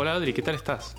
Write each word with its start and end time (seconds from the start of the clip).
Hola 0.00 0.14
Adri, 0.14 0.32
¿qué 0.32 0.40
tal 0.40 0.54
estás? 0.54 0.96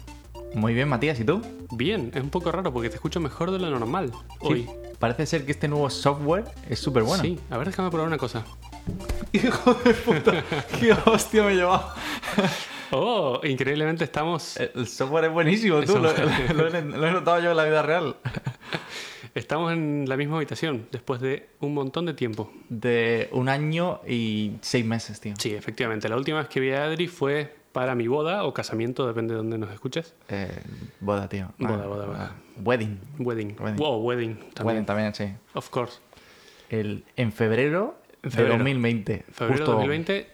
Muy 0.54 0.76
bien, 0.76 0.88
Matías, 0.88 1.20
¿y 1.20 1.24
tú? 1.24 1.42
Bien, 1.72 2.12
es 2.14 2.22
un 2.22 2.30
poco 2.30 2.52
raro 2.52 2.72
porque 2.72 2.88
te 2.88 2.94
escucho 2.98 3.20
mejor 3.20 3.50
de 3.50 3.58
lo 3.58 3.68
normal 3.72 4.12
hoy. 4.42 4.62
Sí, 4.62 4.70
parece 5.00 5.26
ser 5.26 5.44
que 5.44 5.54
este 5.54 5.68
nuevo 5.68 5.90
software 5.90 6.44
es 6.70 6.78
súper 6.78 7.02
bueno. 7.02 7.24
Sí, 7.24 7.40
a 7.50 7.58
ver, 7.58 7.66
déjame 7.66 7.90
probar 7.90 8.08
una 8.08 8.20
cosa. 8.20 8.46
Hijo 9.34 9.74
de 9.74 9.96
puta, 9.96 10.44
qué 10.80 10.94
hostia 11.08 11.42
me 11.42 11.54
he 11.54 11.56
llevado. 11.56 11.92
Oh, 12.92 13.42
increíblemente 13.44 14.04
estamos, 14.04 14.56
El 14.58 14.86
software 14.86 15.26
es 15.26 15.32
buenísimo, 15.32 15.82
tú. 15.82 15.98
Lo, 15.98 16.14
lo 16.54 16.70
lo 16.70 17.08
he 17.08 17.12
notado 17.12 17.40
yo 17.40 17.50
en 17.50 17.58
la 17.58 17.66
vida 17.66 17.82
real. 17.82 18.18
estamos 19.34 19.74
en 19.74 20.06
la 20.08 20.16
misma 20.16 20.38
habitación 20.38 20.88
después 20.92 21.22
de 21.22 21.50
un 21.60 21.74
montón 21.74 22.06
de 22.06 22.14
tiempo. 22.14 22.52
De 22.70 23.30
un 23.32 23.50
año 23.50 24.02
y 24.08 24.58
seis 24.62 24.86
meses, 24.86 25.20
tío. 25.20 25.34
Sí, 25.40 25.56
efectivamente. 25.56 26.08
La 26.08 26.18
última 26.18 26.38
vez 26.38 26.50
que 26.50 26.60
vi 26.60 26.70
a 26.70 26.84
Adri 26.84 27.08
fue 27.08 27.61
para 27.72 27.96
mi 27.96 28.08
boda 28.08 28.44
o 28.44 28.54
casamiento, 28.54 29.08
depende 29.08 29.34
de 29.34 29.38
dónde 29.38 29.58
nos 29.58 29.72
escuches. 29.72 30.14
Eh, 30.30 30.52
boda, 31.00 31.28
tío. 31.30 31.52
Boda, 31.58 31.84
Ah, 31.84 31.88
boda, 31.88 32.06
boda. 32.06 32.32
ah, 32.32 32.36
Wedding. 32.64 33.00
Wedding. 33.20 33.56
Wedding. 33.60 33.76
Wow, 33.78 34.02
wedding 34.04 34.36
también. 34.54 34.66
Wedding 34.68 34.86
también, 34.86 35.16
sí. 35.16 35.26
Of 35.54 35.70
course. 35.70 36.00
El, 36.70 37.04
en 37.16 37.32
febrero, 37.32 37.98
En 38.24 38.32
febrero. 38.32 38.52
de 38.54 38.58
2020. 38.60 39.26
Febrero 39.32 39.58
justo, 39.58 39.72
2020, 39.74 40.30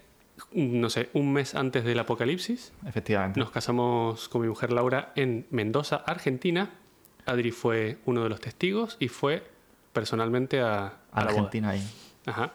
no 0.54 0.90
sé, 0.90 1.10
un 1.14 1.34
mes 1.34 1.56
antes 1.56 1.84
del 1.84 1.98
apocalipsis, 2.00 2.74
Efectivamente. 2.86 3.40
nos 3.40 3.50
casamos 3.52 4.30
con 4.30 4.42
mi 4.42 4.48
mujer 4.48 4.72
Laura 4.72 5.12
en 5.16 5.48
Mendoza, 5.52 5.98
Argentina. 6.06 6.70
Adri 7.26 7.52
fue 7.52 7.98
uno 8.06 8.24
de 8.24 8.30
los 8.30 8.40
testigos 8.40 8.98
y 9.00 9.08
fue 9.10 9.44
personalmente 9.94 10.62
a, 10.62 10.86
a 10.86 11.24
la 11.24 11.24
boda. 11.32 11.32
Argentina 11.32 11.70
ahí. 11.72 11.84
Ajá. 12.26 12.52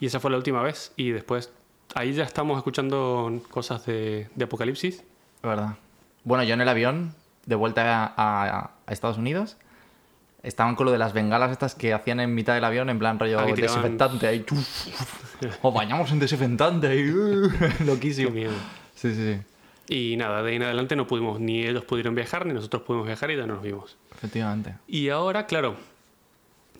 Y 0.00 0.06
esa 0.06 0.18
fue 0.20 0.30
la 0.30 0.36
última 0.38 0.62
vez. 0.62 0.92
Y 0.96 1.10
después, 1.10 1.52
ahí 1.94 2.12
ya 2.12 2.24
estamos 2.24 2.56
escuchando 2.56 3.40
cosas 3.50 3.84
de, 3.86 4.28
de 4.34 4.44
Apocalipsis. 4.44 5.02
Verdad. 5.42 5.76
Bueno, 6.24 6.44
yo 6.44 6.54
en 6.54 6.60
el 6.60 6.68
avión, 6.68 7.14
de 7.46 7.54
vuelta 7.54 8.04
a, 8.04 8.12
a- 8.16 8.70
a 8.86 8.92
Estados 8.92 9.18
Unidos, 9.18 9.56
estaban 10.42 10.74
con 10.76 10.86
lo 10.86 10.92
de 10.92 10.98
las 10.98 11.12
bengalas 11.12 11.50
estas 11.50 11.74
que 11.74 11.92
hacían 11.92 12.20
en 12.20 12.34
mitad 12.34 12.54
del 12.54 12.64
avión, 12.64 12.90
en 12.90 12.98
plan 12.98 13.18
rollo 13.18 13.40
Ah, 13.40 13.46
desinfectante. 13.46 14.26
Ahí, 14.26 14.44
o 15.62 15.72
bañamos 15.72 16.10
en 16.12 16.18
desinfectante. 16.18 16.86
Ahí, 16.88 17.10
uh, 17.10 17.50
Qué 17.78 17.84
loquísimo. 17.84 18.30
miedo. 18.30 18.52
Sí, 18.94 19.14
sí, 19.14 19.34
sí. 19.34 19.40
Y 19.88 20.16
nada, 20.16 20.42
de 20.42 20.50
ahí 20.50 20.56
en 20.56 20.62
adelante 20.62 20.94
no 20.96 21.06
pudimos, 21.06 21.40
ni 21.40 21.64
ellos 21.66 21.84
pudieron 21.84 22.14
viajar, 22.14 22.46
ni 22.46 22.54
nosotros 22.54 22.82
pudimos 22.82 23.06
viajar 23.06 23.30
y 23.32 23.36
ya 23.36 23.46
no 23.46 23.54
nos 23.54 23.62
vimos. 23.62 23.96
Efectivamente. 24.14 24.74
Y 24.86 25.08
ahora, 25.08 25.46
claro, 25.46 25.74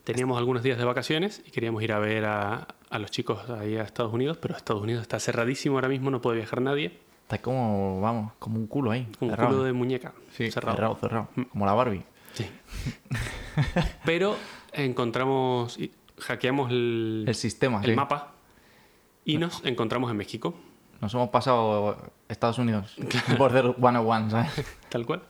teníamos 0.04 0.38
algunos 0.38 0.62
días 0.62 0.78
de 0.78 0.84
vacaciones 0.84 1.42
y 1.46 1.50
queríamos 1.50 1.82
ir 1.82 1.92
a 1.92 1.98
ver 1.98 2.24
a, 2.24 2.68
a 2.92 2.98
los 2.98 3.10
chicos 3.10 3.48
ahí 3.50 3.76
a 3.76 3.82
Estados 3.82 4.12
Unidos, 4.12 4.38
pero 4.40 4.54
Estados 4.56 4.82
Unidos 4.82 5.02
está 5.02 5.18
cerradísimo 5.18 5.76
ahora 5.76 5.88
mismo, 5.88 6.10
no 6.10 6.20
puede 6.20 6.36
viajar 6.36 6.60
nadie. 6.60 6.98
Está 7.22 7.38
como, 7.38 8.00
vamos, 8.00 8.32
como 8.38 8.58
un 8.58 8.66
culo 8.66 8.90
ahí. 8.90 9.08
Un 9.20 9.30
cerrado. 9.30 9.50
culo 9.50 9.64
de 9.64 9.72
muñeca. 9.72 10.12
Sí, 10.32 10.50
cerrado. 10.50 10.76
cerrado, 10.76 10.96
cerrado. 10.96 11.28
Como 11.50 11.64
la 11.64 11.72
Barbie. 11.72 12.04
Sí. 12.34 12.46
pero 14.04 14.36
encontramos, 14.72 15.78
hackeamos 16.18 16.70
el, 16.70 17.24
El 17.26 17.34
sistema, 17.34 17.80
el 17.80 17.90
sí. 17.90 17.96
mapa 17.96 18.34
y 19.24 19.38
nos 19.38 19.64
encontramos 19.64 20.10
en 20.10 20.16
México, 20.16 20.54
Nos 21.00 21.14
hemos 21.14 21.30
pasado 21.30 21.96
Estados 22.28 22.58
Unidos. 22.58 22.96
Border 23.38 23.74
101, 23.74 24.30
¿sabes? 24.30 24.50
tal 24.88 25.06
cual. 25.06 25.22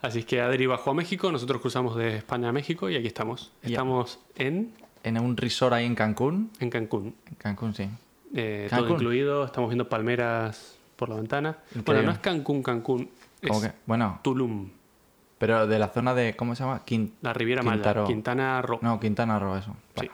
Así 0.00 0.20
es 0.20 0.26
que 0.26 0.40
Adri 0.40 0.66
bajó 0.66 0.90
a 0.90 0.94
México, 0.94 1.32
nosotros 1.32 1.60
cruzamos 1.60 1.96
de 1.96 2.18
España 2.18 2.50
a 2.50 2.52
México 2.52 2.88
y 2.88 2.96
aquí 2.96 3.06
estamos. 3.06 3.52
Estamos 3.62 4.20
en, 4.36 4.74
En 5.02 5.18
un 5.20 5.36
resort 5.36 5.72
ahí 5.74 5.86
en 5.86 5.94
Cancún. 5.94 6.50
en 6.60 6.70
Cancún. 6.70 7.14
En 7.28 7.34
Cancún, 7.36 7.74
sí. 7.74 7.88
Eh, 8.34 8.66
todo 8.70 8.90
incluido, 8.90 9.44
estamos 9.44 9.70
viendo 9.70 9.88
palmeras 9.88 10.76
por 10.96 11.08
la 11.08 11.16
ventana. 11.16 11.56
Bueno, 11.84 12.02
no 12.02 12.10
es 12.12 12.18
Cancún, 12.18 12.62
Cancún, 12.62 13.08
es 13.40 13.60
que, 13.60 13.72
bueno, 13.86 14.20
Tulum, 14.22 14.68
pero 15.38 15.66
de 15.66 15.78
la 15.78 15.88
zona 15.88 16.12
de, 16.14 16.34
¿cómo 16.36 16.54
se 16.54 16.64
llama? 16.64 16.82
La 17.22 17.32
Riviera 17.32 17.62
Maya. 17.62 18.04
Quintana 18.04 18.60
Roo. 18.60 18.80
No, 18.82 18.98
Quintana 19.00 19.38
Roo, 19.38 19.56
eso. 19.56 19.74
Sí. 19.98 20.10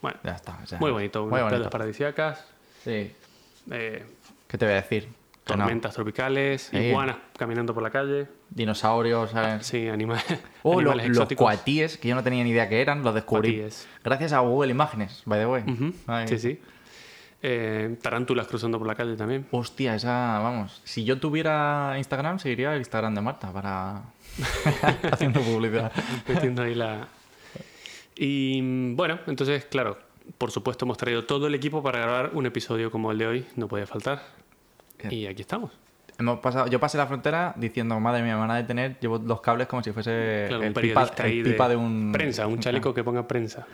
Bueno, 0.00 0.18
ya 0.24 0.32
está. 0.32 0.58
ya. 0.64 0.78
muy 0.78 0.90
bonito, 0.90 1.26
Muy 1.26 1.40
bonito. 1.40 1.68
paradisíacas, 1.70 2.44
Sí. 2.84 3.12
eh, 3.70 4.06
¿Qué 4.46 4.56
te 4.56 4.64
voy 4.64 4.72
a 4.72 4.76
decir? 4.76 5.08
No. 5.56 5.64
tormentas 5.64 5.94
tropicales, 5.94 6.62
Sí. 6.70 6.76
iguanas 6.78 7.16
caminando 7.36 7.72
por 7.74 7.82
la 7.82 7.90
calle. 7.90 8.28
Dinosaurios, 8.50 9.30
¿sabes? 9.30 9.66
Sí, 9.66 9.88
anima- 9.88 10.18
Oh, 10.62 10.74
lo- 10.74 10.90
animales 10.90 11.08
los 11.08 11.16
exóticos. 11.18 11.44
coatíes, 11.46 11.96
que 11.98 12.08
yo 12.08 12.14
no 12.14 12.22
tenía 12.22 12.44
ni 12.44 12.50
idea 12.50 12.68
que 12.68 12.80
eran, 12.80 13.02
los 13.02 13.14
descubrí. 13.14 13.62
Gracias 14.04 14.32
a 14.32 14.40
Google 14.40 14.70
Imágenes, 14.70 15.22
by 15.24 15.38
the 15.40 15.46
way. 15.46 15.64
Sí, 16.26 16.38
sí. 16.38 16.60
Eh, 17.40 17.96
tarántulas 18.02 18.48
cruzando 18.48 18.78
por 18.78 18.88
la 18.88 18.96
calle 18.96 19.14
también. 19.16 19.46
Hostia, 19.52 19.94
esa, 19.94 20.40
vamos. 20.40 20.80
Si 20.84 21.04
yo 21.04 21.20
tuviera 21.20 21.94
Instagram, 21.96 22.40
seguiría 22.40 22.72
el 22.72 22.78
Instagram 22.78 23.14
de 23.14 23.20
Marta 23.20 23.52
para. 23.52 24.02
haciendo 25.12 25.40
publicidad. 25.40 25.92
metiendo 26.28 26.62
ahí 26.62 26.74
la... 26.74 27.06
Y 28.16 28.92
bueno, 28.94 29.20
entonces, 29.28 29.64
claro, 29.66 29.98
por 30.36 30.50
supuesto 30.50 30.84
hemos 30.84 30.96
traído 30.98 31.24
todo 31.24 31.46
el 31.46 31.54
equipo 31.54 31.82
para 31.82 32.00
grabar 32.00 32.30
un 32.34 32.46
episodio 32.46 32.90
como 32.90 33.12
el 33.12 33.18
de 33.18 33.26
hoy, 33.28 33.46
no 33.54 33.68
podía 33.68 33.86
faltar. 33.86 34.22
Y 35.10 35.26
aquí 35.26 35.42
estamos. 35.42 35.70
Hemos 36.18 36.40
pasado, 36.40 36.66
yo 36.66 36.80
pasé 36.80 36.98
la 36.98 37.06
frontera 37.06 37.54
diciendo, 37.56 37.98
madre 38.00 38.22
mía, 38.22 38.34
me 38.34 38.40
van 38.40 38.50
a 38.50 38.56
detener, 38.56 38.98
llevo 39.00 39.18
los 39.18 39.40
cables 39.40 39.68
como 39.68 39.82
si 39.84 39.92
fuese 39.92 40.46
Claro, 40.48 40.62
el, 40.64 40.68
un 40.70 40.74
pipa, 40.74 41.02
el 41.04 41.22
ahí 41.24 41.42
pipa 41.44 41.68
de, 41.68 41.76
de, 41.76 41.80
un. 41.80 42.10
prensa, 42.12 42.46
un 42.48 42.58
chaleco 42.58 42.92
que 42.92 43.04
ponga 43.04 43.28
prensa. 43.28 43.66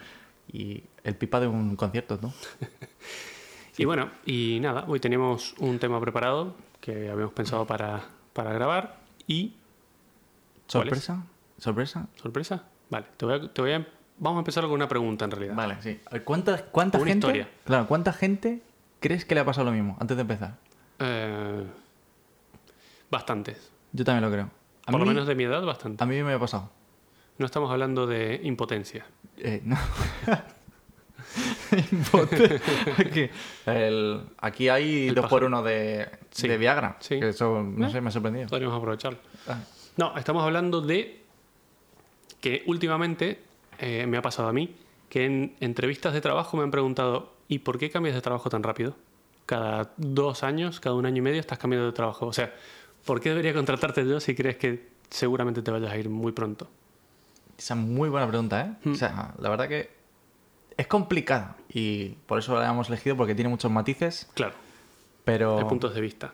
Y 0.53 0.83
el 1.03 1.17
pipa 1.17 1.41
de 1.41 1.47
un 1.47 1.75
concierto, 1.77 2.19
¿no? 2.21 2.33
Y 3.77 3.87
bueno, 3.87 4.09
y 4.25 4.59
nada, 4.61 4.85
hoy 4.87 5.01
teníamos 5.01 5.55
un 5.59 5.81
tema 5.81 6.01
preparado 6.01 6.55
que 6.81 7.11
habíamos 7.11 7.33
pensado 7.35 7.67
para, 7.67 8.03
para 8.33 8.53
grabar 8.53 8.99
y... 9.27 9.55
¿Sorpresa? 10.69 11.25
¿Sorpresa? 11.59 12.07
¿Sorpresa? 12.23 12.63
Vale, 12.91 13.07
te 13.17 13.27
voy 13.27 13.35
a, 13.35 13.53
te 13.53 13.61
voy 13.63 13.73
a- 13.73 13.87
vamos 14.19 14.39
a 14.39 14.41
empezar 14.41 14.63
con 14.65 14.73
una 14.75 14.87
pregunta 14.87 15.25
en 15.25 15.31
realidad. 15.33 15.55
Vale, 15.57 15.77
sí. 15.81 15.99
¿Cuánta, 16.25 16.65
cuánta 16.67 16.99
Una 16.99 17.07
gente? 17.09 17.27
historia. 17.27 17.49
Claro, 17.65 17.87
¿cuánta 17.89 18.13
gente 18.13 18.63
crees 19.01 19.25
que 19.25 19.35
le 19.35 19.41
ha 19.41 19.45
pasado 19.45 19.65
lo 19.67 19.73
mismo 19.73 19.97
antes 19.99 20.17
de 20.17 20.21
empezar? 20.23 20.55
Eh, 20.99 21.65
bastantes. 23.11 23.71
Yo 23.93 24.05
también 24.05 24.25
lo 24.25 24.31
creo. 24.31 24.51
A 24.87 24.91
Por 24.91 25.01
lo 25.01 25.07
menos 25.07 25.27
de 25.27 25.35
mi 25.35 25.45
edad, 25.45 25.63
bastante. 25.65 26.03
A 26.03 26.07
mí 26.07 26.23
me 26.23 26.35
ha 26.35 26.39
pasado. 26.39 26.71
No 27.39 27.47
estamos 27.47 27.71
hablando 27.71 28.07
de 28.07 28.41
impotencia. 28.45 29.07
Eh, 29.39 29.61
no. 29.65 29.77
Aquí, 32.99 33.29
el- 33.67 34.21
aquí 34.39 34.69
hay 34.69 35.09
El 35.09 35.15
dos 35.15 35.23
por 35.25 35.31
pájaro. 35.41 35.47
uno 35.47 35.63
de, 35.63 36.09
Sí. 36.31 36.47
de 36.49 36.59
Viagra. 36.59 36.97
Sí. 37.01 37.19
Que 37.19 37.31
eso, 37.31 37.63
no 37.63 37.87
¿Eh? 37.89 37.91
sé, 37.91 38.01
me 38.01 38.09
ha 38.09 38.13
sorprendido. 38.13 38.49
Podríamos 38.49 38.77
aprovecharlo. 38.79 39.19
Ah, 39.49 39.59
No, 39.97 40.17
estamos 40.17 40.43
hablando 40.45 40.81
de 40.81 41.23
que 42.41 42.63
últimamente 42.67 43.41
eh, 43.79 44.07
me 44.07 44.17
ha 44.19 44.23
pasado 44.23 44.49
a 44.49 44.53
mí 44.53 44.75
que 45.09 45.25
en 45.25 45.57
entrevistas 45.61 46.13
de 46.13 46.21
trabajo 46.21 46.57
me 46.57 46.63
han 46.63 46.71
preguntado 46.71 47.33
¿y 47.49 47.61
por 47.61 47.79
qué 47.79 47.91
cambias 47.91 48.15
de 48.15 48.21
trabajo 48.21 48.49
tan 48.51 48.63
rápido? 48.63 48.95
Cada 49.47 49.93
dos 49.97 50.43
años, 50.43 50.81
cada 50.81 50.95
un 50.97 51.07
año 51.07 51.19
y 51.19 51.21
medio 51.21 51.41
estás 51.41 51.59
cambiando 51.59 51.87
de 51.87 51.93
trabajo. 51.93 52.27
O 52.27 52.33
sea, 52.33 52.55
¿por 53.05 53.21
qué 53.21 53.31
debería 53.31 53.53
contratarte 53.53 54.07
yo 54.09 54.21
si 54.21 54.35
crees 54.35 54.57
que 54.57 54.89
seguramente 55.11 55.63
te 55.63 55.71
vayas 55.71 55.93
a 55.93 55.97
ir 55.97 56.09
muy 56.09 56.33
pronto? 56.33 56.69
Esa 57.59 57.75
es 57.75 57.81
muy 57.81 58.09
buena 58.09 58.27
pregunta, 58.27 58.61
¿eh? 58.63 58.89
Mm. 58.89 58.93
O 58.93 58.95
sea, 58.97 59.35
la 59.39 59.49
verdad 59.49 59.69
que 59.69 59.91
es 60.77 60.87
complicada 60.87 61.57
y 61.69 62.11
por 62.27 62.39
eso 62.39 62.59
la 62.59 62.69
hemos 62.69 62.89
elegido 62.89 63.17
porque 63.17 63.35
tiene 63.35 63.49
muchos 63.49 63.71
matices, 63.71 64.29
Claro, 64.35 64.55
pero, 65.25 65.57
de 65.57 65.65
puntos 65.67 65.95
de 65.95 66.01
vista. 66.01 66.33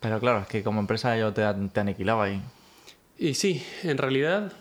pero 0.00 0.18
claro, 0.18 0.40
es 0.40 0.48
que 0.48 0.62
como 0.62 0.80
empresa 0.80 1.16
yo 1.16 1.32
te, 1.32 1.42
te 1.72 1.80
aniquilaba 1.80 2.24
ahí. 2.24 2.42
Y 3.18 3.34
sí, 3.34 3.62
en 3.82 3.96
realidad, 3.96 4.52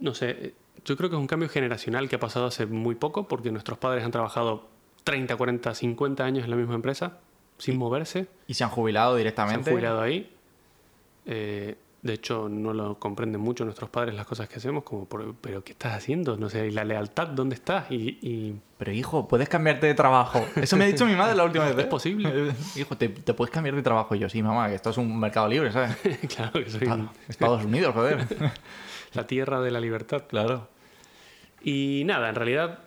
no 0.00 0.14
sé, 0.14 0.54
yo 0.84 0.96
creo 0.96 1.08
que 1.08 1.16
es 1.16 1.20
un 1.20 1.26
cambio 1.26 1.48
generacional 1.48 2.08
que 2.08 2.16
ha 2.16 2.20
pasado 2.20 2.46
hace 2.46 2.66
muy 2.66 2.94
poco 2.94 3.26
porque 3.26 3.50
nuestros 3.50 3.78
padres 3.78 4.04
han 4.04 4.10
trabajado 4.10 4.68
30, 5.04 5.36
40, 5.36 5.74
50 5.74 6.24
años 6.24 6.44
en 6.44 6.50
la 6.50 6.56
misma 6.56 6.74
empresa 6.74 7.18
sin 7.58 7.76
moverse. 7.78 8.26
Y 8.46 8.54
se 8.54 8.64
han 8.64 8.70
jubilado 8.70 9.12
Se 9.12 9.14
han 9.14 9.18
directamente. 9.18 9.70
jubilado 9.70 10.00
ahí. 10.00 10.30
Eh, 11.26 11.76
de 12.02 12.12
hecho, 12.12 12.50
no 12.50 12.74
lo 12.74 12.98
comprenden 12.98 13.40
mucho 13.40 13.64
nuestros 13.64 13.88
padres 13.88 14.14
las 14.14 14.26
cosas 14.26 14.46
que 14.46 14.56
hacemos, 14.56 14.82
como, 14.84 15.06
por- 15.06 15.34
pero 15.36 15.64
¿qué 15.64 15.72
estás 15.72 15.94
haciendo? 15.94 16.36
No 16.36 16.50
sé, 16.50 16.66
¿y 16.66 16.70
la 16.70 16.84
lealtad 16.84 17.28
dónde 17.28 17.54
está? 17.54 17.86
Y, 17.88 18.18
y- 18.20 18.60
Pero 18.76 18.92
hijo, 18.92 19.26
puedes 19.26 19.48
cambiarte 19.48 19.86
de 19.86 19.94
trabajo. 19.94 20.44
Eso 20.56 20.76
me 20.76 20.84
ha 20.84 20.86
dicho 20.88 21.06
mi 21.06 21.14
madre 21.16 21.34
la 21.34 21.44
última 21.44 21.64
vez. 21.64 21.78
¿eh? 21.78 21.80
¿Es 21.80 21.86
posible? 21.86 22.52
hijo, 22.76 22.96
¿te, 22.98 23.08
te 23.08 23.32
puedes 23.32 23.50
cambiar 23.50 23.74
de 23.74 23.82
trabajo. 23.82 24.14
Y 24.14 24.18
yo, 24.18 24.28
sí, 24.28 24.42
mamá, 24.42 24.68
que 24.68 24.74
esto 24.74 24.90
es 24.90 24.98
un 24.98 25.18
mercado 25.18 25.48
libre, 25.48 25.72
¿sabes? 25.72 25.96
claro 26.34 26.52
que 26.52 26.68
soy 26.68 26.88
Estados 27.26 27.64
Unidos, 27.64 27.94
joder. 27.94 28.26
la 29.14 29.26
tierra 29.26 29.62
de 29.62 29.70
la 29.70 29.80
libertad. 29.80 30.24
claro. 30.28 30.68
Y 31.62 32.02
nada, 32.04 32.28
en 32.28 32.34
realidad, 32.34 32.80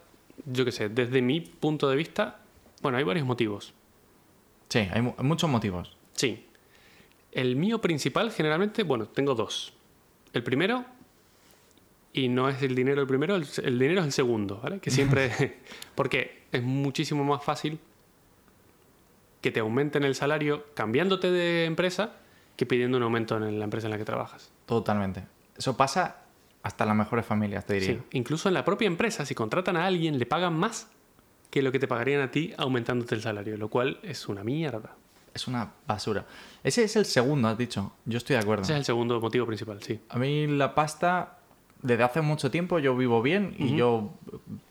yo 0.46 0.64
qué 0.64 0.72
sé, 0.72 0.90
desde 0.90 1.24
mi 1.24 1.42
punto 1.42 1.90
de 1.90 1.96
vista, 1.96 2.42
bueno, 2.84 3.00
hay 3.00 3.04
varios 3.04 3.26
motivos. 3.26 3.74
Sí, 4.70 4.80
hay, 4.92 5.02
mu- 5.02 5.14
hay 5.18 5.24
muchos 5.26 5.50
motivos. 5.50 5.96
Sí. 6.14 6.46
El 7.32 7.56
mío 7.56 7.80
principal, 7.82 8.32
generalmente, 8.32 8.84
bueno, 8.84 9.06
tengo 9.08 9.36
dos. 9.36 9.74
El 10.34 10.44
primero, 10.44 10.86
y 12.14 12.30
no 12.30 12.50
es 12.50 12.62
el 12.64 12.74
dinero 12.76 13.02
el 13.02 13.08
primero, 13.08 13.36
el, 13.36 13.46
el 13.64 13.80
dinero 13.80 14.02
es 14.02 14.08
el 14.08 14.12
segundo, 14.14 14.60
¿vale? 14.62 14.80
Que 14.80 14.92
siempre. 14.92 15.60
porque 15.96 16.44
es 16.52 16.64
muchísimo 16.64 17.24
más 17.24 17.44
fácil 17.44 17.80
que 19.42 19.52
te 19.52 19.60
aumenten 19.60 20.04
el 20.04 20.16
salario 20.16 20.66
cambiándote 20.74 21.30
de 21.32 21.66
empresa 21.66 22.14
que 22.56 22.66
pidiendo 22.66 22.98
un 22.98 23.04
aumento 23.04 23.38
en 23.38 23.60
la 23.60 23.66
empresa 23.66 23.88
en 23.88 23.92
la 23.92 23.98
que 23.98 24.06
trabajas. 24.06 24.52
Totalmente. 24.66 25.24
Eso 25.56 25.78
pasa 25.78 26.24
hasta 26.64 26.84
en 26.84 26.88
las 26.90 26.98
mejores 26.98 27.26
familias, 27.26 27.66
te 27.66 27.76
diría. 27.76 27.90
Sí, 27.94 28.00
incluso 28.14 28.48
en 28.50 28.56
la 28.56 28.66
propia 28.66 28.88
empresa, 28.88 29.26
si 29.26 29.36
contratan 29.36 29.78
a 29.78 29.86
alguien, 29.86 30.18
le 30.18 30.26
pagan 30.26 30.56
más 30.56 30.90
que 31.50 31.62
lo 31.62 31.72
que 31.72 31.80
te 31.80 31.88
pagarían 31.88 32.22
a 32.22 32.32
ti 32.32 32.54
aumentándote 32.58 33.16
el 33.16 33.22
salario, 33.22 33.58
lo 33.58 33.70
cual 33.70 34.00
es 34.04 34.28
una 34.28 34.44
mierda. 34.44 34.92
Es 35.34 35.48
una 35.48 35.72
basura. 35.86 36.26
Ese 36.64 36.84
es 36.84 36.96
el 36.96 37.06
segundo, 37.06 37.48
has 37.48 37.58
dicho. 37.58 37.94
Yo 38.06 38.18
estoy 38.18 38.36
de 38.36 38.42
acuerdo. 38.42 38.64
Ese 38.64 38.74
es 38.74 38.80
el 38.80 38.86
segundo 38.86 39.20
motivo 39.22 39.46
principal, 39.46 39.82
sí. 39.84 40.00
A 40.10 40.18
mí 40.18 40.48
la 40.48 40.74
pasta, 40.74 41.38
desde 41.82 42.04
hace 42.04 42.22
mucho 42.22 42.50
tiempo 42.50 42.80
yo 42.80 42.98
vivo 42.98 43.22
bien 43.22 43.56
y 43.60 43.76
yo 43.76 44.10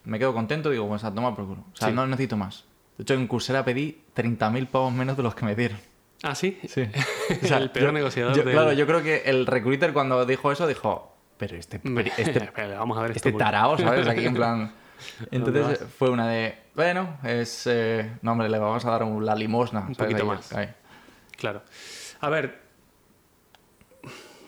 me 0.04 0.18
quedo 0.18 0.34
contento. 0.34 0.70
Digo, 0.70 0.88
pues 0.88 1.04
a 1.04 1.14
tomar 1.14 1.34
por 1.36 1.46
culo. 1.46 1.60
O 1.72 1.76
sea, 1.76 1.88
Sí. 1.88 1.94
no 1.94 2.06
necesito 2.06 2.36
más. 2.36 2.64
De 2.98 3.02
hecho, 3.02 3.14
en 3.14 3.26
Coursera 3.28 3.64
pedí 3.64 3.98
30.000 4.14 4.66
pavos 4.66 4.92
menos 4.92 5.16
de 5.16 5.22
los 5.22 5.34
que 5.34 5.44
me 5.44 5.54
dieron. 5.54 5.78
Ah, 6.22 6.34
sí. 6.34 6.58
Sí. 6.66 6.80
el 7.42 7.70
peor 7.70 7.86
yo- 7.86 7.92
negociador 7.92 8.34
yo- 8.34 8.42
del- 8.42 8.52
Claro, 8.52 8.72
yo 8.72 8.86
creo 8.86 9.02
que 9.02 9.22
el 9.26 9.46
recruiter 9.46 9.92
cuando 9.92 10.24
dijo 10.26 10.50
eso 10.50 10.66
dijo, 10.66 11.14
pero 11.38 11.56
este, 11.56 11.76
este, 11.76 12.22
Espera, 12.44 12.78
vamos 12.78 12.98
a 12.98 13.02
ver 13.02 13.12
este 13.12 13.30
tarao, 13.32 13.78
¿sabes? 13.78 14.06
Aquí 14.08 14.24
en 14.26 14.34
plan... 14.34 14.72
Entonces 15.30 15.80
vas? 15.80 15.88
fue 15.98 16.10
una 16.10 16.28
de, 16.28 16.56
bueno, 16.74 17.18
es... 17.22 17.66
eh, 17.66 18.12
no, 18.22 18.32
hombre, 18.32 18.48
le 18.48 18.58
vamos 18.58 18.84
a 18.84 18.90
dar 18.90 19.02
un- 19.02 19.24
la 19.24 19.34
limosna. 19.34 19.80
Un 19.80 19.94
¿sabes? 19.94 20.12
poquito 20.14 20.22
Ahí, 20.30 20.36
más. 20.36 20.52
ahí. 20.52 20.68
Claro. 21.36 21.62
A 22.20 22.28
ver, 22.30 22.62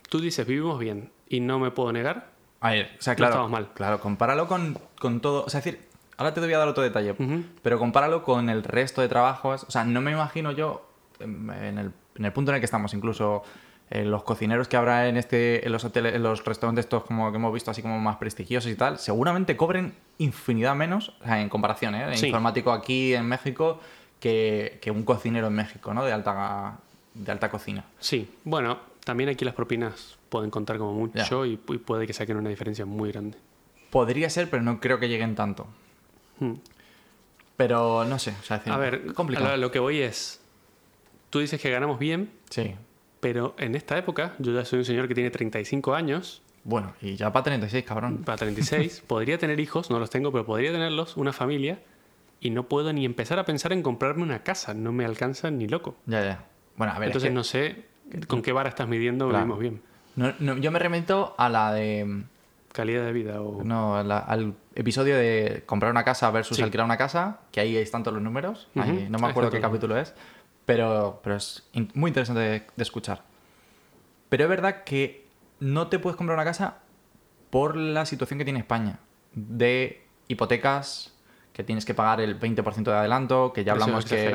tú 0.08 0.20
dices, 0.20 0.46
vivimos 0.46 0.78
bien 0.78 1.10
y 1.28 1.40
no 1.40 1.58
me 1.58 1.70
puedo 1.70 1.92
negar. 1.92 2.30
A 2.60 2.70
ver, 2.70 2.90
o 2.98 3.02
sea, 3.02 3.12
No 3.12 3.16
claro, 3.18 3.32
estamos 3.34 3.50
mal. 3.50 3.68
claro, 3.74 4.00
compáralo 4.00 4.48
con, 4.48 4.78
con 4.98 5.20
todo. 5.20 5.44
O 5.44 5.50
sea, 5.50 5.58
es 5.60 5.64
decir, 5.64 5.86
ahora 6.16 6.34
te 6.34 6.40
voy 6.40 6.52
a 6.52 6.58
dar 6.58 6.68
otro 6.68 6.82
detalle, 6.82 7.14
pero 7.62 7.78
compáralo 7.78 8.22
con 8.22 8.48
el 8.48 8.64
resto 8.64 9.00
de 9.00 9.08
trabajos. 9.08 9.64
O 9.64 9.70
sea, 9.70 9.84
no 9.84 10.00
me 10.00 10.10
imagino 10.12 10.50
yo, 10.52 10.88
em, 11.20 11.50
en 11.50 11.78
el, 11.78 11.92
en 12.16 12.24
el 12.24 12.32
punto 12.32 12.50
en 12.50 12.56
el 12.56 12.60
que 12.60 12.64
estamos, 12.64 12.94
incluso 12.94 13.42
eh, 13.90 14.04
los 14.04 14.22
cocineros 14.22 14.68
que 14.68 14.76
habrá 14.76 15.08
en 15.08 15.16
este 15.16 15.64
en 15.66 15.72
los 15.72 15.84
hoteles, 15.84 16.14
en 16.14 16.22
los 16.22 16.44
restaurantes 16.44 16.84
estos 16.84 17.04
como 17.04 17.30
que 17.30 17.36
hemos 17.36 17.52
visto 17.52 17.70
así 17.70 17.80
como 17.82 17.98
más 17.98 18.16
prestigiosos 18.16 18.70
y 18.70 18.74
tal, 18.74 18.98
seguramente 18.98 19.56
cobren 19.56 19.94
infinidad 20.18 20.74
menos, 20.74 21.14
o 21.20 21.24
sea, 21.24 21.40
en 21.40 21.48
comparación, 21.48 21.94
¿eh? 21.94 22.16
Sí. 22.16 22.26
informático 22.26 22.72
aquí 22.72 23.14
en 23.14 23.26
México 23.26 23.80
que, 24.20 24.78
que 24.82 24.90
un 24.90 25.04
cocinero 25.04 25.46
en 25.46 25.54
México, 25.54 25.94
¿no? 25.94 26.04
De 26.04 26.12
alta, 26.12 26.78
de 27.14 27.32
alta 27.32 27.50
cocina. 27.50 27.84
Sí, 27.98 28.28
bueno, 28.44 28.78
también 29.04 29.30
aquí 29.30 29.44
las 29.44 29.54
propinas 29.54 30.18
pueden 30.28 30.50
contar 30.50 30.76
como 30.76 30.92
mucho 30.92 31.46
y, 31.46 31.52
y 31.52 31.78
puede 31.78 32.06
que 32.06 32.12
saquen 32.12 32.36
una 32.36 32.50
diferencia 32.50 32.84
muy 32.84 33.10
grande. 33.12 33.38
Podría 33.90 34.28
ser, 34.28 34.50
pero 34.50 34.62
no 34.62 34.80
creo 34.80 34.98
que 34.98 35.08
lleguen 35.08 35.34
tanto. 35.34 35.66
Hmm. 36.40 36.54
Pero 37.56 38.04
no 38.04 38.18
sé, 38.18 38.34
o 38.38 38.42
sea, 38.44 38.56
es 38.58 38.62
decir, 38.64 38.72
A 38.72 38.76
ver, 38.76 39.14
complicado. 39.14 39.48
a 39.52 39.56
lo 39.56 39.70
que 39.72 39.78
voy 39.78 40.00
es, 40.00 40.40
tú 41.30 41.38
dices 41.40 41.60
que 41.60 41.70
ganamos 41.70 41.98
bien, 41.98 42.30
Sí. 42.50 42.74
Pero 43.20 43.54
en 43.58 43.74
esta 43.74 43.96
época, 43.98 44.34
yo 44.38 44.52
ya 44.52 44.64
soy 44.64 44.80
un 44.80 44.84
señor 44.84 45.08
que 45.08 45.14
tiene 45.14 45.30
35 45.30 45.94
años, 45.94 46.42
Bueno, 46.64 46.94
y 47.00 47.16
ya 47.16 47.32
para 47.32 47.44
36, 47.44 47.84
cabrón. 47.84 48.18
para 48.24 48.36
36, 48.38 49.02
podría 49.06 49.38
tener 49.38 49.58
hijos, 49.60 49.90
no 49.90 49.98
los 49.98 50.10
tengo, 50.10 50.30
pero 50.32 50.44
podría 50.46 50.72
tenerlos, 50.72 51.16
una 51.16 51.32
familia, 51.32 51.80
y 52.40 52.50
no 52.50 52.64
puedo 52.68 52.92
ni 52.92 53.04
empezar 53.04 53.38
a 53.38 53.44
pensar 53.44 53.72
en 53.72 53.82
comprarme 53.82 54.22
una 54.22 54.42
casa, 54.44 54.74
no 54.74 54.92
me 54.92 55.04
alcanza 55.04 55.50
ni 55.50 55.66
loco. 55.66 55.96
Ya, 56.06 56.22
ya. 56.24 56.44
Bueno, 56.76 56.92
a 56.92 56.98
ver, 56.98 57.08
es 57.08 57.16
Entonces 57.16 57.30
que- 57.30 57.34
no 57.34 57.44
sé 57.44 57.84
con 58.28 58.42
qué 58.42 58.52
vara 58.52 58.68
estás 58.68 58.86
midiendo 58.88 59.28
Claro. 59.28 59.44
vivimos 59.44 59.60
bien. 59.60 59.82
no- 60.16 60.32
no, 60.38 60.56
yo 60.58 60.70
me 60.70 60.78
remito 60.78 61.34
a 61.38 61.48
la 61.48 61.72
de... 61.72 62.22
Calidad 62.72 63.04
de 63.06 63.12
vida 63.12 63.40
o... 63.40 63.64
No, 63.64 64.00
la- 64.04 64.18
al 64.18 64.54
episodio 64.74 65.16
de 65.16 65.62
comprar 65.66 65.90
una 65.90 66.04
casa 66.04 66.30
versus 66.30 66.56
Sí. 66.58 66.62
alquilar 66.62 66.84
una 66.84 66.98
casa, 66.98 67.40
que 67.50 67.60
ahí 67.60 67.76
están 67.76 68.02
todos 68.04 68.14
los 68.14 68.22
números. 68.22 68.68
Ahí, 68.76 69.08
no 69.10 69.18
me 69.18 69.26
acuerdo 69.26 69.50
qué 69.50 69.58
capítulo 69.58 69.96
es, 69.98 70.14
pero, 70.68 71.20
pero 71.24 71.36
es 71.36 71.66
in- 71.72 71.90
muy 71.94 72.10
interesante 72.10 72.40
de, 72.42 72.50
de 72.76 72.82
escuchar. 72.82 73.22
Pero 74.28 74.44
es 74.44 74.50
verdad 74.50 74.84
que 74.84 75.26
no 75.60 75.88
te 75.88 75.98
puedes 75.98 76.16
comprar 76.18 76.36
una 76.36 76.44
casa 76.44 76.76
por 77.48 77.74
la 77.74 78.04
situación 78.04 78.38
que 78.38 78.44
tiene 78.44 78.60
España. 78.60 78.98
De 79.32 80.02
hipotecas, 80.28 81.14
que 81.54 81.64
tienes 81.64 81.86
que 81.86 81.94
pagar 81.94 82.20
el 82.20 82.38
20% 82.38 82.82
de 82.84 82.92
adelanto, 82.98 83.54
que 83.54 83.64
ya 83.64 83.72
hablamos 83.72 84.04
que, 84.04 84.30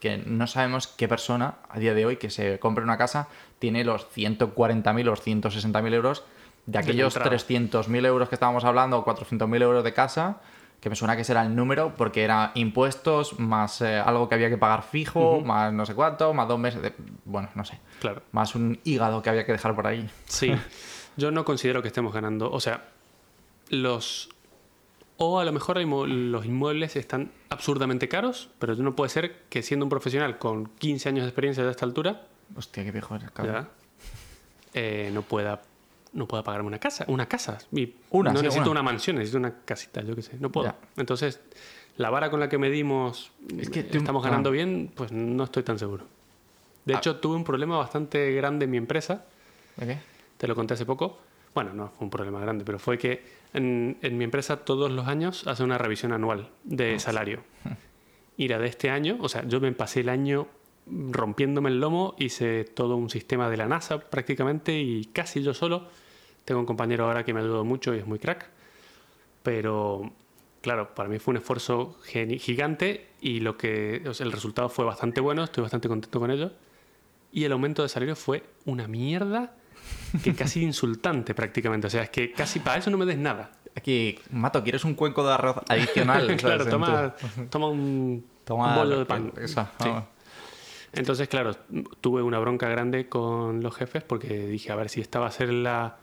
que 0.00 0.18
no 0.18 0.46
sabemos 0.46 0.86
qué 0.86 1.08
persona 1.08 1.54
a 1.70 1.78
día 1.78 1.94
de 1.94 2.04
hoy 2.04 2.18
que 2.18 2.28
se 2.28 2.58
compre 2.58 2.84
una 2.84 2.98
casa 2.98 3.28
tiene 3.58 3.84
los 3.84 4.06
140.000 4.14 5.00
o 5.00 5.04
los 5.12 5.22
160.000 5.26 5.94
euros 5.94 6.24
de 6.66 6.78
aquellos 6.78 7.16
entrada. 7.16 7.36
300.000 7.38 8.04
euros 8.04 8.28
que 8.28 8.34
estábamos 8.34 8.64
hablando 8.64 8.98
o 8.98 9.04
400.000 9.06 9.62
euros 9.62 9.82
de 9.82 9.94
casa, 9.94 10.36
que 10.84 10.90
me 10.90 10.96
suena 10.96 11.16
que 11.16 11.22
ese 11.22 11.32
era 11.32 11.42
el 11.42 11.56
número 11.56 11.94
porque 11.96 12.24
era 12.24 12.52
impuestos 12.54 13.38
más 13.40 13.80
eh, 13.80 13.96
algo 13.98 14.28
que 14.28 14.34
había 14.34 14.50
que 14.50 14.58
pagar 14.58 14.82
fijo, 14.82 15.40
más 15.40 15.72
no 15.72 15.86
sé 15.86 15.94
cuánto, 15.94 16.34
más 16.34 16.46
dos 16.46 16.58
meses 16.58 16.82
de... 16.82 16.92
Bueno, 17.24 17.48
no 17.54 17.64
sé. 17.64 17.80
Claro. 18.00 18.20
Más 18.32 18.54
un 18.54 18.78
hígado 18.84 19.22
que 19.22 19.30
había 19.30 19.46
que 19.46 19.52
dejar 19.52 19.74
por 19.74 19.86
ahí. 19.86 20.10
Sí, 20.26 20.54
yo 21.16 21.30
no 21.30 21.46
considero 21.46 21.80
que 21.80 21.88
estemos 21.88 22.12
ganando. 22.12 22.52
O 22.52 22.60
sea, 22.60 22.84
los. 23.70 24.28
O 25.16 25.40
a 25.40 25.46
lo 25.46 25.52
mejor 25.52 25.78
los 25.78 26.44
inmuebles 26.44 26.96
están 26.96 27.32
absurdamente 27.48 28.06
caros, 28.10 28.50
pero 28.58 28.74
no 28.74 28.94
puede 28.94 29.08
ser 29.08 29.44
que 29.48 29.62
siendo 29.62 29.86
un 29.86 29.90
profesional 29.90 30.36
con 30.36 30.66
15 30.66 31.08
años 31.08 31.24
de 31.24 31.30
experiencia 31.30 31.64
de 31.64 31.70
esta 31.70 31.86
altura, 31.86 32.26
Hostia, 32.54 32.84
qué 32.84 32.90
viejo 32.90 33.16
eres, 33.16 33.30
cabrón. 33.30 33.70
eh, 34.74 35.10
no 35.14 35.22
pueda 35.22 35.62
no 36.14 36.26
pueda 36.26 36.42
pagarme 36.42 36.68
una 36.68 36.78
casa. 36.78 37.04
Una 37.08 37.26
casa. 37.26 37.58
Y 37.72 37.94
Una, 38.10 38.32
no 38.32 38.38
sí, 38.38 38.44
necesito 38.44 38.70
una. 38.70 38.80
una 38.80 38.90
mansión, 38.90 39.16
necesito 39.16 39.38
una 39.38 39.54
casita, 39.64 40.00
yo 40.02 40.14
qué 40.16 40.22
sé. 40.22 40.36
No 40.40 40.50
puedo. 40.50 40.66
Ya. 40.68 40.76
Entonces, 40.96 41.40
la 41.96 42.10
vara 42.10 42.30
con 42.30 42.40
la 42.40 42.48
que 42.48 42.56
medimos 42.58 43.30
Es 43.58 43.68
que 43.70 43.80
eh, 43.80 43.84
tú- 43.84 43.98
estamos 43.98 44.24
ah. 44.24 44.28
ganando 44.30 44.50
bien, 44.50 44.90
pues 44.94 45.12
no 45.12 45.44
estoy 45.44 45.62
tan 45.62 45.78
seguro. 45.78 46.04
De 46.84 46.94
Ah. 46.94 46.98
hecho, 46.98 47.16
tuve 47.16 47.36
un 47.36 47.44
problema 47.44 47.76
bastante 47.76 48.32
grande 48.32 48.64
en 48.64 48.70
mi 48.70 48.76
empresa 48.76 49.24
¿De 49.76 49.86
qué? 49.86 49.98
te 50.38 50.46
lo 50.48 50.54
conté 50.54 50.74
hace 50.74 50.86
poco. 50.86 51.18
Bueno, 51.54 51.72
no 51.72 51.88
fue 51.90 52.04
un 52.04 52.10
problema 52.10 52.40
grande, 52.40 52.64
pero 52.64 52.78
fue 52.78 52.98
que 52.98 53.24
en, 53.52 53.96
en 54.02 54.18
mi 54.18 54.24
empresa 54.24 54.56
todos 54.64 54.90
los 54.90 55.06
años 55.06 55.46
hace 55.46 55.62
una 55.62 55.78
revisión 55.78 56.12
anual 56.12 56.48
de 56.64 56.98
salario. 56.98 57.42
Y 58.36 58.48
la 58.48 58.58
de 58.58 58.66
este 58.66 58.90
año, 58.90 59.16
o 59.20 59.28
sea, 59.28 59.44
yo 59.46 59.60
me 59.60 59.70
pasé 59.72 60.00
el 60.00 60.08
año 60.08 60.48
rompiéndome 60.86 61.70
el 61.70 61.80
lomo, 61.80 62.14
hice 62.18 62.64
todo 62.64 62.96
un 62.96 63.08
sistema 63.08 63.48
de 63.48 63.56
la 63.56 63.66
NASA 63.66 63.98
prácticamente 64.00 64.78
y 64.80 65.04
casi 65.06 65.42
yo 65.42 65.54
solo. 65.54 65.86
Tengo 66.44 66.60
un 66.60 66.66
compañero 66.66 67.06
ahora 67.06 67.24
que 67.24 67.32
me 67.32 67.40
ayudó 67.40 67.64
mucho 67.64 67.94
y 67.94 67.98
es 67.98 68.06
muy 68.06 68.18
crack. 68.18 68.48
Pero, 69.42 70.12
claro, 70.60 70.94
para 70.94 71.08
mí 71.08 71.18
fue 71.18 71.32
un 71.32 71.38
esfuerzo 71.38 71.96
gigante 72.04 73.08
y 73.20 73.40
lo 73.40 73.56
que, 73.56 74.02
o 74.06 74.14
sea, 74.14 74.26
el 74.26 74.32
resultado 74.32 74.68
fue 74.68 74.84
bastante 74.84 75.20
bueno, 75.20 75.44
estoy 75.44 75.62
bastante 75.62 75.88
contento 75.88 76.20
con 76.20 76.30
ello. 76.30 76.52
Y 77.32 77.44
el 77.44 77.52
aumento 77.52 77.82
de 77.82 77.88
salario 77.88 78.16
fue 78.16 78.44
una 78.64 78.86
mierda 78.86 79.54
que 80.22 80.34
casi 80.34 80.62
insultante 80.62 81.34
prácticamente. 81.34 81.86
O 81.86 81.90
sea, 81.90 82.02
es 82.02 82.10
que 82.10 82.32
casi 82.32 82.60
para 82.60 82.78
eso 82.78 82.90
no 82.90 82.98
me 82.98 83.06
des 83.06 83.18
nada. 83.18 83.52
Aquí, 83.76 84.18
Mato, 84.30 84.62
¿quieres 84.62 84.84
un 84.84 84.94
cuenco 84.94 85.26
de 85.26 85.32
arroz 85.32 85.56
adicional? 85.68 86.36
claro, 86.38 86.66
toma, 86.66 87.14
toma 87.50 87.68
un, 87.68 88.24
Toma 88.44 88.68
un 88.68 88.74
bollo 88.76 88.98
de 88.98 89.06
pan. 89.06 89.32
Esa, 89.40 89.72
Sí. 89.82 89.90
Entonces, 90.92 91.26
claro, 91.26 91.56
tuve 92.00 92.22
una 92.22 92.38
bronca 92.38 92.68
grande 92.68 93.08
con 93.08 93.62
los 93.64 93.74
jefes 93.74 94.04
porque 94.04 94.46
dije, 94.46 94.70
a 94.70 94.76
ver, 94.76 94.88
si 94.88 95.00
esta 95.00 95.18
va 95.18 95.26
a 95.26 95.30
ser 95.32 95.52
la, 95.52 95.96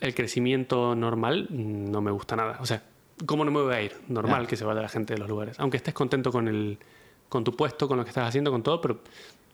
el 0.00 0.14
crecimiento 0.14 0.94
normal, 0.94 1.46
no 1.50 2.00
me 2.00 2.10
gusta 2.10 2.36
nada. 2.36 2.58
O 2.60 2.66
sea, 2.66 2.82
¿cómo 3.24 3.44
no 3.44 3.50
me 3.50 3.60
voy 3.62 3.74
a 3.74 3.82
ir? 3.82 3.92
Normal 4.08 4.46
que 4.46 4.56
se 4.56 4.64
vaya 4.64 4.80
la 4.82 4.88
gente 4.88 5.14
de 5.14 5.18
los 5.20 5.28
lugares. 5.28 5.58
Aunque 5.60 5.76
estés 5.78 5.94
contento 5.94 6.30
con, 6.32 6.48
el, 6.48 6.78
con 7.28 7.44
tu 7.44 7.54
puesto, 7.56 7.88
con 7.88 7.96
lo 7.98 8.04
que 8.04 8.10
estás 8.10 8.28
haciendo, 8.28 8.50
con 8.50 8.62
todo, 8.62 8.80
pero 8.80 9.00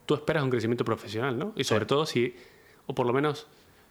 tú 0.07 0.15
esperas 0.15 0.43
un 0.43 0.51
crecimiento 0.51 0.85
profesional, 0.85 1.39
¿no? 1.39 1.53
Y 1.57 1.65
sobre 1.65 1.85
Sí. 1.85 1.89
todo 1.89 2.07
si, 2.07 2.35
o 2.87 2.95
por 2.95 3.07
lo 3.07 3.13
menos 3.13 3.47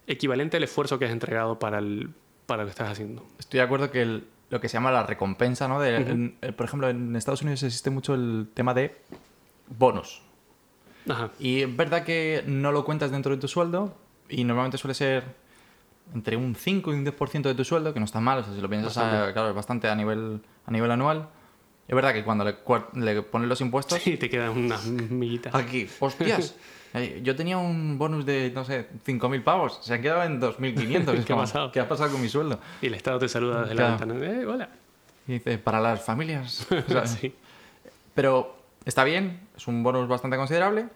equivalente 0.06 0.56
al 0.56 0.64
esfuerzo 0.64 0.98
que 0.98 1.06
has 1.06 1.10
entregado 1.12 1.58
para, 1.58 1.78
el, 1.78 2.10
para 2.46 2.62
lo 2.62 2.66
que 2.66 2.70
estás 2.72 2.90
haciendo. 2.90 3.24
Estoy 3.38 3.58
de 3.58 3.64
acuerdo 3.64 3.90
que 3.90 4.02
el- 4.02 4.24
lo 4.50 4.60
que 4.60 4.68
se 4.68 4.74
llama 4.74 4.90
la 4.90 5.04
recompensa, 5.06 5.66
¿no? 5.68 5.80
De- 5.80 5.96
en- 5.96 6.36
por 6.56 6.66
ejemplo, 6.66 6.88
en 6.90 7.16
Estados 7.16 7.40
Unidos 7.40 7.62
existe 7.62 7.88
mucho 7.88 8.12
el 8.14 8.48
tema 8.52 8.74
de 8.74 8.94
bonos. 9.78 10.20
Ajá. 11.08 11.30
Y 11.40 11.62
es 11.62 11.74
verdad 11.76 12.04
que 12.04 12.44
no 12.46 12.70
lo 12.72 12.84
cuentas 12.84 13.10
dentro 13.10 13.34
de 13.34 13.40
tu 13.40 13.48
sueldo 13.48 13.96
y 14.28 14.44
normalmente 14.44 14.76
suele 14.78 14.94
ser 14.94 15.24
entre 16.14 16.36
un 16.36 16.54
5 16.54 16.92
y 16.92 16.96
un 16.96 17.04
10% 17.06 17.42
de 17.42 17.54
tu 17.54 17.64
sueldo, 17.64 17.92
que 17.94 18.00
no 18.00 18.04
está 18.06 18.20
mal, 18.20 18.38
o 18.40 18.44
sea, 18.44 18.54
si 18.54 18.60
lo 18.60 18.68
piensas, 18.68 18.96
a- 18.98 19.32
claro, 19.32 19.48
es 19.50 19.54
bastante 19.54 19.88
a 19.88 19.94
nivel, 19.94 20.40
a 20.66 20.70
nivel 20.70 20.90
anual. 20.90 21.28
Es 21.88 21.94
verdad 21.94 22.12
que 22.12 22.22
cuando 22.24 22.44
le, 22.44 22.56
le 22.94 23.22
ponen 23.22 23.48
los 23.48 23.60
impuestos, 23.60 24.00
Sí, 24.00 24.16
te 24.16 24.30
quedan 24.30 24.50
unas 24.50 24.86
miguitas. 24.86 25.54
aquí, 25.54 25.88
hostias, 26.00 26.54
eh, 26.94 27.20
yo 27.24 27.34
tenía 27.36 27.58
un 27.58 27.98
bonus 27.98 28.24
de, 28.24 28.50
no 28.54 28.64
sé, 28.64 28.88
5.000 29.04 29.42
pavos, 29.42 29.80
se 29.82 29.92
han 29.94 30.00
quedado 30.02 30.22
en 30.22 30.40
2.500. 30.40 31.14
Es 31.18 31.24
¿Qué 31.24 31.32
ha 31.32 31.36
pasado? 31.36 31.72
¿Qué 31.72 31.80
ha 31.80 31.88
pasado 31.88 32.10
con 32.12 32.20
mi 32.22 32.28
sueldo? 32.28 32.60
Y 32.80 32.86
el 32.86 32.94
Estado 32.94 33.18
te 33.18 33.28
saluda 33.28 33.62
desde 33.62 33.74
Claro. 33.74 33.96
la 33.98 34.04
ventana. 34.04 34.32
Eh, 34.40 34.46
hola. 34.46 34.68
Y 35.26 35.32
dice, 35.34 35.58
para 35.58 35.80
las 35.80 36.02
familias. 36.04 36.66
Sí. 37.06 37.34
Pero 38.14 38.56
está 38.84 39.04
bien, 39.04 39.40
es 39.56 39.66
un 39.66 39.82
bonus 39.82 40.06
bastante 40.08 40.36
considerable. 40.36 40.86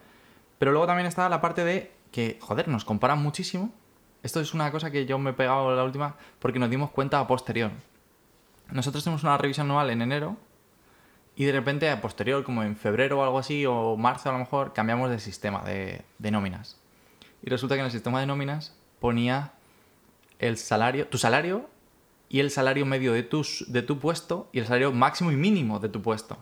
Pero 0.58 0.70
luego 0.72 0.86
también 0.86 1.06
está 1.06 1.28
la 1.28 1.40
parte 1.40 1.64
de 1.64 1.92
que, 2.12 2.38
joder, 2.40 2.68
nos 2.68 2.84
comparan 2.84 3.18
muchísimo. 3.22 3.72
Esto 4.22 4.40
es 4.40 4.54
una 4.54 4.70
cosa 4.72 4.90
que 4.90 5.06
yo 5.06 5.18
me 5.18 5.30
he 5.30 5.32
pegado 5.34 5.74
la 5.74 5.84
última 5.84 6.16
porque 6.38 6.58
nos 6.58 6.70
dimos 6.70 6.90
cuenta 6.90 7.20
a 7.20 7.26
posterior. 7.26 7.70
Nosotros 8.70 9.04
tenemos 9.04 9.22
una 9.22 9.38
revisión 9.38 9.70
anual 9.70 9.90
en 9.90 10.02
enero 10.02 10.36
Y 11.36 11.44
de 11.44 11.52
repente, 11.52 11.90
a 11.90 12.00
posterior, 12.00 12.42
como 12.42 12.62
en 12.62 12.76
febrero 12.76 13.20
o 13.20 13.22
algo 13.22 13.38
así, 13.38 13.66
o 13.66 13.96
marzo 13.96 14.30
a 14.30 14.32
lo 14.32 14.38
mejor, 14.38 14.72
cambiamos 14.72 15.10
de 15.10 15.20
sistema 15.20 15.62
de, 15.62 16.02
de 16.18 16.30
nóminas. 16.30 16.80
Y 17.42 17.50
resulta 17.50 17.74
que 17.74 17.80
en 17.80 17.86
el 17.86 17.92
sistema 17.92 18.20
de 18.20 18.26
nóminas 18.26 18.74
ponía 19.00 19.52
el 20.38 20.56
salario, 20.56 21.06
tu 21.08 21.18
salario 21.18 21.68
y 22.28 22.40
el 22.40 22.50
salario 22.50 22.86
medio 22.86 23.12
de, 23.12 23.22
tus, 23.22 23.64
de 23.68 23.82
tu 23.82 23.98
puesto 23.98 24.48
y 24.52 24.60
el 24.60 24.64
salario 24.64 24.92
máximo 24.92 25.30
y 25.30 25.36
mínimo 25.36 25.78
de 25.78 25.90
tu 25.90 26.00
puesto. 26.02 26.38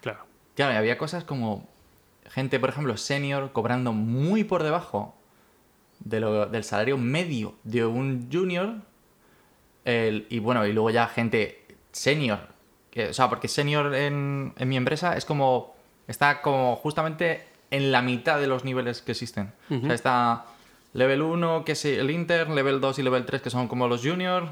Claro. 0.00 0.24
Claro, 0.54 0.74
y 0.74 0.76
había 0.76 0.96
cosas 0.96 1.24
como 1.24 1.68
gente, 2.30 2.58
por 2.60 2.70
ejemplo, 2.70 2.96
senior, 2.96 3.52
cobrando 3.52 3.92
muy 3.92 4.44
por 4.44 4.62
debajo 4.62 5.15
de 6.00 6.20
lo- 6.20 6.46
del 6.46 6.64
salario 6.64 6.96
medio 6.98 7.54
de 7.64 7.84
un 7.84 8.28
junior. 8.32 8.74
el- 9.84 10.26
y 10.30 10.38
bueno, 10.40 10.66
y 10.66 10.72
luego 10.72 10.90
ya 10.90 11.06
gente 11.06 11.64
senior. 11.92 12.40
que- 12.90 13.10
o 13.10 13.12
sea, 13.14 13.28
porque 13.28 13.46
senior 13.46 13.94
en, 13.94 14.52
en 14.56 14.68
mi 14.68 14.76
empresa 14.76 15.16
es 15.16 15.24
como. 15.24 15.74
Está 16.08 16.40
como 16.40 16.76
justamente 16.76 17.44
en 17.70 17.92
la 17.92 18.00
mitad 18.00 18.40
de 18.40 18.46
los 18.46 18.64
niveles 18.64 19.02
que 19.02 19.12
existen. 19.12 19.52
O 19.70 19.80
sea, 19.86 19.94
está 19.94 20.44
level 20.94 21.20
1, 21.22 21.64
que 21.64 21.72
es 21.72 21.84
el 21.84 22.10
intern, 22.10 22.54
level 22.54 22.80
2 22.80 22.98
y 22.98 23.02
level 23.02 23.26
3, 23.26 23.42
que 23.42 23.50
son 23.50 23.68
como 23.68 23.86
los 23.86 24.02
junior. 24.02 24.48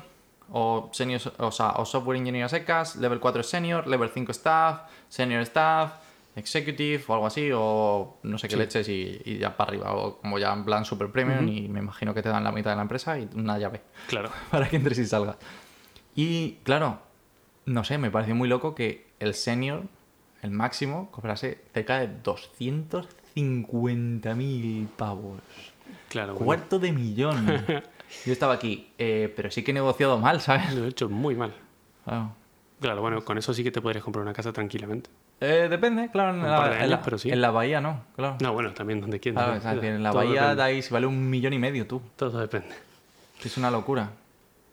O, 0.52 0.90
senior, 0.92 1.20
o, 1.38 1.50
sea, 1.50 1.70
o 1.78 1.86
software 1.86 2.18
engineer 2.18 2.50
secas, 2.50 2.96
level 2.96 3.18
4 3.18 3.40
es 3.40 3.46
senior, 3.48 3.86
level 3.86 4.10
5 4.12 4.30
staff, 4.32 4.82
senior 5.08 5.40
staff, 5.42 5.92
executive 6.36 7.02
o 7.06 7.14
algo 7.14 7.26
así, 7.26 7.50
o 7.54 8.18
no 8.22 8.38
sé 8.38 8.48
qué 8.48 8.54
Sí. 8.54 8.58
leches 8.60 8.88
y, 8.88 9.20
y 9.24 9.38
ya 9.38 9.56
para 9.56 9.70
arriba, 9.70 9.92
o 9.94 10.18
como 10.18 10.38
ya 10.38 10.52
en 10.52 10.64
plan 10.64 10.84
super 10.84 11.10
premium 11.10 11.48
y 11.48 11.68
me 11.68 11.78
imagino 11.80 12.12
que 12.14 12.22
te 12.22 12.28
dan 12.28 12.44
la 12.44 12.52
mitad 12.52 12.70
de 12.70 12.76
la 12.76 12.82
empresa 12.82 13.18
y 13.18 13.28
una 13.34 13.58
llave 13.58 13.80
Claro. 14.08 14.30
para 14.50 14.68
que 14.68 14.76
entres 14.76 14.98
y 14.98 15.06
salgas. 15.06 15.36
Y 16.16 16.52
claro, 16.64 16.98
no 17.66 17.84
sé, 17.84 17.98
me 17.98 18.10
pareció 18.10 18.34
muy 18.34 18.48
loco 18.48 18.74
que 18.74 19.06
el 19.20 19.34
senior, 19.34 19.84
el 20.42 20.50
máximo, 20.50 21.10
cobrase 21.10 21.62
cerca 21.72 21.98
de 22.00 22.08
250.000 22.22 24.86
pavos. 24.96 25.40
Claro. 26.08 26.32
bueno, 26.34 26.44
Cuarto 26.46 26.78
de 26.78 26.92
millón. 26.92 27.46
Yo 28.26 28.32
estaba 28.32 28.54
aquí, 28.54 28.90
eh, 28.98 29.32
pero 29.34 29.50
sí 29.50 29.64
que 29.64 29.72
he 29.72 29.74
negociado 29.74 30.18
mal, 30.18 30.40
¿sabes? 30.40 30.72
Lo 30.74 30.84
he 30.84 30.88
hecho 30.88 31.08
muy 31.08 31.34
mal. 31.34 31.52
Claro. 32.04 32.32
Claro, 32.80 33.00
bueno, 33.00 33.24
con 33.24 33.38
eso 33.38 33.54
sí 33.54 33.64
que 33.64 33.70
te 33.70 33.80
podrías 33.80 34.04
comprar 34.04 34.22
una 34.22 34.34
casa 34.34 34.52
tranquilamente. 34.52 35.08
Eh, 35.40 35.66
depende, 35.68 36.10
claro, 36.10 36.34
en 36.34 36.42
la, 36.42 36.46
en 36.46 36.78
la- 36.78 36.84
años, 36.96 37.00
pero 37.04 37.18
sí. 37.18 37.30
en 37.30 37.40
la 37.40 37.50
bahía 37.50 37.80
no, 37.80 38.04
claro. 38.16 38.36
No, 38.40 38.52
bueno, 38.52 38.72
también 38.72 39.00
donde 39.00 39.20
quieras. 39.20 39.44
Claro, 39.44 39.52
¿no? 39.54 39.58
o 39.58 39.62
sea, 39.72 39.80
que 39.80 39.88
en 39.88 40.02
la 40.02 40.10
Todo 40.10 40.18
bahía 40.20 40.42
depende. 40.42 40.56
de 40.56 40.62
ahí 40.62 40.82
vale 40.90 41.06
un 41.06 41.28
millón 41.30 41.52
y 41.52 41.58
medio 41.58 41.86
tú. 41.86 42.00
Todo 42.16 42.38
depende. 42.40 42.68
Es 43.44 43.56
una 43.58 43.70
locura. 43.70 44.10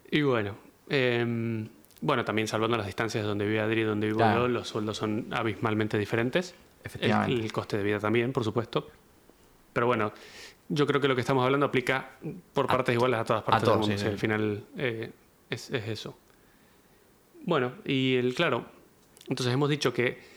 Y 0.10 0.22
bueno, 0.22 0.56
em, 0.90 1.68
bueno, 2.00 2.24
también 2.24 2.48
salvando 2.48 2.78
las 2.78 2.86
distancias 2.86 3.24
de 3.24 3.28
donde 3.28 3.46
vive 3.46 3.60
Adri 3.60 3.82
y 3.82 3.84
donde 3.84 4.08
vivo 4.08 4.20
Claro. 4.20 4.42
yo, 4.44 4.48
los 4.48 4.68
sueldos 4.68 4.96
son 4.98 5.28
abismalmente 5.32 5.98
diferentes. 5.98 6.56
Efectivamente. 6.84 7.34
El, 7.34 7.42
el 7.44 7.52
coste 7.52 7.78
de 7.78 7.84
vida 7.84 8.00
también, 8.00 8.32
por 8.32 8.44
supuesto. 8.44 8.90
Pero 9.74 9.88
bueno, 9.88 10.14
yo 10.70 10.88
creo 10.88 11.02
que 11.02 11.08
lo 11.08 11.16
que 11.16 11.22
estamos 11.22 11.44
hablando 11.44 11.66
aplica 11.66 12.12
por 12.54 12.68
partes 12.68 12.96
iguales 12.96 13.20
a 13.20 13.26
todas 13.26 13.44
partes 13.44 13.68
del 13.68 13.78
mundo. 13.80 13.96
sí, 13.98 14.02
sí. 14.02 14.08
Al 14.08 14.18
final 14.18 14.64
eh, 14.78 15.12
es, 15.50 15.70
es 15.72 15.88
eso. 15.90 16.18
Bueno, 17.44 17.74
y 17.86 18.16
el 18.16 18.34
claro, 18.36 18.66
entonces 19.28 19.54
hemos 19.54 19.70
dicho 19.70 19.94
que 19.94 20.31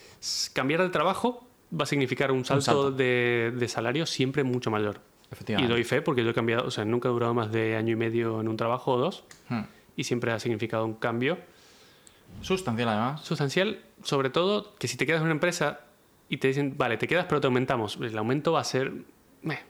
cambiar 0.52 0.82
de 0.82 0.88
trabajo 0.90 1.46
va 1.78 1.84
a 1.84 1.86
significar 1.86 2.30
un 2.32 2.44
salto, 2.44 2.62
salto. 2.62 2.90
De, 2.92 3.52
de 3.56 3.68
salario 3.68 4.06
siempre 4.06 4.44
mucho 4.44 4.70
mayor. 4.70 5.00
Y 5.30 5.34
Efectivamente. 5.34 5.72
doy 5.72 5.84
fe 5.84 6.02
porque 6.02 6.22
yo 6.22 6.30
he 6.30 6.34
cambiado, 6.34 6.66
o 6.66 6.70
sea, 6.70 6.84
nunca 6.84 7.08
he 7.08 7.12
durado 7.12 7.34
más 7.34 7.50
de 7.50 7.76
año 7.76 7.92
y 7.92 7.96
medio 7.96 8.40
en 8.40 8.48
un 8.48 8.56
trabajo 8.56 8.92
o 8.92 8.98
dos 8.98 9.24
Hmm. 9.48 9.62
y 9.96 10.04
siempre 10.04 10.30
ha 10.32 10.38
significado 10.38 10.84
un 10.84 10.94
cambio 10.94 11.38
Sustancial 12.42 12.88
además. 12.88 13.20
sustancial, 13.22 13.80
sobre 14.02 14.30
todo 14.30 14.74
que 14.76 14.88
si 14.88 14.96
te 14.96 15.06
quedas 15.06 15.20
en 15.20 15.24
una 15.26 15.32
empresa 15.32 15.80
y 16.28 16.38
te 16.38 16.48
dicen, 16.48 16.74
vale, 16.76 16.96
te 16.96 17.06
quedas 17.06 17.26
pero 17.28 17.40
te 17.40 17.46
aumentamos, 17.46 17.96
el 18.00 18.16
aumento 18.18 18.52
va 18.52 18.60
a 18.60 18.64
ser... 18.64 18.92
meh. 19.42 19.60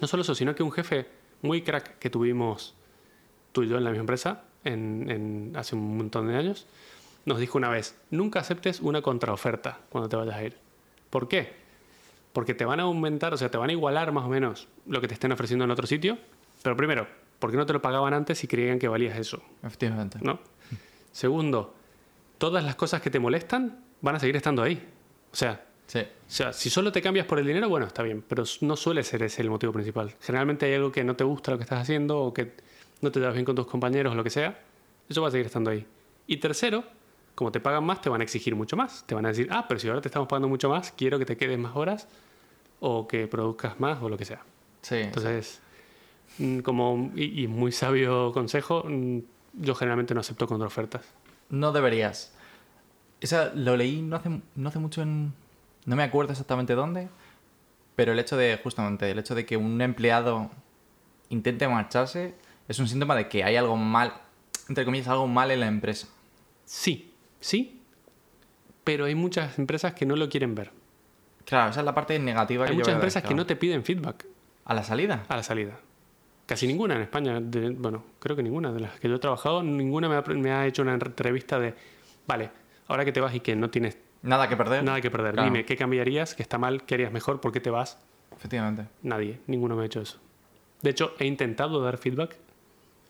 No 0.00 0.06
solo 0.06 0.22
eso, 0.22 0.34
sino 0.34 0.54
que 0.54 0.62
un 0.62 0.72
jefe 0.72 1.06
muy 1.42 1.62
crack 1.62 1.98
que 1.98 2.10
tuvimos 2.10 2.74
tú 3.52 3.62
y 3.62 3.68
yo 3.68 3.76
en 3.78 3.84
la 3.84 3.90
misma 3.90 4.02
empresa 4.02 4.44
en, 4.64 5.06
en- 5.10 5.52
hace 5.56 5.74
un 5.76 5.96
montón 5.96 6.28
de 6.28 6.36
años, 6.36 6.66
nos 7.26 7.38
dijo 7.38 7.58
una 7.58 7.68
vez, 7.68 7.98
nunca 8.10 8.40
aceptes 8.40 8.80
una 8.80 9.02
contraoferta 9.02 9.80
cuando 9.90 10.08
te 10.08 10.16
vayas 10.16 10.34
a 10.36 10.44
ir. 10.44 10.56
¿Por 11.10 11.28
qué? 11.28 11.52
Porque 12.32 12.54
te 12.54 12.64
van 12.64 12.80
a 12.80 12.84
aumentar, 12.84 13.34
o 13.34 13.36
sea, 13.36 13.50
te 13.50 13.58
van 13.58 13.68
a 13.68 13.72
igualar 13.72 14.12
más 14.12 14.24
o 14.24 14.28
menos 14.28 14.68
lo 14.86 15.00
que 15.00 15.08
te 15.08 15.14
estén 15.14 15.32
ofreciendo 15.32 15.64
en 15.64 15.70
otro 15.70 15.86
sitio, 15.86 16.18
pero 16.62 16.76
primero, 16.76 17.06
¿por 17.38 17.50
qué 17.50 17.56
no 17.56 17.66
te 17.66 17.72
lo 17.72 17.82
pagaban 17.82 18.14
antes 18.14 18.38
si 18.38 18.46
creían 18.46 18.78
que 18.78 18.88
valías 18.88 19.18
eso? 19.18 19.42
Efectivamente. 19.62 20.18
¿no? 20.22 20.38
Segundo, 21.12 21.74
todas 22.38 22.62
las 22.64 22.74
cosas 22.76 23.00
que 23.02 23.10
te 23.10 23.18
molestan 23.18 23.80
van 24.00 24.16
a 24.16 24.20
seguir 24.20 24.36
estando 24.36 24.62
ahí. 24.62 24.82
O 25.32 25.36
sea, 25.36 25.62
Sí. 25.86 26.00
o 26.00 26.04
sea, 26.26 26.52
si 26.52 26.68
solo 26.68 26.90
te 26.90 27.00
cambias 27.00 27.26
por 27.26 27.38
el 27.38 27.46
dinero, 27.46 27.68
bueno, 27.68 27.86
está 27.86 28.02
bien, 28.02 28.20
pero 28.26 28.42
no 28.62 28.74
suele 28.76 29.04
ser 29.04 29.22
ese 29.22 29.40
el 29.42 29.50
motivo 29.50 29.72
principal. 29.72 30.14
Generalmente 30.20 30.66
hay 30.66 30.74
algo 30.74 30.90
que 30.90 31.04
no 31.04 31.14
te 31.14 31.22
gusta 31.22 31.52
lo 31.52 31.58
que 31.58 31.62
estás 31.62 31.80
haciendo 31.80 32.18
o 32.22 32.34
que 32.34 32.54
no 33.02 33.12
te 33.12 33.20
das 33.20 33.32
bien 33.32 33.44
con 33.44 33.54
tus 33.54 33.68
compañeros 33.68 34.12
o 34.12 34.16
lo 34.16 34.24
que 34.24 34.30
sea, 34.30 34.58
eso 35.08 35.22
va 35.22 35.28
a 35.28 35.30
seguir 35.30 35.46
estando 35.46 35.70
ahí. 35.70 35.86
Y 36.26 36.38
tercero, 36.38 36.82
como 37.36 37.52
te 37.52 37.60
pagan 37.60 37.84
más, 37.84 38.00
te 38.00 38.08
van 38.08 38.22
a 38.22 38.24
exigir 38.24 38.56
mucho 38.56 38.76
más. 38.76 39.04
Te 39.06 39.14
van 39.14 39.26
a 39.26 39.28
decir, 39.28 39.46
ah, 39.52 39.66
pero 39.68 39.78
si 39.78 39.86
ahora 39.86 40.00
te 40.00 40.08
estamos 40.08 40.26
pagando 40.26 40.48
mucho 40.48 40.68
más, 40.68 40.90
quiero 40.90 41.18
que 41.18 41.26
te 41.26 41.36
quedes 41.36 41.58
más 41.58 41.76
horas 41.76 42.08
o 42.80 43.06
que 43.06 43.28
produzcas 43.28 43.78
más 43.78 44.02
o 44.02 44.08
lo 44.08 44.16
que 44.16 44.24
sea. 44.24 44.42
Sí. 44.80 44.96
Entonces, 44.96 45.60
mm, 46.38 46.60
como, 46.60 47.12
y, 47.14 47.44
y 47.44 47.46
muy 47.46 47.72
sabio 47.72 48.32
consejo, 48.32 48.84
mm, 48.88 49.18
yo 49.52 49.74
generalmente 49.74 50.14
no 50.14 50.20
acepto 50.20 50.46
contraofertas. 50.46 51.04
No 51.50 51.72
deberías. 51.72 52.32
Esa 53.20 53.52
lo 53.54 53.76
leí 53.76 54.00
no 54.00 54.16
hace, 54.16 54.40
no 54.54 54.68
hace 54.68 54.78
mucho 54.78 55.02
en... 55.02 55.34
No 55.84 55.94
me 55.94 56.02
acuerdo 56.02 56.32
exactamente 56.32 56.74
dónde, 56.74 57.08
pero 57.96 58.12
el 58.12 58.18
hecho 58.18 58.38
de, 58.38 58.58
justamente, 58.62 59.10
el 59.10 59.18
hecho 59.18 59.34
de 59.34 59.44
que 59.44 59.58
un 59.58 59.80
empleado 59.82 60.50
intente 61.28 61.68
marcharse 61.68 62.34
es 62.66 62.78
un 62.78 62.88
síntoma 62.88 63.14
de 63.14 63.28
que 63.28 63.44
hay 63.44 63.56
algo 63.56 63.76
mal, 63.76 64.14
entre 64.68 64.84
comillas, 64.84 65.08
algo 65.08 65.26
mal 65.26 65.50
en 65.50 65.60
la 65.60 65.66
empresa. 65.66 66.08
Sí, 66.64 67.12
sí, 67.40 67.80
pero 68.84 69.04
hay 69.06 69.14
muchas 69.14 69.58
empresas 69.58 69.94
que 69.94 70.06
no 70.06 70.16
lo 70.16 70.28
quieren 70.28 70.54
ver. 70.54 70.70
Claro, 71.44 71.70
esa 71.70 71.80
es 71.80 71.86
la 71.86 71.94
parte 71.94 72.18
negativa 72.18 72.64
que 72.64 72.72
Hay 72.72 72.76
muchas 72.76 72.94
empresas 72.94 73.22
que 73.22 73.34
no 73.34 73.46
te 73.46 73.54
piden 73.56 73.84
feedback 73.84 74.26
¿A 74.64 74.74
la 74.74 74.82
salida? 74.82 75.24
a 75.28 75.36
la 75.36 75.42
salida. 75.42 75.78
Casi 76.46 76.66
ninguna 76.66 76.94
en 76.96 77.02
España, 77.02 77.40
de- 77.40 77.70
bueno, 77.70 78.04
creo 78.20 78.36
que 78.36 78.42
ninguna 78.42 78.72
de 78.72 78.80
las 78.80 78.98
que 79.00 79.08
yo 79.08 79.16
he 79.16 79.18
trabajado, 79.18 79.62
ninguna 79.62 80.08
me 80.08 80.16
ha, 80.16 80.22
me 80.22 80.52
ha 80.52 80.66
hecho 80.66 80.82
una 80.82 80.94
entrevista 80.94 81.58
de, 81.58 81.74
vale, 82.26 82.50
ahora 82.88 83.04
que 83.04 83.12
te 83.12 83.20
vas 83.20 83.34
y 83.34 83.40
que 83.40 83.54
no 83.56 83.70
tienes 83.70 83.98
Nada 84.22 84.48
que 84.48 84.56
perder. 84.56 84.82
nada 84.84 85.00
que 85.00 85.10
perder, 85.10 85.34
Claro. 85.34 85.50
dime, 85.50 85.64
¿qué 85.64 85.76
cambiarías? 85.76 86.34
¿Qué 86.34 86.42
está 86.42 86.58
mal? 86.58 86.84
¿Qué 86.84 86.94
harías 86.94 87.12
mejor? 87.12 87.40
¿Por 87.40 87.52
qué 87.52 87.60
te 87.60 87.70
vas? 87.70 87.98
Efectivamente. 88.36 88.86
Nadie, 89.02 89.40
ninguno 89.46 89.76
me 89.76 89.82
ha 89.82 89.86
hecho 89.86 90.00
eso. 90.00 90.18
De 90.82 90.90
hecho, 90.90 91.14
he 91.18 91.26
intentado 91.26 91.80
dar 91.80 91.96
feedback 91.98 92.36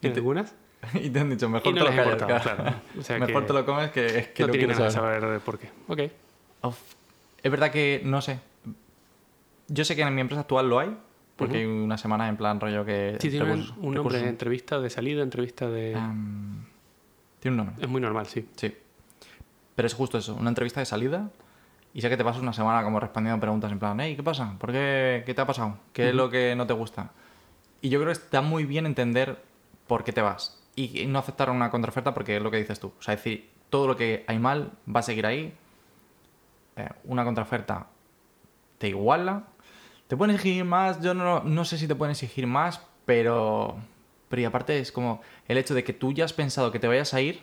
en 0.02 0.12
algunas 0.12 0.54
y 0.94 1.10
te 1.10 1.20
han 1.20 1.30
dicho, 1.30 1.48
mejor 1.48 1.72
no 1.74 1.78
te 1.78 1.84
lo 1.84 1.96
callas, 1.96 2.04
importado, 2.12 2.40
claro. 2.42 2.76
O 2.98 3.02
sea 3.02 3.18
mejor 3.20 3.42
que 3.42 3.46
te 3.48 3.52
lo 3.52 3.66
comes 3.66 3.90
que, 3.90 4.06
es 4.18 4.28
que 4.28 4.42
no 4.42 4.46
no, 4.48 4.52
quieres 4.52 4.78
de 4.78 4.90
saber. 4.90 5.20
saber 5.20 5.40
por 5.40 5.58
qué. 5.58 5.70
Ok. 5.88 6.00
Uf. 6.62 6.78
Es 7.42 7.50
verdad 7.50 7.70
que, 7.70 8.00
no 8.04 8.20
sé. 8.20 8.40
Yo 9.68 9.84
sé 9.84 9.96
que 9.96 10.02
en 10.02 10.14
mi 10.14 10.20
empresa 10.20 10.40
actual 10.42 10.68
lo 10.68 10.78
hay, 10.78 10.96
porque 11.36 11.58
hay 11.58 11.64
una 11.64 11.98
semana 11.98 12.28
en 12.28 12.36
plan 12.36 12.60
rollo 12.60 12.84
que... 12.84 13.16
Sí, 13.20 13.30
tiene 13.30 13.44
un- 13.44 13.60
recursos- 13.62 13.74
un 13.78 13.94
nombre, 13.94 14.18
recursos- 14.18 14.28
entrevista 14.28 14.80
de 14.80 14.90
salida, 14.90 15.22
entrevista 15.22 15.68
de... 15.68 15.94
Am, 15.94 16.64
tiene 17.40 17.52
un 17.60 17.66
nombre, 17.66 17.84
Es 17.84 17.88
muy 17.90 18.00
normal, 18.00 18.26
sí. 18.26 18.48
sí. 18.56 18.74
Pero 19.74 19.86
es 19.86 19.94
justo 19.94 20.18
eso, 20.18 20.34
una 20.34 20.48
entrevista 20.48 20.80
de 20.80 20.86
salida 20.86 21.28
y 21.92 22.00
sé 22.00 22.08
que 22.08 22.16
te 22.16 22.24
pasas 22.24 22.40
una 22.42 22.52
semana 22.52 22.82
como 22.82 22.98
respondiendo 23.00 23.40
preguntas 23.40 23.70
en 23.72 23.78
plan, 23.78 23.98
hey, 24.00 24.14
¿qué 24.16 24.22
pasa? 24.22 24.54
¿Por 24.58 24.72
qué? 24.72 25.22
¿Qué 25.26 25.34
te 25.34 25.40
ha 25.42 25.46
pasado? 25.46 25.78
¿Qué 25.92 26.08
es 26.10 26.14
lo 26.14 26.30
que 26.30 26.54
no 26.56 26.66
te 26.66 26.72
gusta? 26.72 27.10
Y 27.82 27.88
yo 27.90 27.98
creo 28.00 28.12
que 28.12 28.18
está 28.20 28.40
muy 28.40 28.64
bien 28.64 28.86
entender 28.86 29.42
por 29.86 30.02
qué 30.04 30.12
te 30.12 30.20
vas 30.22 30.62
y 30.76 31.06
no 31.06 31.18
aceptar 31.18 31.50
una 31.50 31.70
contraoferta 31.70 32.12
porque 32.14 32.36
es 32.36 32.42
lo 32.42 32.50
que 32.50 32.58
dices 32.58 32.78
tú. 32.78 32.92
O 32.98 33.02
sea, 33.02 33.16
decir, 33.16 33.48
todo 33.70 33.88
lo 33.88 33.96
que 33.96 34.24
hay 34.28 34.38
mal 34.38 34.72
va 34.94 35.00
a 35.00 35.02
seguir 35.02 35.26
ahí. 35.26 35.52
Eh, 36.76 36.88
una 37.04 37.24
contraoferta 37.24 37.86
te 38.78 38.88
iguala. 38.88 39.44
Te 40.06 40.16
pueden 40.16 40.34
exigir 40.36 40.64
más, 40.64 41.00
yo 41.02 41.14
no, 41.14 41.42
no 41.42 41.64
sé 41.64 41.78
si 41.78 41.88
te 41.88 41.94
pueden 41.94 42.12
exigir 42.12 42.46
más, 42.46 42.80
pero... 43.04 43.76
Pero 44.28 44.42
y 44.42 44.44
aparte 44.44 44.78
es 44.80 44.90
como 44.92 45.20
el 45.48 45.56
hecho 45.56 45.72
de 45.74 45.82
que 45.84 45.92
tú 45.92 46.12
ya 46.12 46.24
has 46.24 46.32
pensado 46.32 46.70
que 46.72 46.78
te 46.78 46.88
vayas 46.88 47.14
a 47.14 47.20
ir, 47.20 47.40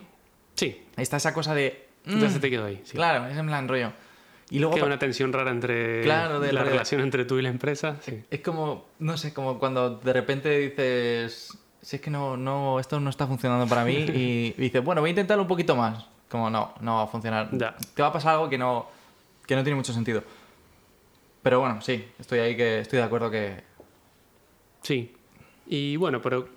Sí, 0.54 0.86
está 0.96 1.16
esa 1.16 1.34
cosa 1.34 1.54
de... 1.54 1.88
ya 2.06 2.14
mm, 2.14 2.30
se 2.30 2.38
te 2.38 2.48
quedó 2.50 2.66
ahí. 2.66 2.80
sí. 2.84 2.92
Claro, 2.94 3.26
es 3.26 3.36
en 3.36 3.46
plan 3.46 3.66
rollo. 3.66 3.92
Y 4.50 4.58
luego 4.60 4.74
Queda 4.76 4.84
una 4.86 4.98
tensión 4.98 5.32
rara 5.32 5.50
entre 5.50 6.02
Claro, 6.02 6.38
de 6.38 6.52
la 6.52 6.60
rollo- 6.62 6.70
relación 6.72 7.00
entre 7.00 7.24
tú 7.24 7.38
y 7.38 7.42
la 7.42 7.48
empresa. 7.48 7.96
Sí. 8.02 8.22
es 8.30 8.40
como, 8.40 8.86
no 9.00 9.16
sé, 9.16 9.32
como 9.34 9.58
cuando 9.58 9.96
de 9.98 10.12
repente 10.12 10.56
dices, 10.58 11.58
si 11.84 11.96
es 11.96 12.02
que 12.02 12.10
no, 12.10 12.36
no, 12.36 12.80
esto 12.80 12.98
no 12.98 13.10
está 13.10 13.26
funcionando 13.26 13.66
para 13.66 13.84
mí 13.84 13.92
y, 13.92 14.54
y 14.58 14.60
dices, 14.62 14.82
bueno, 14.82 15.00
voy 15.02 15.08
a 15.08 15.10
intentarlo 15.10 15.42
un 15.42 15.48
poquito 15.48 15.76
más. 15.76 16.06
Como 16.28 16.50
no, 16.50 16.74
no 16.80 16.96
va 16.96 17.02
a 17.02 17.06
funcionar. 17.06 17.48
Ya. 17.52 17.76
Te 17.94 18.02
va 18.02 18.08
a 18.08 18.12
pasar 18.12 18.34
algo 18.34 18.48
que 18.48 18.58
no, 18.58 18.86
que 19.46 19.54
no 19.54 19.62
tiene 19.62 19.76
mucho 19.76 19.92
sentido. 19.92 20.24
Pero 21.42 21.60
bueno, 21.60 21.80
sí, 21.82 22.04
estoy 22.18 22.38
ahí 22.40 22.56
que 22.56 22.80
estoy 22.80 22.98
de 22.98 23.04
acuerdo 23.04 23.30
que... 23.30 23.62
Sí. 24.82 25.14
Y 25.66 25.96
bueno, 25.96 26.20
pero 26.22 26.48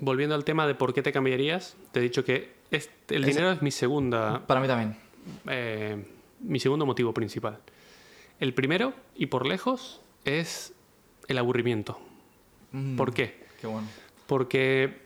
volviendo 0.00 0.34
al 0.34 0.44
tema 0.44 0.66
de 0.66 0.74
por 0.74 0.92
qué 0.92 1.02
te 1.02 1.12
cambiarías, 1.12 1.76
te 1.92 2.00
he 2.00 2.02
dicho 2.02 2.24
que 2.24 2.52
este- 2.70 3.16
el 3.16 3.22
Es- 3.24 3.28
dinero 3.30 3.52
es 3.52 3.62
mi 3.62 3.70
segunda 3.70 4.44
Para 4.46 4.60
mí 4.60 4.66
también. 4.66 4.96
eh, 5.48 6.04
mi 6.40 6.58
segundo 6.58 6.84
motivo 6.84 7.14
principal. 7.14 7.58
El 8.40 8.52
primero, 8.54 8.92
y 9.14 9.26
por 9.26 9.46
lejos, 9.46 10.00
es 10.24 10.74
el 11.28 11.38
aburrimiento. 11.38 11.98
Mm, 12.72 12.96
¿Por 12.96 13.14
qué? 13.14 13.46
Qué 13.60 13.68
bueno. 13.68 13.86
Porque 14.32 14.96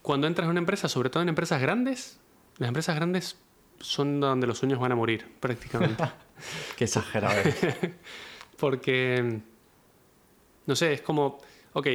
cuando 0.00 0.26
entras 0.26 0.46
en 0.46 0.52
una 0.52 0.60
empresa, 0.60 0.88
sobre 0.88 1.10
todo 1.10 1.22
en 1.22 1.28
empresas 1.28 1.60
grandes, 1.60 2.18
las 2.56 2.68
empresas 2.68 2.96
grandes 2.96 3.36
son 3.80 4.18
donde 4.18 4.46
los 4.46 4.56
sueños 4.56 4.78
van 4.78 4.92
a 4.92 4.94
morir, 4.94 5.30
prácticamente. 5.40 6.02
Qué 6.78 6.84
exagerado. 6.84 7.38
Porque, 8.58 9.42
no 10.64 10.74
sé, 10.74 10.94
es 10.94 11.02
como, 11.02 11.36
ok, 11.74 11.86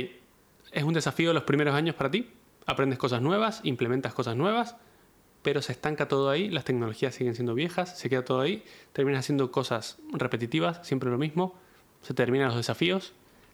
es 0.71 0.83
un 0.83 0.93
desafío 0.93 1.33
los 1.33 1.45
primeros 1.45 1.73
años 1.73 1.95
para 1.95 2.11
ti, 2.11 2.29
aprendes 2.67 2.99
cosas 2.99 3.23
nuevas, 3.23 3.61
implementas 3.63 4.13
cosas 4.13 4.35
nuevas, 4.35 4.75
pero 5.41 5.63
se 5.63 5.71
estanca 5.71 6.07
todo 6.07 6.29
ahí, 6.29 6.51
las 6.51 6.63
tecnologías 6.63 7.15
siguen 7.15 7.33
siendo 7.33 7.55
viejas, 7.55 7.97
se 7.97 8.07
queda 8.07 8.23
todo 8.23 8.41
ahí, 8.41 8.63
terminas 8.93 9.21
haciendo 9.21 9.51
cosas 9.51 9.97
repetitivas, 10.11 10.85
siempre 10.85 11.09
lo 11.09 11.17
mismo, 11.17 11.55
se 12.03 12.13
terminan 12.13 12.49
los 12.49 12.57
desafíos, 12.57 13.13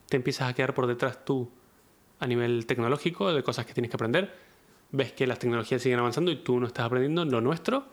te 0.10 0.18
empiezas 0.18 0.50
a 0.50 0.54
quedar 0.54 0.74
por 0.74 0.88
detrás 0.88 1.24
tú 1.24 1.50
a 2.22 2.28
nivel 2.28 2.66
tecnológico 2.66 3.34
de 3.34 3.44
cosas 3.44 3.66
que 3.66 3.74
tienes 3.74 3.90
que 3.92 3.98
aprender, 3.98 4.34
ves 4.92 5.12
que 5.12 5.28
las 5.28 5.40
tecnologías 5.40 5.82
siguen 5.82 6.00
avanzando 6.00 6.32
y 6.32 6.38
tú 6.38 6.60
no 6.60 6.68
estás 6.68 6.86
aprendiendo 6.86 7.26
lo 7.26 7.42
nuestro, 7.42 7.84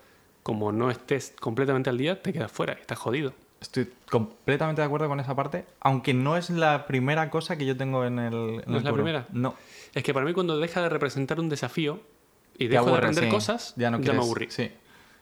como 0.44 0.70
no 0.70 0.90
estés 0.90 1.34
completamente 1.40 1.90
al 1.90 1.98
día, 1.98 2.22
te 2.22 2.32
quedas 2.32 2.52
fuera, 2.52 2.74
estás 2.74 2.98
jodido. 2.98 3.32
Estoy 3.60 3.90
completamente 4.08 4.80
de 4.82 4.86
acuerdo 4.86 5.08
con 5.08 5.18
esa 5.18 5.34
parte, 5.34 5.64
aunque 5.80 6.14
no 6.14 6.36
es 6.36 6.48
la 6.50 6.86
primera 6.86 7.28
cosa 7.28 7.58
que 7.58 7.66
yo 7.66 7.76
tengo 7.76 8.04
en 8.04 8.20
el. 8.20 8.34
en 8.34 8.62
¿No 8.66 8.72
el 8.72 8.76
es 8.76 8.84
la 8.84 8.92
primera? 8.92 9.26
No. 9.32 9.56
Es 9.94 10.04
que 10.04 10.14
para 10.14 10.24
mí 10.24 10.32
cuando 10.32 10.56
deja 10.58 10.80
de 10.80 10.88
representar 10.88 11.40
un 11.40 11.48
desafío 11.48 12.00
y 12.56 12.68
dejo 12.68 12.84
de 12.84 12.90
aburre, 12.90 12.98
aprender 13.06 13.24
sí. 13.24 13.30
cosas, 13.30 13.74
ya, 13.76 13.90
no 13.90 13.98
me 13.98 14.04
quieres- 14.04 14.22
aburrí. 14.22 14.46
Sí. 14.50 14.62
Entonces 14.62 14.76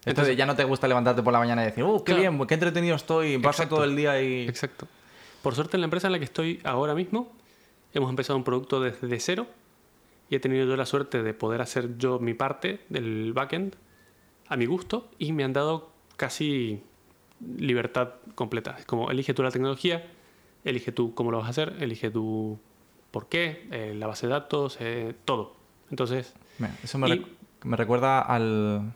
Entonces- 0.04 0.36
ya 0.36 0.44
no 0.46 0.54
te 0.54 0.64
gusta 0.64 0.86
levantarte 0.86 1.22
por 1.22 1.32
la 1.32 1.38
mañana 1.38 1.62
y 1.62 1.66
decir, 1.66 1.82
¡uh, 1.84 1.98
qué 2.04 2.12
Claro. 2.14 2.20
bien! 2.32 2.46
¡Qué 2.46 2.54
entretenido 2.54 2.94
estoy! 2.96 3.34
Exacto. 3.34 3.76
todo 3.76 3.84
el 3.84 3.96
día 3.96 4.20
y. 4.20 4.46
Exacto. 4.48 4.86
Por 5.42 5.54
suerte 5.54 5.76
en 5.78 5.80
la 5.80 5.84
empresa 5.86 6.08
en 6.08 6.12
la 6.12 6.18
que 6.18 6.24
estoy 6.26 6.60
ahora 6.64 6.94
mismo, 6.94 7.32
hemos 7.98 8.10
empezado 8.10 8.36
un 8.36 8.44
producto 8.44 8.80
desde 8.80 9.18
cero 9.20 9.46
y 10.28 10.36
he 10.36 10.40
tenido 10.40 10.66
yo 10.66 10.76
la 10.76 10.86
suerte 10.86 11.22
de 11.22 11.34
poder 11.34 11.60
hacer 11.62 11.96
yo 11.98 12.18
mi 12.18 12.34
parte 12.34 12.80
del 12.88 13.32
backend 13.32 13.76
a 14.48 14.56
mi 14.56 14.66
gusto 14.66 15.08
y 15.18 15.32
me 15.32 15.44
han 15.44 15.52
dado 15.52 15.90
casi 16.16 16.82
libertad 17.58 18.14
completa. 18.34 18.76
Es 18.78 18.84
como 18.86 19.10
elige 19.10 19.34
tú 19.34 19.42
la 19.42 19.50
tecnología, 19.50 20.06
elige 20.64 20.92
tú 20.92 21.14
cómo 21.14 21.30
lo 21.30 21.38
vas 21.38 21.46
a 21.46 21.50
hacer, 21.50 21.76
elige 21.80 22.10
tú 22.10 22.58
por 23.10 23.28
qué, 23.28 23.66
eh, 23.70 23.94
la 23.96 24.06
base 24.06 24.26
de 24.26 24.32
datos, 24.32 24.76
eh, 24.80 25.14
todo. 25.24 25.54
Entonces, 25.90 26.34
Eso 26.82 26.98
me, 26.98 27.08
Y- 27.08 27.12
rec- 27.12 27.26
me 27.64 27.76
recuerda 27.76 28.20
al, 28.20 28.92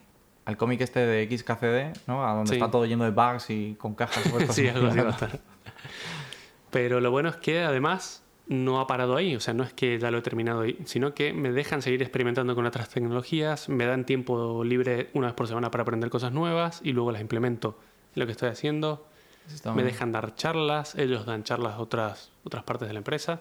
al 0.47 0.57
cómic 0.57 0.81
este 0.81 1.01
de 1.01 1.27
XKCD, 1.37 1.93
¿no? 2.09 2.27
A 2.27 2.35
donde 2.35 2.51
Sí. 2.51 2.55
está 2.57 2.71
todo 2.71 2.87
lleno 2.87 3.05
de 3.05 3.11
bugs 3.11 3.51
y 3.51 3.75
con 3.79 3.95
cajas 3.95 4.25
sí, 4.55 4.67
algo 4.69 4.87
así 4.89 4.99
va 4.99 5.09
a 5.09 5.11
estar. 5.11 5.41
Pero 6.71 7.01
lo 7.01 7.11
bueno 7.11 7.29
es 7.29 7.37
que 7.37 7.61
además 7.61 8.23
no 8.51 8.81
ha 8.81 8.87
parado 8.87 9.17
ahí, 9.17 9.37
o 9.37 9.41
sea, 9.41 9.55
no 9.55 9.63
es 9.63 9.73
que 9.73 9.99
ya 10.01 10.11
lo 10.11 10.19
he 10.19 10.23
terminado 10.23 10.63
ahí, 10.63 10.77
sino 10.85 11.15
que 11.15 11.33
me 11.33 11.53
dejan 11.53 11.83
seguir 11.83 12.03
experimentando 12.03 12.55
con 12.57 12.67
otras 12.67 12.89
tecnologías, 12.89 13.69
me 13.69 13.87
dan 13.87 14.05
tiempo 14.05 14.65
libre 14.65 15.09
una 15.15 15.29
vez 15.29 15.35
por 15.37 15.47
semana 15.47 15.71
para 15.71 15.83
aprender 15.83 16.11
cosas 16.11 16.33
nuevas 16.33 16.81
y 16.83 16.93
luego 16.93 17.13
las 17.13 17.21
implemento 17.21 17.79
en 18.17 18.21
lo 18.21 18.27
que 18.27 18.33
estoy 18.33 18.49
haciendo. 18.49 19.07
Está 19.55 19.73
Me 19.73 19.85
dejan 19.85 20.11
dar 20.11 20.35
charlas, 20.35 20.97
ellos 20.97 21.27
dan 21.27 21.45
charlas 21.45 21.75
a 21.75 21.79
otras, 21.79 22.33
otras 22.45 22.65
partes 22.65 22.89
de 22.89 22.95
la 22.95 22.99
empresa. 22.99 23.41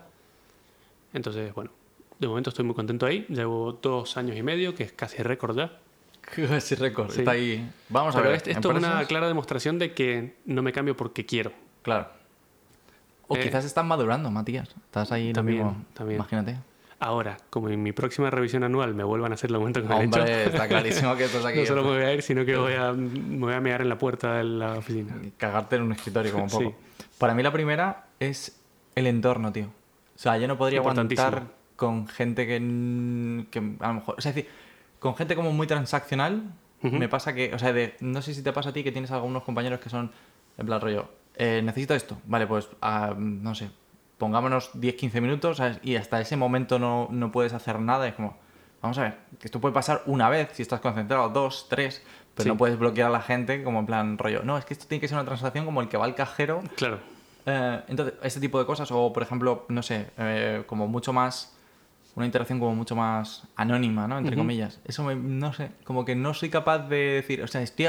Entonces, 1.13 1.53
bueno, 1.55 1.71
de 2.19 2.27
momento 2.27 2.51
estoy 2.51 2.65
muy 2.65 2.75
contento 2.75 3.05
ahí. 3.05 3.25
Llevo 3.29 3.73
dos 3.81 4.15
años 4.17 4.37
y 4.37 4.43
medio, 4.43 4.75
que 4.75 4.83
es 4.83 4.91
casi 4.91 5.21
récord 5.23 5.57
ya. 5.57 5.71
Sí, 6.61 6.75
récord. 6.75 7.09
Sí. 7.11 7.19
Está 7.21 7.31
ahí. 7.31 7.67
Vamos 7.89 8.15
a 8.15 8.21
ver. 8.21 8.33
esto, 8.35 8.51
esto 8.51 8.71
es 8.71 8.77
una 8.77 8.87
empresas- 8.89 9.07
clara 9.07 9.27
demostración 9.27 9.79
de 9.79 9.93
que 9.93 10.35
no 10.45 10.61
me 10.61 10.71
cambio 10.71 10.95
porque 10.95 11.25
quiero. 11.25 11.51
Claro. 11.81 12.09
O 13.29 13.37
Eh, 13.37 13.41
quizás 13.43 13.63
estás 13.63 13.85
madurando, 13.85 14.29
Matías. 14.29 14.67
Estás 14.69 15.11
ahí 15.13 15.29
lo 15.29 15.33
también, 15.35 15.57
mismo. 15.65 15.85
también. 15.93 16.17
Imagínate. 16.17 16.57
Ahora, 17.01 17.37
como 17.49 17.69
en 17.69 17.81
mi 17.81 17.93
próxima 17.93 18.29
revisión 18.29 18.63
anual 18.65 18.93
me 18.93 19.05
vuelvan 19.05 19.31
a 19.31 19.35
hacer 19.35 19.49
el 19.51 19.55
aumento 19.55 19.81
que 19.81 19.87
me 19.87 19.95
han 19.95 20.01
hecho, 20.01 20.19
Hombre, 20.19 20.43
está 20.47 20.67
clarísimo 20.67 21.15
que 21.15 21.23
estás 21.25 21.45
aquí. 21.45 21.59
no 21.59 21.65
solo 21.65 21.83
me 21.83 21.89
voy 21.91 22.01
a 22.03 22.13
ir, 22.13 22.21
sino 22.21 22.43
que 22.43 22.57
voy 22.57 22.73
a, 22.73 22.91
me 22.91 23.37
voy 23.37 23.53
a 23.53 23.61
mear 23.61 23.81
en 23.81 23.87
la 23.87 23.97
puerta 23.97 24.33
de 24.33 24.43
la 24.43 24.73
oficina. 24.79 25.15
Cagarte 25.37 25.77
en 25.77 25.83
un 25.83 25.93
escritorio 25.93 26.33
como 26.33 26.43
un 26.45 26.49
poco. 26.49 26.75
Sí. 26.97 27.05
Para 27.17 27.33
mí 27.33 27.41
la 27.41 27.53
primera 27.53 28.07
es 28.19 28.59
el 28.95 29.07
entorno, 29.07 29.53
tío. 29.53 29.67
O 29.67 30.19
sea, 30.21 30.37
yo 30.37 30.47
no 30.49 30.57
podría 30.57 30.79
aguantar 30.79 31.43
con 31.77 32.05
gente 32.07 32.45
que, 32.45 32.57
que 33.49 33.59
a 33.79 33.87
lo 33.87 33.93
mejor... 33.93 34.15
O 34.17 34.21
sea, 34.21 34.31
es 34.31 34.35
decir, 34.35 34.51
con 34.99 35.15
gente 35.15 35.35
como 35.37 35.53
muy 35.53 35.67
transaccional, 35.67 36.43
me 36.81 37.07
pasa 37.07 37.33
que... 37.33 37.53
O 37.53 37.59
sea, 37.59 37.71
de, 37.71 37.95
no 38.01 38.21
sé 38.21 38.33
si 38.33 38.43
te 38.43 38.51
pasa 38.51 38.71
a 38.71 38.73
ti 38.73 38.83
que 38.83 38.91
tienes 38.91 39.11
algunos 39.11 39.43
compañeros 39.43 39.79
que 39.79 39.89
son, 39.89 40.11
en 40.57 40.65
plan 40.65 40.81
rollo, 40.81 41.07
eh, 41.39 41.61
necesito 41.63 41.95
esto. 41.95 42.17
Vale, 42.25 42.45
pues, 42.45 42.69
ah, 42.81 43.15
no 43.17 43.55
sé, 43.55 43.71
pongámonos 44.19 44.71
10-15 44.75 45.21
minutos 45.21 45.57
¿sabes? 45.57 45.79
y 45.81 45.95
hasta 45.95 46.19
ese 46.21 46.35
momento 46.37 46.77
no, 46.77 47.07
no 47.09 47.31
puedes 47.31 47.53
hacer 47.53 47.79
nada. 47.79 48.07
Es 48.07 48.13
como, 48.13 48.37
vamos 48.81 48.97
a 48.99 49.03
ver, 49.03 49.17
que 49.39 49.47
esto 49.47 49.59
puede 49.59 49.73
pasar 49.73 50.03
una 50.05 50.29
vez 50.29 50.49
si 50.53 50.61
estás 50.61 50.79
concentrado, 50.81 51.29
dos, 51.29 51.67
tres, 51.69 52.03
pero 52.35 52.43
Sí. 52.43 52.49
no 52.49 52.57
puedes 52.57 52.77
bloquear 52.77 53.07
a 53.07 53.11
la 53.11 53.21
gente 53.21 53.63
como 53.63 53.79
en 53.79 53.85
plan 53.85 54.17
rollo. 54.17 54.43
No, 54.43 54.57
es 54.57 54.65
que 54.65 54.73
esto 54.73 54.85
tiene 54.87 54.99
que 55.01 55.07
ser 55.07 55.17
una 55.17 55.25
transacción 55.25 55.65
como 55.65 55.81
el 55.81 55.87
que 55.89 55.97
va 55.97 56.05
al 56.05 56.15
cajero. 56.15 56.61
Claro, 56.75 56.99
Eh, 57.45 57.81
entonces, 57.87 58.13
este 58.21 58.39
tipo 58.41 58.59
de 58.59 58.65
cosas, 58.65 58.91
o 58.91 59.11
por 59.11 59.23
ejemplo, 59.23 59.65
no 59.69 59.81
sé, 59.81 60.07
eh, 60.17 60.63
como 60.67 60.87
mucho 60.87 61.13
más. 61.13 61.55
Una 62.15 62.25
interacción 62.25 62.59
como 62.59 62.75
mucho 62.75 62.95
más 62.97 63.43
anónima, 63.55 64.05
¿no? 64.07 64.17
Entre 64.17 64.35
comillas. 64.35 64.79
Eso 64.83 65.03
me, 65.03 65.15
no 65.15 65.53
sé, 65.53 65.71
como 65.85 66.03
que 66.03 66.15
no 66.15 66.33
soy 66.33 66.49
capaz 66.49 66.79
de 66.89 66.97
decir, 66.97 67.41
o 67.41 67.47
sea, 67.47 67.61
estoy 67.61 67.87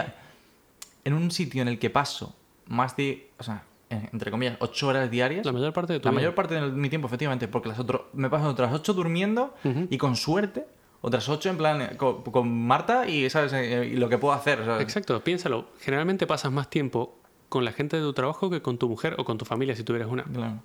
en 1.04 1.14
un 1.14 1.30
sitio 1.32 1.62
en 1.62 1.68
el 1.68 1.78
que 1.80 1.90
paso 1.90 2.36
más 2.70 2.96
de, 2.96 3.30
o 3.38 3.42
sea, 3.42 3.64
entre 3.90 4.30
comillas, 4.30 4.56
ocho 4.60 4.86
horas 4.88 5.10
diarias. 5.10 5.44
la 5.44 5.52
mayor 5.52 5.72
parte 5.72 5.92
de 5.92 6.00
tu 6.00 6.04
La 6.06 6.12
vida. 6.12 6.20
mayor 6.20 6.34
parte 6.34 6.54
de 6.54 6.62
mi 6.70 6.88
tiempo, 6.88 7.08
efectivamente, 7.08 7.48
porque 7.48 7.68
las 7.68 7.78
otro, 7.78 8.08
me 8.12 8.30
paso 8.30 8.48
otras 8.48 8.72
ocho 8.72 8.94
durmiendo 8.94 9.54
Ujú. 9.64 9.88
y 9.90 9.98
con 9.98 10.14
suerte, 10.16 10.64
otras 11.02 11.28
ocho 11.28 11.50
en 11.50 11.56
plan 11.56 11.82
eh, 11.82 11.96
con, 11.96 12.22
con 12.22 12.66
Marta 12.66 13.08
y, 13.08 13.28
¿sabes? 13.30 13.52
Eh, 13.52 13.90
y 13.92 13.96
lo 13.96 14.08
que 14.08 14.16
puedo 14.18 14.32
hacer. 14.34 14.64
¿sabes? 14.64 14.82
Exacto, 14.82 15.22
piénsalo. 15.24 15.66
Generalmente 15.80 16.26
pasas 16.26 16.52
más 16.52 16.70
tiempo 16.70 17.18
con 17.48 17.64
la 17.64 17.72
gente 17.72 17.96
de 17.96 18.02
tu 18.02 18.12
trabajo 18.12 18.48
que 18.48 18.62
con 18.62 18.78
tu 18.78 18.88
mujer 18.88 19.16
o 19.18 19.24
con 19.24 19.36
tu 19.36 19.44
familia 19.44 19.74
si 19.74 19.82
tuvieras 19.82 20.08
una. 20.08 20.22
Claro. 20.24 20.62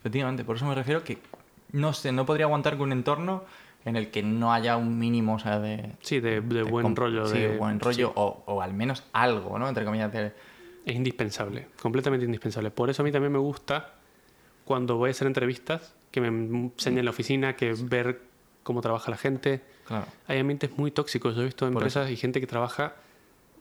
Efectivamente, 0.00 0.44
por 0.44 0.54
eso 0.56 0.64
me 0.66 0.74
refiero 0.76 1.02
que 1.02 1.18
no 1.72 1.92
sé, 1.92 2.12
no 2.12 2.24
podría 2.26 2.46
aguantar 2.46 2.74
con 2.78 2.86
un 2.86 2.92
entorno 2.92 3.42
en 3.84 3.96
el 3.96 4.10
que 4.10 4.22
no 4.22 4.52
haya 4.52 4.76
un 4.76 4.98
mínimo, 4.98 5.34
o 5.34 5.38
sea, 5.40 5.58
de. 5.58 5.92
Sí, 6.02 6.20
de, 6.20 6.40
de 6.42 6.54
de 6.58 6.62
buen 6.62 6.94
rollo. 6.94 7.26
Sí, 7.26 7.38
de, 7.40 7.56
buen 7.56 7.80
rollo, 7.80 8.08
sí. 8.08 8.12
o, 8.14 8.42
o 8.46 8.62
al 8.62 8.72
menos 8.74 9.02
algo, 9.12 9.58
¿no? 9.58 9.68
Entre 9.68 9.84
comillas. 9.84 10.12
de- 10.12 10.32
Es 10.84 10.94
indispensable, 10.94 11.68
completamente 11.80 12.24
indispensable. 12.24 12.70
Por 12.70 12.90
eso 12.90 13.02
a 13.02 13.04
mí 13.04 13.12
también 13.12 13.32
me 13.32 13.38
gusta 13.38 13.94
cuando 14.64 14.96
voy 14.96 15.08
a 15.08 15.10
hacer 15.12 15.26
entrevistas 15.26 15.94
que 16.10 16.20
me 16.20 16.28
enseñen 16.28 17.04
la 17.04 17.10
oficina, 17.10 17.56
que 17.56 17.74
ver 17.74 18.22
cómo 18.62 18.80
trabaja 18.80 19.10
la 19.10 19.16
gente. 19.16 19.62
Claro. 19.86 20.06
Hay 20.26 20.38
ambientes 20.38 20.70
muy 20.76 20.90
tóxicos. 20.90 21.34
Yo 21.36 21.42
he 21.42 21.46
visto 21.46 21.66
empresas 21.66 22.10
y 22.10 22.16
gente 22.16 22.40
que 22.40 22.46
trabaja 22.46 22.96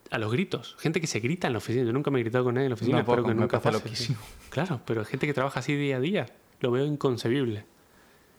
a 0.09 0.17
los 0.19 0.31
gritos. 0.31 0.75
Gente 0.79 1.01
que 1.01 1.07
se 1.07 1.19
grita 1.19 1.47
en 1.47 1.53
la 1.53 1.57
oficina. 1.59 1.85
Yo 1.85 1.93
nunca 1.93 2.11
me 2.11 2.19
he 2.19 2.23
gritado 2.23 2.45
con 2.45 2.55
nadie 2.55 2.65
en 2.65 2.71
la 2.71 2.75
oficina, 2.75 2.97
Tampoco, 2.99 3.19
espero 3.19 3.35
que 3.35 3.41
nunca 3.41 3.59
pase. 3.59 3.77
loquísimo. 3.77 4.17
Claro, 4.49 4.79
pero 4.85 5.03
gente 5.05 5.27
que 5.27 5.33
trabaja 5.33 5.59
así 5.59 5.75
día 5.75 5.97
a 5.97 5.99
día. 5.99 6.25
Lo 6.61 6.71
veo 6.71 6.85
inconcebible. 6.85 7.65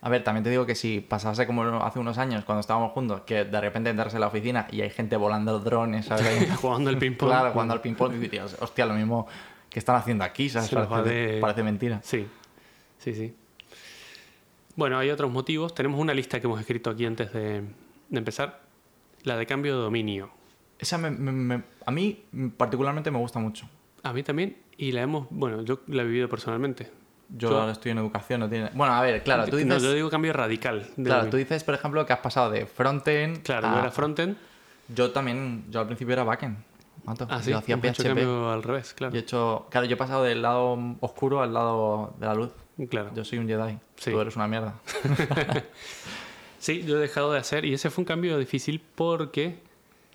A 0.01 0.09
ver, 0.09 0.23
también 0.23 0.45
te 0.45 0.51
digo 0.51 0.65
que 0.65 0.75
si 0.77 1.01
pasase 1.01 1.45
como 1.47 1.63
hace 1.83 1.99
unos 1.99 2.19
años, 2.19 2.45
cuando 2.45 2.61
estábamos 2.61 2.93
juntos, 2.93 3.23
que 3.23 3.45
de 3.45 3.61
repente 3.61 3.91
entras 3.91 4.15
en 4.15 4.21
la 4.21 4.29
oficina 4.29 4.69
y 4.71 4.81
hay 4.83 4.91
gente 4.91 5.17
volando 5.17 5.59
drones, 5.59 6.07
¿sabes? 6.07 6.49
Jugando 6.61 6.91
al 6.91 6.99
ping-pong. 6.99 7.29
claro, 7.29 7.51
jugando 7.53 7.75
al 7.75 7.81
ping-pong, 7.81 8.15
y 8.15 8.19
dirías, 8.19 8.57
hostia, 8.61 8.87
lo 8.87 8.95
mismo 8.95 9.27
que 9.69 9.79
están 9.81 9.97
haciendo 9.97 10.23
aquí, 10.25 10.49
¿sabes? 10.49 10.71
Parece, 10.71 10.93
va 10.93 11.03
de- 11.03 11.39
parece 11.41 11.63
mentira. 11.65 12.01
Sí, 12.05 12.27
sí, 12.99 13.13
sí. 13.15 13.35
Bueno, 14.77 14.99
hay 14.99 15.11
otros 15.11 15.31
motivos. 15.31 15.75
Tenemos 15.75 15.99
una 16.01 16.15
lista 16.15 16.41
que 16.41 16.47
hemos 16.47 16.61
escrito 16.61 16.91
aquí 16.91 17.05
antes 17.05 17.33
de, 17.33 17.63
de 17.63 18.19
empezar. 18.19 18.61
La 19.25 19.37
de 19.37 19.47
cambio 19.47 19.77
de 19.77 19.83
dominio. 19.83 20.31
Esa 20.79 20.97
me- 20.99 21.11
me- 21.11 21.33
me- 21.33 21.63
a 21.85 21.91
mí 21.91 22.25
particularmente 22.57 23.11
me 23.11 23.19
gusta 23.19 23.41
mucho. 23.41 23.69
A 24.05 24.13
mí 24.13 24.23
también. 24.23 24.57
Y 24.77 24.93
la 24.93 25.03
hemos, 25.03 25.27
bueno, 25.31 25.63
yo 25.63 25.81
la 25.89 26.03
he 26.03 26.07
vivido 26.07 26.29
personalmente. 26.29 26.89
Yo 27.31 27.51
Yo- 27.51 27.71
estoy 27.71 27.91
en 27.93 27.99
educación, 27.99 28.41
no 28.41 28.49
tiene... 28.49 28.71
Bueno, 28.75 28.95
a 28.95 29.03
ver, 29.03 29.23
claro, 29.23 29.47
tú 29.47 29.57
dices... 29.57 29.69
No, 29.69 29.79
yo 29.79 29.93
digo 29.93 30.09
cambio 30.11 30.33
radical. 30.33 30.87
Claro, 31.03 31.29
tú 31.29 31.37
dices, 31.37 31.62
por 31.64 31.75
ejemplo, 31.75 32.05
que 32.07 32.12
has 32.12 32.21
pasado 32.21 32.51
de 32.51 32.64
frontend 32.67 33.43
Claro, 33.43 33.69
a... 33.69 33.73
yo 33.75 33.79
era 33.81 33.91
frontend. 33.91 34.37
Yo 34.88 35.11
también, 35.11 35.64
yo 35.69 35.81
al 35.81 35.87
principio 35.87 36.14
era 36.14 36.25
backend. 36.25 36.57
Mato. 37.05 37.27
Ah, 37.31 37.43
sí. 37.43 37.51
Yo 37.51 37.59
hacía 37.59 37.77
PHP. 37.77 38.03
cambio 38.03 38.51
al 38.51 38.62
revés, 38.62 38.95
claro. 38.95 39.12
Yo 39.12 39.19
he 39.19 39.23
hecho... 39.23 39.67
Claro, 39.71 39.87
yo 39.87 39.95
he 39.95 39.97
pasado 39.99 40.25
del 40.25 40.41
lado 40.43 40.79
oscuro 41.01 41.43
al 41.43 41.53
lado 41.53 42.14
de 42.19 42.27
la 42.27 42.35
luz. 42.35 42.51
Claro. 42.88 43.11
Yo 43.14 43.25
soy 43.25 43.38
un 43.38 43.47
Jedi. 43.49 43.79
Sí. 43.97 44.11
Tú 44.11 44.21
eres 44.21 44.35
una 44.37 44.49
mierda. 44.49 44.75
Sí, 46.59 46.83
yo 46.85 46.97
he 46.97 47.01
dejado 47.01 47.33
de 47.33 47.38
hacer. 47.38 47.64
Y 47.64 47.75
ese 47.75 47.88
fue 47.91 48.03
un 48.03 48.07
cambio 48.07 48.37
difícil 48.38 48.83
porque 48.95 49.62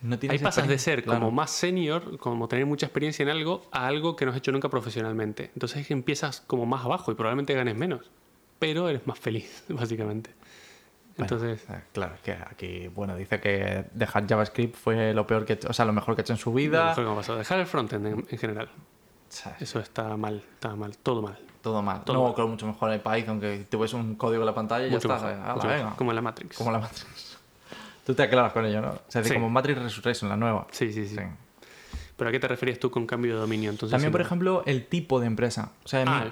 No 0.04 0.20
tienes 0.20 0.40
ahí 0.40 0.44
pasas 0.44 0.68
de 0.68 0.78
ser 0.78 1.04
Claro. 1.04 1.20
como 1.20 1.32
más 1.32 1.50
senior, 1.50 2.18
como 2.20 2.48
tener 2.48 2.66
mucha 2.66 2.86
experiencia 2.86 3.24
en 3.24 3.30
algo, 3.30 3.64
a 3.72 3.88
algo 3.88 4.16
que 4.16 4.26
no 4.26 4.32
has 4.32 4.38
hecho 4.38 4.52
nunca 4.52 4.70
profesionalmente. 4.70 5.50
Entonces 5.56 5.90
empiezas 5.92 6.42
como 6.42 6.66
más 6.66 6.84
abajo 6.86 7.12
y 7.12 7.16
probablemente 7.16 7.54
ganes 7.54 7.76
menos. 7.76 8.12
Pero 8.60 8.88
eres 8.90 9.08
más 9.08 9.18
feliz, 9.18 9.64
básicamente. 9.70 10.32
Entonces, 11.18 11.64
Eh, 11.70 11.82
Claro, 11.94 12.16
es 12.16 12.22
que 12.22 12.32
aquí, 12.34 12.88
bueno, 12.88 13.16
dice 13.16 13.40
que 13.40 13.86
dejar 13.94 14.28
JavaScript 14.28 14.76
fue 14.76 15.14
lo 15.14 15.28
peor 15.28 15.46
que, 15.46 15.60
o 15.68 15.74
sea, 15.74 15.86
lo 15.86 15.94
mejor 15.94 16.16
que 16.16 16.22
he 16.22 16.24
hecho 16.24 16.34
en 16.34 16.40
su 16.40 16.50
lo 16.50 16.56
vida. 16.56 16.86
mejor 16.90 17.04
que 17.04 17.08
me 17.08 17.14
ha 17.14 17.18
pasado. 17.18 17.38
Dejar 17.38 17.60
el 17.60 17.66
frontend 17.68 18.06
en, 18.08 18.26
en 18.30 18.38
general. 18.38 18.70
¿Sabes? 19.30 19.62
Eso 19.64 19.80
está 19.80 20.16
mal, 20.18 20.44
está 20.54 20.76
mal, 20.76 20.98
todo 20.98 21.22
mal. 21.22 21.40
Todo 21.62 21.82
mal. 21.82 22.04
Todo 22.04 22.18
no, 22.18 22.24
mal. 22.26 22.34
claro, 22.34 22.50
mucho 22.50 22.68
mejor 22.68 22.92
en 22.92 23.00
Python, 23.02 23.40
que 23.40 23.66
tú 23.70 23.80
ves 23.80 23.94
un 23.94 24.16
código 24.16 24.42
en 24.42 24.48
la 24.48 24.54
pantalla 24.56 24.88
y 24.88 24.92
Mucho 24.92 25.08
ya 25.08 25.16
está. 25.16 25.28
mejor. 25.54 25.68
venga. 25.68 25.96
Como 25.96 26.12
en 26.12 26.16
la 26.16 26.22
Matrix. 26.22 26.58
Como 26.58 26.72
la 26.72 26.80
Matrix. 26.80 27.33
Tú 28.06 28.14
te 28.14 28.24
aclaras 28.24 28.52
con 28.54 28.66
ello, 28.66 28.82
¿no? 28.82 28.90
O 28.90 28.94
sea, 29.08 29.22
es 29.22 29.26
decir, 29.26 29.30
Sí. 29.30 29.34
como 29.36 29.50
Matrix 29.50 29.82
Resurrection, 29.82 30.30
la 30.30 30.38
nueva. 30.38 30.68
Sí, 30.72 30.92
sí, 30.92 31.08
sí, 31.08 31.16
Sí. 31.16 31.22
¿Pero 32.16 32.30
a 32.30 32.32
qué 32.32 32.40
te 32.40 32.48
referías 32.48 32.78
tú 32.80 32.92
con 32.92 33.08
cambio 33.08 33.34
de 33.34 33.40
dominio? 33.42 33.72
Entonces, 33.72 33.92
También, 33.92 34.12
por 34.12 34.22
ejemplo, 34.22 34.62
el 34.68 34.86
tipo 34.86 35.20
de 35.20 35.26
empresa. 35.26 35.72
O 35.84 35.88
sea, 35.88 36.06
mí- 36.06 36.12
Ah, 36.14 36.32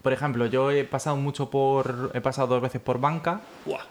por 0.00 0.12
ejemplo, 0.12 0.46
yo 0.46 0.70
he 0.70 0.84
pasado 0.84 1.16
mucho 1.16 1.50
por. 1.50 2.12
He 2.14 2.20
pasado 2.20 2.46
dos 2.46 2.62
veces 2.62 2.80
por 2.80 3.00
banca. 3.00 3.40
Buah. 3.66 3.82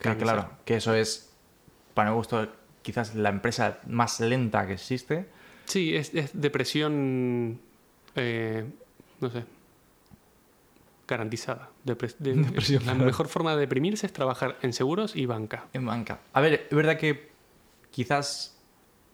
Que 0.00 0.16
claro, 0.16 0.48
que 0.64 0.76
eso 0.76 0.94
es, 0.94 1.32
para 1.92 2.10
mi 2.10 2.16
gusto, 2.16 2.48
quizás 2.82 3.14
la 3.16 3.28
empresa 3.30 3.78
más 3.88 4.20
lenta 4.20 4.66
que 4.66 4.74
existe. 4.74 5.26
Sí, 5.66 5.94
es, 5.96 6.14
es 6.14 6.40
depresión, 6.40 7.60
eh, 8.14 8.64
no 9.20 9.28
sé, 9.30 9.44
garantizada. 11.10 11.70
De- 11.84 11.94
Depresión 11.94 12.86
la 12.86 12.94
mejor 12.94 13.28
forma 13.28 13.52
de 13.54 13.60
deprimirse 13.60 14.06
es 14.06 14.12
trabajar 14.12 14.56
en 14.62 14.72
seguros 14.72 15.14
y 15.16 15.26
banca. 15.26 15.66
En 15.72 15.84
banca. 15.86 16.20
A 16.32 16.40
ver, 16.40 16.66
es 16.70 16.76
verdad 16.76 16.96
que 16.96 17.30
quizás 17.90 18.56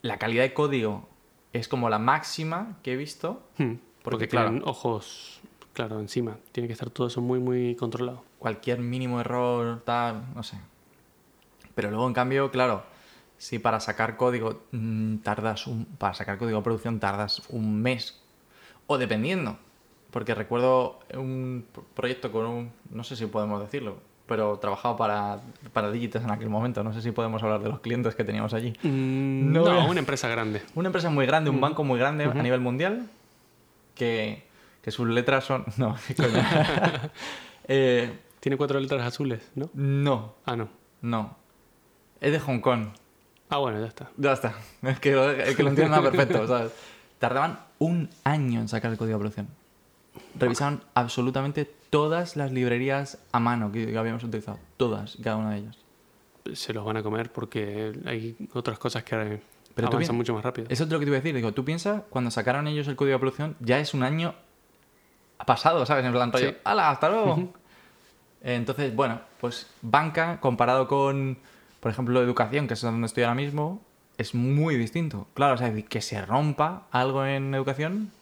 la 0.02 0.18
calidad 0.18 0.42
de 0.44 0.54
código 0.54 1.08
es 1.52 1.68
como 1.68 1.88
la 1.88 1.98
máxima 1.98 2.78
que 2.82 2.92
he 2.92 2.96
visto. 2.96 3.42
Hmm, 3.58 3.74
Porque, 3.74 3.80
Porque, 4.02 4.28
claro. 4.28 4.50
tienen 4.50 4.68
ojos, 4.68 5.40
claro, 5.72 5.98
encima. 6.00 6.36
Tiene 6.52 6.66
que 6.68 6.72
estar 6.74 6.90
todo 6.90 7.06
eso 7.08 7.20
muy, 7.20 7.38
muy 7.40 7.74
controlado. 7.76 8.22
Cualquier 8.38 8.78
mínimo 8.80 9.20
error, 9.20 9.82
tal, 9.84 10.22
no 10.34 10.42
sé. 10.42 10.58
Pero 11.74 11.90
luego, 11.90 12.06
en 12.06 12.14
cambio, 12.14 12.50
claro, 12.50 12.84
si 13.38 13.58
para 13.58 13.80
sacar 13.80 14.16
código 14.16 14.62
mm, 14.72 15.16
tardas 15.18 15.66
un. 15.66 15.84
Para 15.84 16.14
sacar 16.14 16.38
código 16.38 16.58
de 16.58 16.64
producción 16.64 17.00
tardas 17.00 17.42
un 17.48 17.80
mes. 17.82 18.20
O 18.86 18.98
dependiendo. 18.98 19.58
Porque 20.10 20.34
recuerdo 20.34 21.00
un 21.14 21.66
pro- 21.72 21.84
proyecto 21.94 22.30
con 22.32 22.46
un. 22.46 22.72
No 22.90 23.04
sé 23.04 23.16
si 23.16 23.26
podemos 23.26 23.60
decirlo. 23.60 23.98
Pero 24.26 24.58
trabajaba 24.58 24.96
para, 24.96 25.40
para 25.72 25.90
Digites 25.92 26.22
en 26.24 26.30
aquel 26.32 26.48
momento. 26.48 26.82
No 26.82 26.92
sé 26.92 27.00
si 27.00 27.12
podemos 27.12 27.42
hablar 27.44 27.62
de 27.62 27.68
los 27.68 27.78
clientes 27.80 28.14
que 28.16 28.24
teníamos 28.24 28.54
allí. 28.54 28.72
Mm, 28.82 29.52
No 29.52 29.64
No, 29.64 29.86
una 29.88 30.00
empresa 30.00 30.28
grande. 30.28 30.62
Una 30.74 30.88
empresa 30.88 31.10
muy 31.10 31.26
grande, 31.26 31.50
un 31.50 31.60
banco 31.60 31.84
muy 31.84 31.98
grande 31.98 32.26
Ujú. 32.26 32.38
a 32.38 32.42
nivel 32.42 32.60
mundial, 32.60 33.08
que, 33.94 34.44
que 34.82 34.90
sus 34.90 35.06
letras 35.08 35.44
son... 35.44 35.64
No, 35.76 35.96
qué 36.08 36.14
coña. 36.14 37.10
Eh, 37.68 38.16
Tiene 38.40 38.56
cuatro 38.56 38.78
letras 38.78 39.02
azules, 39.04 39.50
¿no? 39.56 39.68
no, 39.74 40.34
Ah, 40.44 40.54
no. 40.56 40.68
no. 41.02 41.36
Es 42.20 42.30
de 42.32 42.38
Hong 42.40 42.60
Kong. 42.60 42.88
Ah, 43.48 43.58
bueno, 43.58 43.80
ya 43.80 43.86
está. 43.86 44.10
Ya 44.16 44.32
está. 44.32 44.54
Es 44.82 45.00
que, 45.00 45.12
lo- 45.12 45.30
es 45.32 45.56
que 45.56 45.62
lo 45.64 45.70
entiendo 45.70 46.00
perfecto, 46.02 46.46
¿sabes? 46.46 46.72
Tardaban 47.18 47.58
un 47.78 48.08
año 48.24 48.60
en 48.60 48.68
sacar 48.68 48.90
el 48.92 48.98
código 48.98 49.18
de 49.18 49.20
producción. 49.20 49.48
Revisaban 50.38 50.82
absolutamente 50.94 51.64
todas 51.90 52.36
las 52.36 52.52
librerías 52.52 53.18
a 53.32 53.40
mano 53.40 53.72
que, 53.72 53.86
que 53.86 53.98
habíamos 53.98 54.22
utilizado. 54.24 54.58
Todas, 54.76 55.16
cada 55.22 55.36
una 55.36 55.52
de 55.52 55.58
ellas. 55.58 55.78
Se 56.54 56.72
los 56.72 56.84
van 56.84 56.96
a 56.96 57.02
comer 57.02 57.32
porque 57.32 57.92
hay 58.04 58.36
otras 58.52 58.78
cosas 58.78 59.02
que 59.02 59.40
Pero 59.74 59.88
avanzan 59.88 60.16
mucho 60.16 60.34
más 60.34 60.44
rápido. 60.44 60.68
Eso 60.70 60.84
es 60.84 60.90
lo 60.90 60.98
que 60.98 61.04
te 61.04 61.10
iba 61.10 61.16
a 61.16 61.20
decir. 61.20 61.34
Digo, 61.34 61.52
tú 61.52 61.64
piensas, 61.64 62.02
cuando 62.10 62.30
sacaron 62.30 62.66
ellos 62.68 62.86
el 62.88 62.96
código 62.96 63.14
de 63.14 63.20
producción, 63.20 63.56
ya 63.60 63.78
es 63.78 63.94
un 63.94 64.02
año 64.02 64.34
pasado, 65.44 65.84
¿sabes? 65.86 66.04
En 66.04 66.12
plan 66.12 66.32
rollo, 66.32 66.50
Sí. 66.50 66.56
¡hala, 66.64 66.90
hasta 66.90 67.08
luego! 67.08 67.52
Entonces, 68.42 68.94
bueno, 68.94 69.20
pues 69.40 69.66
banca 69.82 70.40
comparado 70.40 70.86
con, 70.86 71.38
por 71.80 71.90
ejemplo, 71.90 72.22
educación, 72.22 72.68
que 72.68 72.74
es 72.74 72.80
donde 72.80 73.06
estoy 73.06 73.24
ahora 73.24 73.34
mismo, 73.34 73.82
es 74.18 74.34
muy 74.34 74.76
distinto. 74.76 75.26
Claro, 75.34 75.54
o 75.54 75.58
sea, 75.58 75.74
que 75.74 76.00
se 76.00 76.24
rompa 76.24 76.86
algo 76.90 77.24
en 77.26 77.54
educación 77.54 78.12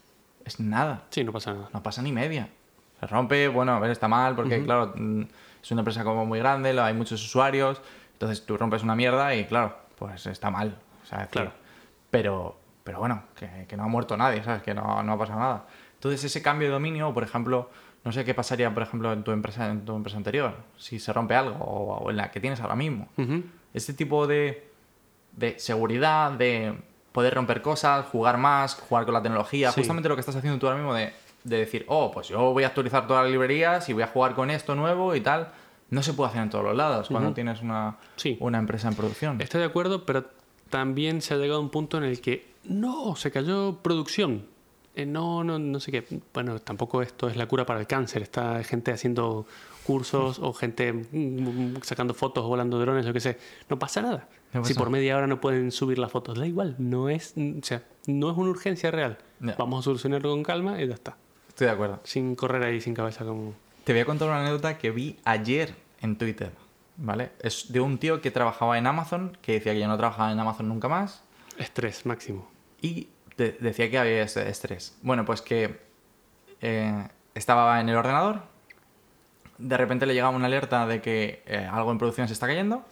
es 0.44 0.60
nada. 0.60 1.04
Sí, 1.10 1.24
no 1.24 1.32
pasa 1.32 1.52
nada. 1.52 1.68
No 1.72 1.82
pasa 1.82 2.02
ni 2.02 2.12
media. 2.12 2.48
Se 3.00 3.06
rompe, 3.06 3.48
bueno, 3.48 3.72
a 3.72 3.80
ver, 3.80 3.90
está 3.90 4.08
mal, 4.08 4.34
porque 4.36 4.62
claro, 4.64 4.92
mm, 4.96 5.22
es 5.62 5.70
una 5.70 5.80
empresa 5.80 6.04
como 6.04 6.26
muy 6.26 6.38
grande, 6.38 6.78
hay 6.78 6.94
muchos 6.94 7.22
usuarios, 7.24 7.80
entonces 8.12 8.44
tú 8.46 8.56
rompes 8.56 8.82
una 8.82 8.94
mierda 8.94 9.34
y 9.34 9.44
claro, 9.46 9.76
pues 9.98 10.26
está 10.26 10.50
mal. 10.50 10.76
O 11.02 11.06
sea, 11.06 11.18
es 11.18 11.24
decir, 11.30 11.42
Claro. 11.42 11.52
Pero, 12.10 12.56
pero 12.84 12.98
bueno, 13.00 13.24
que, 13.34 13.66
que 13.68 13.76
no 13.76 13.84
ha 13.84 13.88
muerto 13.88 14.16
nadie, 14.16 14.42
¿sabes? 14.44 14.62
Que 14.62 14.74
no, 14.74 15.02
no 15.02 15.12
ha 15.12 15.18
pasado 15.18 15.40
nada. 15.40 15.66
Entonces 15.94 16.22
ese 16.24 16.42
cambio 16.42 16.68
de 16.68 16.74
dominio, 16.74 17.12
por 17.12 17.24
ejemplo, 17.24 17.70
no 18.04 18.12
sé 18.12 18.24
qué 18.24 18.34
pasaría, 18.34 18.72
por 18.72 18.82
ejemplo, 18.82 19.12
en 19.12 19.24
tu 19.24 19.32
empresa, 19.32 19.70
en 19.70 19.84
tu 19.84 19.96
empresa 19.96 20.16
anterior, 20.18 20.54
si 20.76 21.00
se 21.00 21.12
rompe 21.12 21.34
algo, 21.34 21.56
o, 21.64 21.96
o 21.96 22.10
en 22.10 22.16
la 22.18 22.30
que 22.30 22.40
tienes 22.40 22.60
ahora 22.60 22.76
mismo. 22.76 23.08
Ujú. 23.16 23.42
Este 23.72 23.94
tipo 23.94 24.26
de, 24.26 24.70
de 25.32 25.58
seguridad, 25.58 26.32
de 26.32 26.78
poder 27.14 27.32
romper 27.32 27.62
cosas, 27.62 28.06
jugar 28.06 28.38
más, 28.38 28.74
jugar 28.74 29.04
con 29.04 29.14
la 29.14 29.22
tecnología, 29.22 29.70
Sí. 29.70 29.80
justamente 29.80 30.08
lo 30.08 30.16
que 30.16 30.20
estás 30.20 30.34
haciendo 30.34 30.58
tú 30.58 30.66
ahora 30.66 30.78
mismo 30.80 30.92
de, 30.94 31.12
de 31.44 31.58
decir, 31.58 31.84
oh, 31.88 32.10
pues 32.10 32.26
yo 32.26 32.52
voy 32.52 32.64
a 32.64 32.66
actualizar 32.66 33.06
todas 33.06 33.22
las 33.22 33.30
librerías 33.30 33.88
y 33.88 33.92
voy 33.92 34.02
a 34.02 34.08
jugar 34.08 34.34
con 34.34 34.50
esto 34.50 34.74
nuevo 34.74 35.14
y 35.14 35.20
tal. 35.20 35.48
No 35.90 36.02
se 36.02 36.12
puede 36.12 36.30
hacer 36.30 36.42
en 36.42 36.50
todos 36.50 36.64
los 36.64 36.76
lados 36.76 37.06
cuando 37.08 37.32
tienes 37.32 37.62
una, 37.62 37.98
Sí. 38.16 38.36
una 38.40 38.58
empresa 38.58 38.88
en 38.88 38.96
producción. 38.96 39.40
Estoy 39.40 39.60
de 39.60 39.66
acuerdo, 39.66 40.04
pero 40.04 40.24
también 40.70 41.22
se 41.22 41.34
ha 41.34 41.36
llegado 41.36 41.60
a 41.60 41.62
un 41.62 41.70
punto 41.70 41.98
en 41.98 42.04
el 42.04 42.20
que 42.20 42.48
no, 42.64 43.14
se 43.14 43.30
cayó 43.30 43.76
producción. 43.80 44.46
Eh, 44.96 45.06
no, 45.06 45.44
no, 45.44 45.58
no 45.60 45.78
sé 45.78 45.92
qué. 45.92 46.04
Bueno, 46.32 46.58
tampoco 46.58 47.00
esto 47.02 47.28
es 47.28 47.36
la 47.36 47.46
cura 47.46 47.64
para 47.64 47.78
el 47.78 47.86
cáncer. 47.86 48.22
Está 48.22 48.62
gente 48.64 48.90
haciendo 48.92 49.46
cursos 49.84 50.38
o 50.40 50.52
gente 50.52 50.92
mm, 50.92 51.76
sacando 51.82 52.14
fotos, 52.14 52.44
volando 52.46 52.78
drones, 52.78 53.04
lo 53.06 53.12
que 53.12 53.20
sé. 53.20 53.38
No 53.68 53.78
pasa 53.78 54.02
nada. 54.02 54.28
No 54.52 54.64
Si 54.64 54.74
por 54.74 54.90
media 54.90 55.16
hora 55.16 55.26
no 55.26 55.40
pueden 55.40 55.70
subir 55.72 55.98
las 55.98 56.10
fotos, 56.12 56.38
da 56.38 56.46
igual. 56.46 56.76
No 56.78 57.08
es, 57.08 57.34
o 57.36 57.64
sea, 57.64 57.82
no 58.06 58.30
es 58.30 58.36
una 58.36 58.50
urgencia 58.50 58.90
real. 58.90 59.18
Vamos 59.58 59.80
a 59.80 59.82
solucionarlo 59.84 60.30
con 60.30 60.42
calma 60.42 60.80
y 60.80 60.86
ya 60.88 60.94
está. 60.94 61.16
Estoy 61.48 61.66
de 61.66 61.72
acuerdo. 61.72 62.00
Sin 62.04 62.34
correr 62.34 62.62
ahí 62.62 62.80
sin 62.80 62.94
cabeza 62.94 63.24
como... 63.24 63.54
Te 63.84 63.92
voy 63.92 64.00
a 64.00 64.04
contar 64.06 64.28
una 64.28 64.40
anécdota 64.40 64.78
que 64.78 64.90
vi 64.90 65.18
ayer 65.24 65.74
en 66.00 66.16
Twitter, 66.16 66.50
¿vale? 66.96 67.32
Es 67.40 67.70
de 67.72 67.80
un 67.80 67.98
tío 67.98 68.20
que 68.20 68.30
trabajaba 68.30 68.78
en 68.78 68.86
Amazon, 68.86 69.36
que 69.42 69.52
decía 69.52 69.72
que 69.72 69.78
ya 69.80 69.88
no 69.88 69.96
trabajaba 69.98 70.32
en 70.32 70.38
Amazon 70.38 70.68
nunca 70.68 70.88
más, 70.88 71.22
Estrés 71.58 72.06
máximo. 72.06 72.48
y 72.80 73.08
de- 73.36 73.56
decía 73.60 73.90
que 73.90 73.98
había 73.98 74.22
estrés. 74.22 74.96
Bueno, 75.02 75.24
pues 75.24 75.42
que 75.42 75.78
eh, 76.60 77.08
estaba 77.34 77.80
en 77.80 77.88
el 77.88 77.96
ordenador, 77.96 78.42
de 79.58 79.76
repente 79.76 80.06
le 80.06 80.14
llegaba 80.14 80.34
una 80.36 80.46
alerta 80.46 80.86
de 80.86 81.00
que 81.00 81.42
eh, 81.46 81.68
algo 81.70 81.90
en 81.92 81.98
producción 81.98 82.26
se 82.26 82.34
está 82.34 82.46
cayendo. 82.46 82.84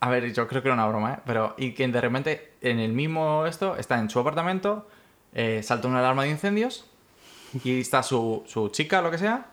A 0.00 0.10
ver, 0.10 0.32
yo 0.32 0.46
creo 0.46 0.62
que 0.62 0.68
era 0.68 0.74
una 0.74 0.86
broma, 0.86 1.14
¿eh? 1.14 1.18
Pero, 1.26 1.54
y 1.58 1.72
que 1.72 1.86
de 1.88 2.00
repente 2.00 2.52
en 2.60 2.78
el 2.78 2.92
mismo 2.92 3.46
esto, 3.46 3.76
está 3.76 3.98
en 3.98 4.08
su 4.10 4.20
apartamento, 4.20 4.88
eh, 5.34 5.62
salta 5.62 5.88
una 5.88 5.98
alarma 6.00 6.22
de 6.24 6.30
incendios 6.30 6.84
y 7.64 7.80
está 7.80 8.02
su, 8.02 8.44
su 8.46 8.68
chica, 8.68 9.02
lo 9.02 9.10
que 9.10 9.18
sea, 9.18 9.46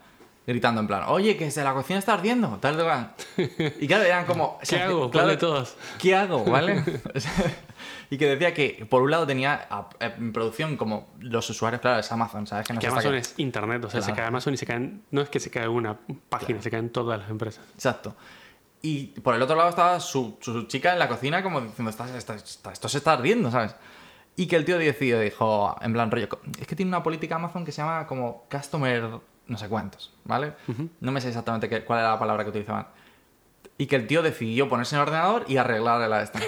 gritando 0.46 0.82
en 0.82 0.88
plan, 0.88 1.04
oye, 1.08 1.36
que 1.38 1.50
se 1.50 1.64
la 1.64 1.74
cocina 1.74 1.98
está 1.98 2.14
ardiendo, 2.14 2.60
tal, 2.62 2.78
tal, 2.78 2.86
tal". 2.86 3.74
Y 3.80 3.88
claro, 3.88 4.04
eran 4.04 4.26
como... 4.26 4.44
o 4.46 4.60
¿Qué 4.60 4.66
sea, 4.68 4.86
hago? 4.86 5.10
claro, 5.10 5.28
Ponle 5.28 5.38
todos. 5.38 5.76
¿qué 6.00 6.16
hago? 6.16 6.44
¿Vale? 6.46 6.84
Y 8.10 8.18
que 8.18 8.28
decía 8.28 8.54
que, 8.54 8.86
por 8.90 9.02
un 9.02 9.12
lado, 9.12 9.26
tenía 9.26 9.68
a- 9.70 9.90
en 10.00 10.32
producción 10.34 10.78
como 10.78 11.08
los 11.20 11.50
usuarios, 11.50 11.82
claro, 11.82 12.00
es 12.00 12.12
Amazon, 12.12 12.46
¿sabes? 12.48 12.68
Que 12.68 12.74
no 12.74 12.80
Que 12.80 12.88
se 12.88 12.92
Amazon 12.92 13.12
ca- 13.14 13.18
es 13.18 13.34
internet, 13.38 13.84
o 13.86 13.90
sea, 13.90 14.02
se 14.02 14.06
Claro. 14.08 14.18
cae 14.18 14.28
Amazon 14.28 14.54
y 14.54 14.58
se 14.58 14.66
caen. 14.66 15.04
No 15.12 15.22
es 15.22 15.30
que 15.30 15.40
se 15.40 15.50
cae 15.50 15.68
una 15.68 15.98
página, 16.30 16.62
se 16.62 16.70
caen 16.72 16.90
todas 16.92 17.20
las 17.20 17.30
empresas. 17.30 17.64
Exacto. 17.74 18.16
Y 18.82 19.08
por 19.22 19.34
el 19.36 19.42
otro 19.42 19.56
lado 19.56 19.70
estaba 19.70 20.00
su, 20.00 20.38
su 20.42 20.64
chica 20.68 20.94
en 20.94 21.00
la 21.00 21.08
cocina 21.08 21.42
como 21.42 21.62
diciendo, 21.62 21.90
"Está- 21.90 22.16
está- 22.18 22.36
está- 22.36 22.72
esto 22.72 22.88
se 22.90 23.00
está 23.00 23.14
ardiendo, 23.14 23.50
¿sabes? 23.50 23.76
Y 24.36 24.48
que 24.48 24.58
el 24.58 24.66
tío 24.66 24.78
decidió, 24.78 25.20
dijo, 25.20 25.76
en 25.82 25.94
plan 25.94 26.12
rollo, 26.12 26.28
es 26.60 26.68
que 26.68 26.76
tiene 26.76 26.90
una 26.90 27.02
política 27.02 27.36
Amazon 27.36 27.66
que 27.66 27.72
se 27.72 27.82
llama 27.82 28.06
como 28.06 28.46
customer 28.52 29.10
no 29.48 29.58
sé 29.58 29.70
cuántos, 29.70 30.12
¿vale? 30.24 30.54
No 31.00 31.12
me 31.12 31.22
sé 31.22 31.28
exactamente 31.30 31.70
qué- 31.70 31.84
cuál 31.86 32.00
era 32.00 32.10
la 32.12 32.20
palabra 32.20 32.44
que 32.44 32.50
utilizaban. 32.50 32.88
Y 33.78 33.88
que 33.88 33.98
el 33.98 34.08
tío 34.08 34.22
decidió 34.22 34.70
ponerse 34.70 34.96
en 34.96 35.02
el 35.02 35.08
ordenador 35.08 35.44
y 35.48 35.58
arreglar 35.58 36.00
la 36.10 36.22
esta. 36.24 36.40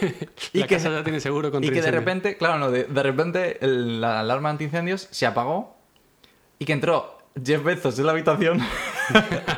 y 0.53 0.59
la 0.59 0.67
que 0.67 0.75
casa 0.75 0.89
ya 0.89 1.03
tiene 1.03 1.19
seguro 1.19 1.51
contra 1.51 1.69
y 1.69 1.73
que 1.73 1.81
de 1.81 1.91
repente, 1.91 2.37
claro, 2.37 2.57
no, 2.57 2.71
de, 2.71 2.85
de 2.85 3.03
repente 3.03 3.57
el- 3.65 3.99
la 3.99 4.21
alarma 4.21 4.49
antiincendios 4.49 5.07
se 5.11 5.25
apagó 5.25 5.75
y 6.59 6.65
que 6.65 6.73
entró 6.73 7.17
Jeff 7.43 7.63
Bezos 7.63 7.99
en 7.99 8.05
la 8.05 8.11
habitación. 8.13 8.59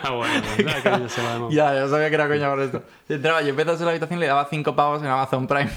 Ah, 0.03 0.11
bueno, 0.11 0.43
se 1.09 1.23
va 1.23 1.39
moda. 1.39 1.51
ya, 1.51 1.73
ya 1.73 1.87
sabía 1.87 2.09
que 2.09 2.13
era 2.15 2.27
coña 2.27 2.47
por 2.51 2.59
esto. 2.61 2.83
Entraba 3.09 3.41
Jeff 3.41 3.55
Bezos 3.55 3.79
en 3.79 3.85
la 3.85 3.91
habitación 3.93 4.19
y 4.19 4.21
le 4.21 4.27
daba 4.27 4.45
5 4.47 4.75
pavos 4.75 5.01
en 5.01 5.07
Amazon 5.07 5.47
Prime 5.47 5.71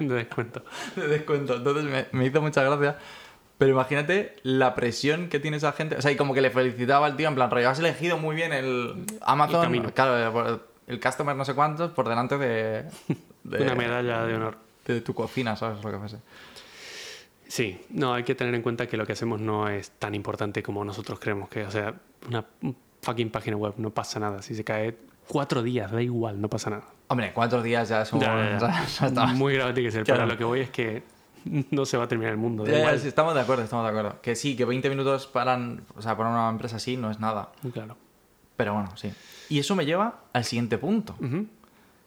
de 0.00 0.14
descuento. 0.14 0.62
de 0.96 1.06
descuento. 1.06 1.56
Entonces 1.56 1.84
me, 1.84 2.06
me 2.12 2.24
hizo 2.26 2.40
mucha 2.40 2.62
gracia. 2.62 2.96
Pero 3.58 3.70
imagínate 3.72 4.36
la 4.42 4.74
presión 4.74 5.28
que 5.28 5.40
tiene 5.40 5.56
esa 5.56 5.72
gente. 5.72 5.96
O 5.96 6.02
sea, 6.02 6.10
y 6.12 6.16
como 6.16 6.34
que 6.34 6.40
le 6.42 6.50
felicitaba 6.50 7.06
al 7.06 7.16
tío 7.16 7.28
en 7.28 7.34
plan, 7.34 7.50
rollo, 7.50 7.70
has 7.70 7.78
elegido 7.78 8.18
muy 8.18 8.36
bien 8.36 8.52
el 8.52 9.04
Amazon. 9.22 9.62
camino. 9.62 9.90
claro, 9.94 10.60
el 10.86 11.00
customer 11.00 11.34
no 11.34 11.44
sé 11.44 11.54
cuántos 11.54 11.90
por 11.92 12.08
delante 12.08 12.36
de, 12.38 12.84
de, 13.44 13.62
Una 13.62 13.74
medalla 13.74 14.24
de 14.26 14.34
honor. 14.34 14.58
de 14.86 15.00
tu 15.00 15.14
cocina, 15.14 15.56
¿sabes? 15.56 15.82
Lo 15.82 15.90
que 15.90 15.98
fuese. 15.98 16.18
Sí, 17.48 17.80
no, 17.90 18.12
hay 18.12 18.24
que 18.24 18.34
tener 18.34 18.54
en 18.54 18.62
cuenta 18.62 18.86
que 18.86 18.96
lo 18.96 19.06
que 19.06 19.12
hacemos 19.12 19.40
no 19.40 19.68
es 19.68 19.90
tan 19.92 20.14
importante 20.14 20.62
como 20.62 20.84
nosotros 20.84 21.18
creemos 21.20 21.48
que. 21.48 21.64
O 21.64 21.70
sea, 21.70 21.94
una 22.28 22.44
fucking 23.02 23.30
página 23.30 23.56
web 23.56 23.74
no 23.78 23.90
pasa 23.90 24.18
nada. 24.20 24.42
Si 24.42 24.54
se 24.54 24.64
cae, 24.64 24.96
cuatro 25.28 25.62
días, 25.62 25.90
da 25.92 26.02
igual, 26.02 26.40
no 26.40 26.48
pasa 26.48 26.70
nada. 26.70 26.84
Hombre, 27.08 27.30
cuatro 27.32 27.62
días 27.62 27.88
ya 27.88 28.02
ya 28.20 28.56
está. 29.06 29.26
Muy 29.28 29.54
grave 29.54 29.72
tiene 29.74 29.88
que 29.88 29.92
ser, 29.92 30.04
Claro. 30.04 30.22
pero 30.22 30.32
lo 30.32 30.36
que 30.38 30.44
voy 30.44 30.60
es 30.60 30.70
que 30.70 31.04
no 31.70 31.84
se 31.86 31.96
va 31.96 32.04
a 32.04 32.08
terminar 32.08 32.32
el 32.32 32.38
mundo. 32.38 32.64
Da 32.64 32.78
igual. 32.78 32.98
sí, 33.00 33.08
estamos 33.08 33.34
de 33.34 33.40
acuerdo, 33.40 33.62
estamos 33.64 33.84
de 33.84 33.90
acuerdo. 33.90 34.20
Que 34.20 34.34
sí, 34.36 34.56
que 34.56 34.64
20 34.64 34.88
minutos 34.90 35.26
para, 35.26 35.56
o 35.96 36.02
sea, 36.02 36.16
para 36.16 36.30
una 36.30 36.48
empresa 36.48 36.76
así 36.76 36.96
no 36.96 37.10
es 37.10 37.20
nada. 37.20 37.52
Claro. 37.72 37.96
Pero 38.56 38.74
bueno, 38.74 38.96
sí. 38.96 39.12
Y 39.48 39.58
eso 39.58 39.74
me 39.76 39.84
lleva 39.84 40.20
al 40.32 40.44
siguiente 40.44 40.78
punto. 40.78 41.14
Ujú. 41.20 41.46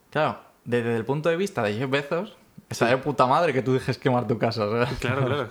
Claro, 0.10 0.40
desde 0.66 0.96
el 0.96 1.06
punto 1.06 1.30
de 1.30 1.38
vista 1.38 1.62
de 1.64 1.74
Jeff 1.76 1.90
Bezos, 1.90 2.36
está 2.70 2.88
de 2.88 2.98
puta 2.98 3.26
madre 3.28 3.54
que 3.54 3.62
tú 3.62 3.74
dejes 3.74 3.98
quemar 3.98 4.28
tu 4.28 4.38
casa. 4.38 4.68
sea. 4.70 4.98
Claro, 4.98 5.26
claro. 5.26 5.50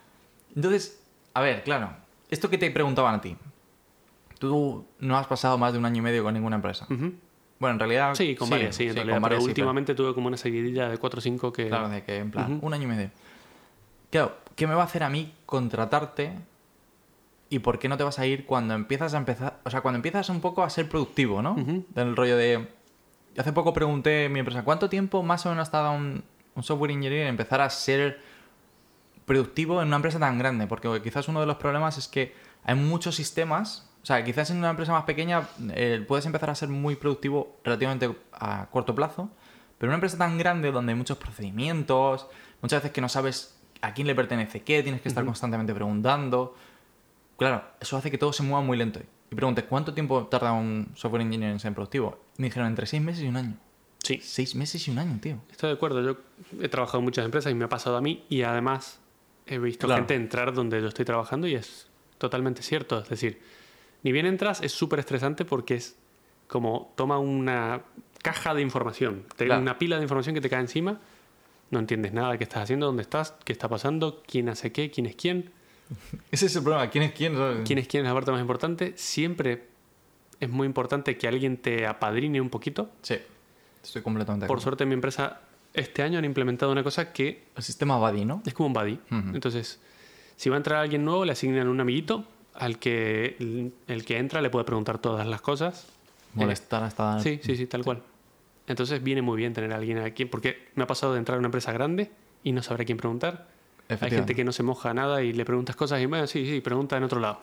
Entonces, 0.54 1.00
a 1.34 1.40
ver, 1.40 1.62
claro, 1.64 1.90
esto 2.30 2.48
que 2.48 2.58
te 2.58 2.70
preguntaban 2.70 3.14
a 3.16 3.20
ti. 3.20 3.36
Tú 4.38 4.86
no 5.00 5.16
has 5.16 5.26
pasado 5.26 5.56
más 5.58 5.72
de 5.72 5.78
un 5.78 5.84
año 5.86 5.98
y 5.98 6.02
medio 6.02 6.22
con 6.22 6.34
ninguna 6.34 6.56
empresa. 6.56 6.86
Ujú. 6.90 7.12
Bueno, 7.58 7.74
en 7.74 7.78
realidad... 7.78 8.14
Sí, 8.14 8.36
con 8.36 8.50
varias, 8.50 8.76
sí, 8.76 8.82
en 8.84 8.88
con 8.90 8.96
realidad. 8.96 9.20
varias 9.20 9.28
pero 9.28 9.40
sí, 9.40 9.44
pero- 9.46 9.50
últimamente 9.52 9.94
tuve 9.94 10.14
como 10.14 10.28
una 10.28 10.36
seguidilla 10.36 10.88
de 10.90 10.98
4 10.98 11.18
o 11.18 11.20
5 11.22 11.52
que. 11.52 11.68
Claro, 11.68 11.88
de 11.88 12.04
que 12.04 12.18
en 12.18 12.30
plan, 12.30 12.52
Ujú. 12.56 12.66
un 12.66 12.74
año 12.74 12.84
y 12.84 12.86
medio. 12.86 13.10
Claro, 14.10 14.36
¿qué 14.54 14.66
me 14.66 14.74
va 14.74 14.82
a 14.82 14.86
hacer 14.86 15.02
a 15.02 15.08
mí 15.08 15.34
contratarte? 15.46 16.32
¿Y 17.48 17.60
por 17.60 17.78
qué 17.78 17.88
no 17.88 17.96
te 17.96 18.04
vas 18.04 18.18
a 18.18 18.26
ir 18.26 18.46
cuando 18.46 18.74
empiezas 18.74 19.14
a 19.14 19.18
empezar? 19.18 19.60
O 19.64 19.70
sea, 19.70 19.80
cuando 19.80 19.96
empiezas 19.96 20.28
un 20.28 20.40
poco 20.40 20.62
a 20.64 20.70
ser 20.70 20.88
productivo, 20.88 21.42
¿no? 21.42 21.52
Ujú. 21.52 21.84
Del 21.90 22.16
rollo 22.16 22.36
de. 22.36 22.68
Hace 23.38 23.52
poco 23.52 23.72
pregunté 23.72 24.24
en 24.24 24.32
mi 24.32 24.40
empresa, 24.40 24.64
¿cuánto 24.64 24.88
tiempo 24.88 25.22
más 25.22 25.44
o 25.46 25.50
menos 25.50 25.70
tarda 25.70 25.90
un, 25.90 26.24
un 26.54 26.62
software 26.62 26.90
engineer 26.90 27.22
en 27.22 27.28
empezar 27.28 27.60
a 27.60 27.68
ser 27.68 28.20
productivo 29.26 29.82
en 29.82 29.88
una 29.88 29.96
empresa 29.96 30.18
tan 30.18 30.38
grande? 30.38 30.66
Porque 30.66 31.02
quizás 31.02 31.28
uno 31.28 31.40
de 31.40 31.46
los 31.46 31.56
problemas 31.56 31.98
es 31.98 32.08
que 32.08 32.34
hay 32.64 32.74
muchos 32.74 33.14
sistemas. 33.14 33.88
O 34.02 34.06
sea, 34.06 34.24
quizás 34.24 34.50
en 34.50 34.58
una 34.58 34.70
empresa 34.70 34.92
más 34.92 35.04
pequeña 35.04 35.48
eh, 35.74 36.04
puedes 36.06 36.26
empezar 36.26 36.48
a 36.48 36.54
ser 36.54 36.68
muy 36.68 36.96
productivo 36.96 37.56
relativamente 37.62 38.16
a 38.32 38.66
corto 38.70 38.94
plazo. 38.94 39.28
Pero 39.78 39.88
en 39.88 39.90
una 39.90 39.96
empresa 39.96 40.16
tan 40.16 40.38
grande 40.38 40.72
donde 40.72 40.92
hay 40.92 40.98
muchos 40.98 41.18
procedimientos, 41.18 42.26
muchas 42.62 42.82
veces 42.82 42.92
que 42.92 43.00
no 43.00 43.08
sabes 43.08 43.55
a 43.82 43.92
quién 43.94 44.06
le 44.06 44.14
pertenece 44.14 44.62
qué, 44.62 44.82
tienes 44.82 45.00
que 45.02 45.08
estar 45.08 45.24
constantemente 45.24 45.74
preguntando. 45.74 46.54
Claro, 47.38 47.62
eso 47.80 47.96
hace 47.96 48.10
que 48.10 48.18
todo 48.18 48.32
se 48.32 48.42
mueva 48.42 48.62
muy 48.64 48.76
lento. 48.76 49.00
Y 49.30 49.34
pregunté, 49.34 49.64
¿cuánto 49.64 49.92
tiempo 49.92 50.26
tarda 50.26 50.52
un 50.52 50.88
software 50.94 51.22
engineer 51.22 51.52
en 51.52 51.58
ser 51.60 51.74
productivo? 51.74 52.18
Y 52.38 52.42
me 52.42 52.48
dijeron, 52.48 52.68
entre 52.68 52.86
seis 52.86 53.02
meses 53.02 53.24
y 53.24 53.28
un 53.28 53.36
año. 53.36 53.54
Sí, 54.02 54.20
Seis 54.22 54.54
meses 54.54 54.86
y 54.86 54.90
un 54.92 54.98
año, 54.98 55.18
tío. 55.20 55.38
estoy 55.50 55.68
de 55.70 55.74
acuerdo. 55.74 56.00
Yo 56.02 56.16
he 56.62 56.68
trabajado 56.68 56.98
en 57.00 57.04
muchas 57.04 57.24
empresas 57.24 57.50
y 57.50 57.54
me 57.56 57.64
ha 57.64 57.68
pasado 57.68 57.96
a 57.96 58.00
mí. 58.00 58.24
Y 58.28 58.42
además 58.42 59.00
he 59.46 59.58
visto 59.58 59.86
Claro. 59.86 60.02
gente 60.02 60.14
entrar 60.14 60.52
donde 60.54 60.80
yo 60.80 60.86
estoy 60.88 61.04
trabajando 61.04 61.46
y 61.48 61.54
es 61.56 61.88
totalmente 62.18 62.62
cierto. 62.62 63.00
Es 63.00 63.08
decir, 63.08 63.40
ni 64.04 64.12
bien 64.12 64.26
entras, 64.26 64.62
es 64.62 64.70
súper 64.72 65.00
estresante 65.00 65.44
porque 65.44 65.74
es 65.74 65.96
como 66.46 66.92
toma 66.96 67.18
una 67.18 67.82
caja 68.22 68.54
de 68.54 68.62
información, 68.62 69.24
te- 69.36 69.46
Claro. 69.46 69.60
una 69.60 69.76
pila 69.78 69.96
de 69.96 70.02
información 70.02 70.34
que 70.36 70.40
te 70.40 70.48
cae 70.50 70.60
encima. 70.60 71.00
No 71.70 71.78
entiendes 71.78 72.12
nada 72.12 72.32
de 72.32 72.38
qué 72.38 72.44
estás 72.44 72.62
haciendo, 72.62 72.86
dónde 72.86 73.02
estás, 73.02 73.34
qué 73.44 73.52
está 73.52 73.68
pasando, 73.68 74.22
quién 74.26 74.48
hace 74.48 74.72
qué, 74.72 74.90
quién 74.90 75.06
es 75.06 75.16
quién. 75.16 75.50
Ese 76.30 76.46
es 76.46 76.56
el 76.56 76.62
problema. 76.62 76.88
¿Quién 76.90 77.04
es 77.04 77.12
quién? 77.12 77.34
Quién 77.64 77.78
es 77.78 77.88
quién 77.88 78.04
es 78.04 78.08
la 78.08 78.14
parte 78.14 78.30
más 78.30 78.40
importante. 78.40 78.92
Siempre 78.96 79.66
es 80.40 80.48
muy 80.48 80.66
importante 80.66 81.16
que 81.16 81.28
alguien 81.28 81.56
te 81.56 81.86
apadrine 81.86 82.40
un 82.40 82.50
poquito. 82.50 82.90
Sí, 83.02 83.16
estoy 83.82 84.02
completamente 84.02 84.44
de 84.44 84.48
Por 84.48 84.56
acuerdo. 84.56 84.62
suerte 84.62 84.82
en 84.84 84.88
mi 84.90 84.94
empresa 84.94 85.40
este 85.74 86.02
año 86.02 86.18
han 86.18 86.24
implementado 86.24 86.72
una 86.72 86.82
cosa 86.82 87.12
que 87.12 87.44
El 87.54 87.62
sistema 87.62 87.98
Buddy, 87.98 88.24
¿no? 88.24 88.42
es 88.46 88.54
como 88.54 88.68
un 88.68 88.72
buddy. 88.72 88.98
Entonces, 89.10 89.78
si 90.36 90.48
va 90.48 90.56
a 90.56 90.58
entrar 90.58 90.80
alguien 90.80 91.04
nuevo, 91.04 91.24
le 91.24 91.32
asignan 91.32 91.68
un 91.68 91.80
amiguito 91.80 92.24
al 92.54 92.78
que 92.78 93.36
el, 93.38 93.72
el 93.86 94.04
que 94.04 94.16
entra 94.18 94.40
le 94.40 94.48
puede 94.50 94.64
preguntar 94.64 94.98
todas 94.98 95.26
las 95.26 95.40
cosas. 95.42 95.86
Molestar 96.34 96.82
hasta... 96.82 97.20
Sí, 97.20 97.40
sí, 97.42 97.56
sí, 97.56 97.66
tal 97.66 97.84
cual. 97.84 98.02
Entonces 98.66 99.02
viene 99.02 99.22
muy 99.22 99.36
bien 99.36 99.52
tener 99.52 99.72
a 99.72 99.76
alguien 99.76 99.98
aquí, 99.98 100.24
porque 100.24 100.68
me 100.74 100.84
ha 100.84 100.86
pasado 100.86 101.12
de 101.12 101.18
entrar 101.18 101.36
a 101.36 101.38
una 101.38 101.46
empresa 101.46 101.72
grande 101.72 102.10
y 102.42 102.52
no 102.52 102.62
saber 102.62 102.82
a 102.82 102.84
quién 102.84 102.98
preguntar. 102.98 103.46
Hay 103.88 104.10
gente 104.10 104.34
que 104.34 104.44
no 104.44 104.52
se 104.52 104.62
moja 104.62 104.92
nada 104.92 105.22
y 105.22 105.32
le 105.32 105.44
preguntas 105.44 105.76
cosas 105.76 106.00
y 106.00 106.06
bueno, 106.06 106.26
sí, 106.26 106.44
sí, 106.44 106.60
pregunta 106.60 106.96
en 106.96 107.04
otro 107.04 107.20
lado. 107.20 107.40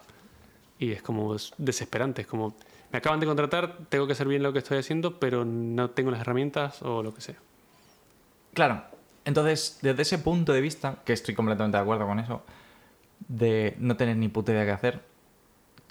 Y 0.77 0.91
es 0.91 1.01
como 1.01 1.35
es 1.35 1.53
desesperante, 1.57 2.23
es 2.23 2.27
como, 2.27 2.55
me 2.91 2.97
acaban 2.97 3.19
de 3.19 3.25
contratar, 3.25 3.77
tengo 3.87 4.05
que 4.07 4.13
hacer 4.13 4.27
bien 4.27 4.43
lo 4.43 4.51
que 4.51 4.59
estoy 4.59 4.77
haciendo, 4.77 5.19
pero 5.19 5.45
no 5.45 5.91
tengo 5.91 6.11
las 6.11 6.19
herramientas 6.19 6.81
o 6.81 7.01
lo 7.01 7.13
que 7.13 7.21
sea. 7.21 7.35
Claro. 8.53 8.83
Entonces, 9.25 9.79
desde 9.81 10.01
ese 10.01 10.17
punto 10.17 10.51
de 10.51 10.59
vista, 10.59 10.97
que 11.05 11.13
estoy 11.13 11.33
completamente 11.33 11.77
de 11.77 11.83
acuerdo 11.83 12.05
con 12.05 12.19
eso, 12.19 12.43
de 13.29 13.75
no 13.79 13.95
tener 13.95 14.17
ni 14.17 14.27
puta 14.27 14.51
idea 14.51 14.65
qué 14.65 14.71
hacer, 14.71 15.01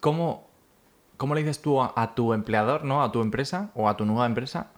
¿cómo, 0.00 0.46
cómo 1.16 1.34
le 1.34 1.40
dices 1.40 1.62
tú 1.62 1.80
a, 1.80 1.94
a 1.96 2.14
tu 2.14 2.34
empleador, 2.34 2.84
¿no? 2.84 3.02
A 3.02 3.10
tu 3.10 3.22
empresa 3.22 3.70
o 3.74 3.88
a 3.88 3.96
tu 3.96 4.04
nueva 4.04 4.26
empresa, 4.26 4.70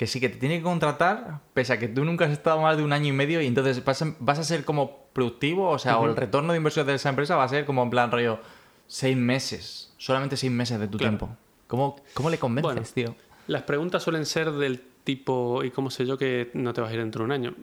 que 0.00 0.06
sí 0.06 0.18
que 0.18 0.30
te 0.30 0.38
tiene 0.38 0.56
que 0.56 0.62
contratar, 0.62 1.40
pese 1.52 1.74
a 1.74 1.78
que 1.78 1.86
tú 1.86 2.06
nunca 2.06 2.24
has 2.24 2.30
estado 2.30 2.58
más 2.62 2.74
de 2.78 2.82
un 2.82 2.94
año 2.94 3.08
y 3.08 3.12
medio 3.12 3.42
y 3.42 3.46
entonces 3.46 3.84
vas 3.84 4.00
a, 4.00 4.14
vas 4.18 4.38
a 4.38 4.44
ser 4.44 4.64
como 4.64 4.96
productivo, 5.12 5.68
o 5.68 5.78
sea, 5.78 5.98
o 5.98 6.06
el 6.06 6.16
retorno 6.16 6.54
de 6.54 6.56
inversión 6.56 6.86
de 6.86 6.94
esa 6.94 7.10
empresa 7.10 7.36
va 7.36 7.44
a 7.44 7.48
ser 7.48 7.66
como 7.66 7.82
en 7.82 7.90
plan 7.90 8.10
rollo 8.10 8.38
seis 8.86 9.14
meses, 9.14 9.92
solamente 9.98 10.38
seis 10.38 10.50
meses 10.50 10.80
de 10.80 10.88
tu 10.88 10.96
Claro. 10.96 11.18
tiempo. 11.18 11.36
¿Cómo, 11.66 11.96
¿Cómo 12.14 12.30
le 12.30 12.38
convences, 12.38 12.94
Bueno. 12.94 13.14
tío? 13.14 13.14
Las 13.46 13.64
preguntas 13.64 14.02
suelen 14.02 14.24
ser 14.24 14.50
del 14.52 14.80
tipo, 15.04 15.62
¿y 15.64 15.70
cómo 15.70 15.90
sé 15.90 16.06
yo 16.06 16.16
que 16.16 16.50
no 16.54 16.72
te 16.72 16.80
vas 16.80 16.88
a 16.90 16.94
ir 16.94 17.00
dentro 17.00 17.20
de 17.20 17.24
un 17.26 17.32
año? 17.32 17.54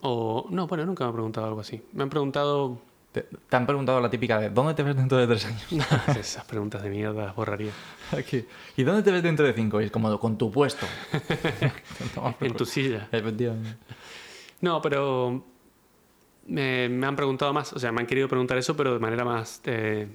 O, 0.00 0.46
no, 0.48 0.68
bueno, 0.68 0.86
nunca 0.86 1.02
me 1.02 1.08
han 1.08 1.14
preguntado 1.14 1.48
algo 1.48 1.60
así. 1.60 1.82
Me 1.92 2.04
han 2.04 2.08
preguntado 2.10 2.78
Te, 3.12 3.22
te 3.22 3.56
han 3.56 3.66
preguntado 3.66 4.00
la 4.00 4.08
típica 4.08 4.38
de 4.38 4.50
¿dónde 4.50 4.74
te 4.74 4.84
ves 4.84 4.94
dentro 4.94 5.18
de 5.18 5.26
tres 5.26 5.44
años? 5.44 5.66
esas 6.16 6.44
preguntas 6.44 6.82
de 6.82 6.90
mierda, 6.90 7.26
las 7.26 7.34
borraría. 7.34 7.72
Aquí. 8.16 8.44
¿Y 8.76 8.84
dónde 8.84 9.02
te 9.02 9.10
ves 9.10 9.22
dentro 9.22 9.44
de 9.44 9.52
cinco? 9.52 9.80
Y 9.80 9.86
es 9.86 9.90
como 9.90 10.16
con 10.20 10.38
tu 10.38 10.50
puesto. 10.50 10.86
En 12.40 12.54
tu 12.54 12.64
silla. 12.64 13.08
Efectivamente. 13.10 13.76
No, 14.60 14.80
pero 14.80 15.44
me, 16.46 16.88
me 16.88 17.06
han 17.06 17.16
preguntado 17.16 17.52
más, 17.52 17.72
o 17.72 17.78
sea, 17.78 17.90
me 17.90 18.00
han 18.00 18.06
querido 18.06 18.28
preguntar 18.28 18.58
eso, 18.58 18.76
pero 18.76 18.92
de 18.92 18.98
manera 19.00 19.24
más 19.24 19.60
eh, 19.64 20.08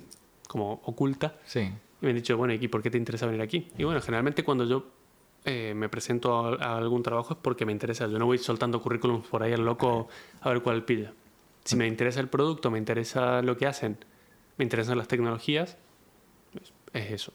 como 0.47 0.81
oculta. 0.85 1.35
Sí. 1.45 1.59
Y 1.61 2.05
me 2.05 2.09
han 2.09 2.15
dicho, 2.15 2.37
bueno, 2.37 2.53
¿y 2.53 2.67
por 2.67 2.81
qué 2.81 2.89
te 2.89 2.97
interesa 2.97 3.25
venir 3.25 3.41
aquí? 3.41 3.71
Y 3.77 3.83
bueno, 3.83 3.99
generalmente 4.01 4.43
cuando 4.43 4.63
yo 4.65 4.85
eh, 5.43 5.73
me 5.75 5.89
presento 5.89 6.33
a, 6.33 6.55
a 6.63 6.77
algún 6.77 7.03
trabajo 7.03 7.33
es 7.33 7.39
porque 7.41 7.65
me 7.65 7.71
interesa. 7.71 8.07
Yo 8.07 8.19
no 8.19 8.25
voy 8.25 8.37
soltando 8.37 8.81
currículums 8.81 9.27
por 9.27 9.43
ahí 9.43 9.53
al 9.53 9.65
loco 9.65 10.07
a 10.41 10.49
ver 10.49 10.61
cuál 10.61 10.83
pilla. 10.85 11.11
Si 11.65 11.75
me 11.75 11.87
interesa 11.87 12.19
el 12.19 12.29
producto, 12.29 12.71
me 12.71 12.77
interesa 12.77 13.41
lo 13.41 13.57
que 13.57 13.65
hacen, 13.67 13.97
me 14.57 14.63
interesan 14.63 14.97
las 14.97 15.07
tecnologías, 15.07 15.77
es, 16.61 16.71
es 16.93 17.11
eso, 17.11 17.33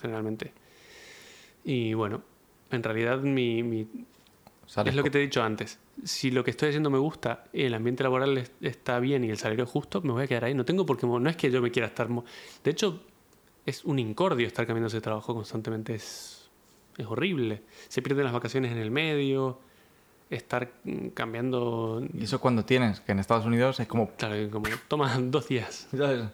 generalmente. 0.00 0.52
Y 1.64 1.94
bueno, 1.94 2.22
en 2.70 2.82
realidad 2.82 3.20
mi, 3.20 3.62
es 4.90 4.94
lo 4.96 5.02
que 5.02 5.10
te 5.10 5.18
he 5.18 5.22
dicho 5.22 5.42
antes. 5.42 5.78
Si 6.04 6.30
lo 6.30 6.44
que 6.44 6.50
estoy 6.50 6.68
haciendo 6.68 6.90
me 6.90 6.98
gusta 6.98 7.44
y 7.52 7.62
el 7.64 7.74
ambiente 7.74 8.02
laboral 8.02 8.36
es- 8.38 8.52
está 8.60 8.98
bien 9.00 9.24
y 9.24 9.30
el 9.30 9.38
salario 9.38 9.64
es 9.64 9.70
justo, 9.70 10.00
me 10.02 10.12
voy 10.12 10.24
a 10.24 10.26
quedar 10.26 10.44
ahí. 10.44 10.54
No 10.54 10.64
tengo 10.64 10.84
por 10.86 10.98
qué. 10.98 11.06
mo- 11.06 11.18
No 11.20 11.28
es 11.30 11.36
que 11.36 11.50
yo 11.50 11.60
me 11.62 11.70
quiera 11.70 11.88
estar. 11.88 12.08
De 12.64 12.70
hecho, 12.70 13.02
es 13.66 13.84
un 13.84 13.98
incordio 13.98 14.46
estar 14.46 14.66
cambiando 14.66 14.88
ese 14.88 15.00
trabajo 15.00 15.34
constantemente. 15.34 15.94
Es, 15.94 16.48
es 16.96 17.06
horrible. 17.06 17.62
Se 17.88 18.02
pierden 18.02 18.24
las 18.24 18.32
vacaciones 18.32 18.72
en 18.72 18.78
el 18.78 18.90
medio. 18.90 19.60
Estar 20.30 20.70
mm, 20.84 21.08
cambiando. 21.08 22.02
Y 22.14 22.24
eso 22.24 22.40
cuando 22.40 22.64
tienes, 22.64 23.00
que 23.00 23.12
en 23.12 23.18
Estados 23.18 23.46
Unidos 23.46 23.80
es 23.80 23.86
como... 23.86 24.10
Claro, 24.10 24.34
como 24.50 24.68
toma 24.88 25.16
dos 25.20 25.48
días. 25.48 25.88
¿sabes? 25.96 26.24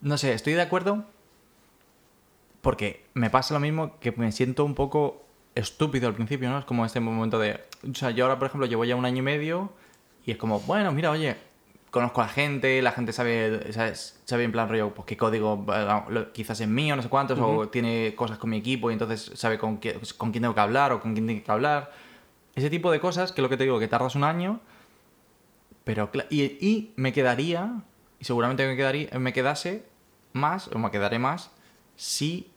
No 0.00 0.18
sé, 0.18 0.32
estoy 0.34 0.52
de 0.54 0.62
acuerdo 0.62 1.04
porque 2.60 3.04
me 3.14 3.30
pasa 3.30 3.54
lo 3.54 3.60
mismo 3.60 3.98
que 4.00 4.12
me 4.12 4.32
siento 4.32 4.64
un 4.64 4.74
poco 4.74 5.22
estúpido 5.54 6.08
al 6.08 6.14
principio, 6.14 6.50
¿no? 6.50 6.58
Es 6.58 6.64
como 6.64 6.84
este 6.84 7.00
momento 7.00 7.38
de... 7.38 7.60
O 7.88 7.94
sea, 7.94 8.10
yo 8.10 8.24
ahora, 8.24 8.38
por 8.38 8.48
ejemplo, 8.48 8.66
llevo 8.66 8.84
ya 8.84 8.96
un 8.96 9.04
año 9.04 9.18
y 9.18 9.22
medio 9.22 9.72
y 10.24 10.32
es 10.32 10.36
como, 10.36 10.60
bueno, 10.60 10.90
mira, 10.92 11.10
oye, 11.12 11.36
conozco 11.90 12.20
a 12.20 12.24
la 12.26 12.30
gente, 12.32 12.82
la 12.82 12.90
gente 12.92 13.12
sabe, 13.12 13.72
¿sabes? 13.72 14.20
sabe 14.24 14.44
en 14.44 14.52
plan 14.52 14.68
rollo, 14.68 14.92
pues 14.92 15.06
qué 15.06 15.16
código 15.16 15.64
eh, 15.72 16.26
quizás 16.34 16.60
es 16.60 16.68
mío, 16.68 16.96
no 16.96 17.02
sé 17.02 17.08
cuántos, 17.08 17.38
o 17.38 17.68
tiene 17.68 18.14
cosas 18.16 18.36
con 18.38 18.50
mi 18.50 18.56
equipo 18.58 18.90
y 18.90 18.94
entonces 18.94 19.30
sabe 19.34 19.56
con, 19.58 19.78
qué- 19.78 19.98
con 20.18 20.32
quién 20.32 20.42
tengo 20.42 20.54
que 20.54 20.60
hablar 20.60 20.92
o 20.92 21.00
con 21.00 21.14
quién 21.14 21.26
tengo 21.26 21.42
que 21.44 21.52
hablar. 21.52 21.92
Ese 22.56 22.70
tipo 22.70 22.90
de 22.90 22.98
cosas, 22.98 23.30
que 23.30 23.40
es 23.40 23.42
lo 23.42 23.48
que 23.48 23.56
te 23.56 23.64
digo, 23.64 23.78
que 23.78 23.86
tardas 23.86 24.16
un 24.16 24.24
año, 24.24 24.60
pero 25.84 26.10
y, 26.30 26.42
y 26.42 26.92
me 26.96 27.12
quedaría, 27.12 27.82
y 28.18 28.24
seguramente 28.24 28.66
me, 28.66 28.76
quedaría, 28.76 29.16
me 29.18 29.32
quedase 29.32 29.86
más, 30.32 30.68
o 30.68 30.78
me 30.78 30.90
quedaré 30.90 31.18
más, 31.20 31.52
si 31.94 32.50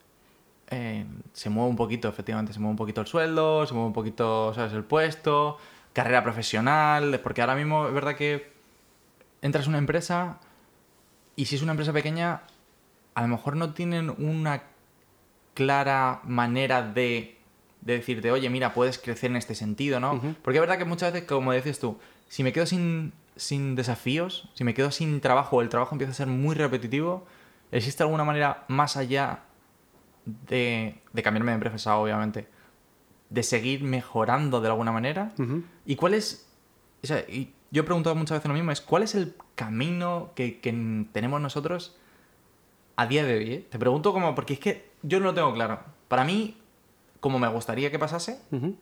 eh, 0.71 1.05
se 1.33 1.49
mueve 1.49 1.69
un 1.69 1.75
poquito, 1.75 2.07
efectivamente, 2.07 2.53
se 2.53 2.59
mueve 2.59 2.71
un 2.71 2.77
poquito 2.77 3.01
el 3.01 3.07
sueldo, 3.07 3.65
se 3.65 3.73
mueve 3.73 3.87
un 3.87 3.93
poquito, 3.93 4.53
¿sabes? 4.53 4.73
El 4.73 4.83
puesto, 4.83 5.57
carrera 5.93 6.23
profesional, 6.23 7.19
porque 7.23 7.41
ahora 7.41 7.55
mismo 7.55 7.87
es 7.87 7.93
verdad 7.93 8.15
que 8.15 8.51
entras 9.41 9.65
a 9.65 9.69
una 9.69 9.79
empresa 9.79 10.39
y 11.35 11.45
si 11.45 11.55
es 11.55 11.61
una 11.61 11.71
empresa 11.71 11.93
pequeña, 11.93 12.43
a 13.15 13.21
lo 13.21 13.27
mejor 13.29 13.55
no 13.55 13.73
tienen 13.73 14.09
una 14.17 14.63
clara 15.55 16.21
manera 16.23 16.83
de, 16.83 17.38
de 17.81 17.93
decirte, 17.93 18.31
oye, 18.31 18.49
mira, 18.49 18.73
puedes 18.73 18.97
crecer 18.97 19.31
en 19.31 19.37
este 19.37 19.55
sentido, 19.55 19.99
¿no? 19.99 20.21
Porque 20.41 20.57
es 20.57 20.61
verdad 20.61 20.77
que 20.77 20.85
muchas 20.85 21.13
veces, 21.13 21.27
como 21.27 21.53
dices 21.53 21.79
tú, 21.79 21.97
si 22.27 22.43
me 22.43 22.51
quedo 22.53 22.65
sin, 22.65 23.13
sin 23.35 23.75
desafíos, 23.75 24.49
si 24.53 24.63
me 24.63 24.73
quedo 24.73 24.91
sin 24.91 25.21
trabajo 25.21 25.61
el 25.61 25.69
trabajo 25.69 25.95
empieza 25.95 26.11
a 26.11 26.15
ser 26.15 26.27
muy 26.27 26.55
repetitivo, 26.55 27.25
¿existe 27.71 28.03
alguna 28.03 28.23
manera 28.23 28.65
más 28.67 28.97
allá 28.97 29.43
de, 30.25 30.95
de 31.13 31.23
cambiarme 31.23 31.51
de 31.51 31.55
empresa, 31.55 31.97
obviamente, 31.97 32.47
de 33.29 33.43
seguir 33.43 33.83
mejorando 33.83 34.59
de 34.61 34.67
alguna 34.67 34.91
manera? 34.91 35.31
¿Y 35.85 35.95
cuál 35.95 36.13
es, 36.13 36.49
o 37.03 37.07
sea, 37.07 37.19
y 37.29 37.53
yo 37.71 37.81
he 37.83 37.85
preguntado 37.85 38.15
muchas 38.15 38.37
veces 38.39 38.49
lo 38.49 38.55
mismo, 38.55 38.71
es 38.71 38.81
cuál 38.81 39.03
es 39.03 39.15
el 39.15 39.35
camino 39.55 40.31
que, 40.35 40.59
que 40.59 41.05
tenemos 41.11 41.39
nosotros 41.39 41.95
a 42.95 43.07
día 43.07 43.23
de 43.23 43.37
hoy? 43.37 43.53
eh? 43.53 43.67
Te 43.69 43.79
pregunto 43.79 44.11
como, 44.11 44.35
porque 44.35 44.53
es 44.53 44.59
que 44.59 44.89
yo 45.01 45.19
no 45.19 45.27
lo 45.27 45.33
tengo 45.33 45.53
claro. 45.53 45.79
Para 46.07 46.25
mí, 46.25 46.57
como 47.19 47.39
me 47.39 47.47
gustaría 47.47 47.91
que 47.91 47.99
pasase, 47.99 48.39
Ujú. 48.51 48.75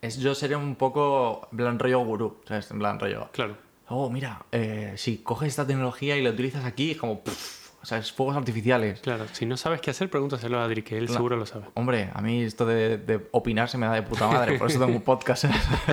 es 0.00 0.18
yo 0.18 0.34
sería 0.34 0.58
un 0.58 0.76
poco 0.76 1.48
en 1.52 1.56
plan 1.58 1.78
rollo 1.78 2.00
gurú, 2.00 2.36
¿sabes? 2.46 2.70
En 2.70 2.78
plan 2.78 2.98
rollo, 2.98 3.28
Claro. 3.32 3.56
oh, 3.88 4.08
mira, 4.10 4.44
eh, 4.52 4.94
si 4.96 5.18
coges 5.18 5.48
esta 5.48 5.66
tecnología 5.66 6.16
y 6.16 6.22
la 6.22 6.30
utilizas 6.30 6.64
aquí, 6.64 6.92
es 6.92 6.96
como, 6.96 7.20
pff, 7.20 7.60
o 7.82 7.86
sea, 7.86 7.96
es 7.96 8.12
fuegos 8.12 8.36
artificiales. 8.36 9.00
Claro. 9.00 9.24
Si 9.32 9.46
no 9.46 9.56
sabes 9.56 9.80
qué 9.80 9.90
hacer, 9.90 10.10
pregúntaselo 10.10 10.58
a 10.58 10.64
Adri, 10.64 10.82
que 10.82 10.98
él 10.98 11.06
Claro. 11.06 11.16
seguro 11.18 11.36
lo 11.36 11.46
sabe. 11.46 11.64
Hombre, 11.74 12.10
a 12.12 12.20
mí 12.20 12.42
esto 12.42 12.66
de, 12.66 12.98
de 12.98 13.26
opinar 13.30 13.70
se 13.70 13.78
me 13.78 13.86
da 13.86 13.94
de 13.94 14.02
puta 14.02 14.26
madre, 14.28 14.58
por 14.58 14.68
eso 14.70 14.78
tengo 14.78 14.94
un 14.94 15.02
podcast. 15.02 15.44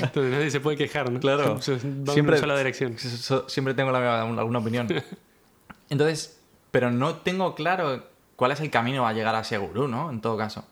Entonces 0.00 0.30
nadie 0.32 0.50
se 0.50 0.60
puede 0.60 0.76
quejar, 0.76 1.10
¿no? 1.10 1.18
Claro. 1.20 1.44
Va 1.54 1.54
en 1.54 1.60
Siempre- 1.60 2.22
una 2.34 2.36
sola 2.38 2.56
dirección. 2.56 2.96
Siempre 3.48 3.74
tengo 3.74 3.90
la- 3.90 4.22
alguna 4.22 4.58
opinión. 4.60 4.86
Entonces, 5.90 6.38
pero 6.70 6.90
no 6.90 7.16
tengo 7.16 7.54
claro 7.54 8.04
cuál 8.36 8.52
es 8.52 8.60
el 8.60 8.70
camino 8.70 9.06
a 9.06 9.12
llegar 9.12 9.34
a 9.34 9.40
ese 9.40 9.58
gurú, 9.58 9.88
¿no? 9.88 10.10
En 10.10 10.20
todo 10.20 10.36
caso. 10.36 10.64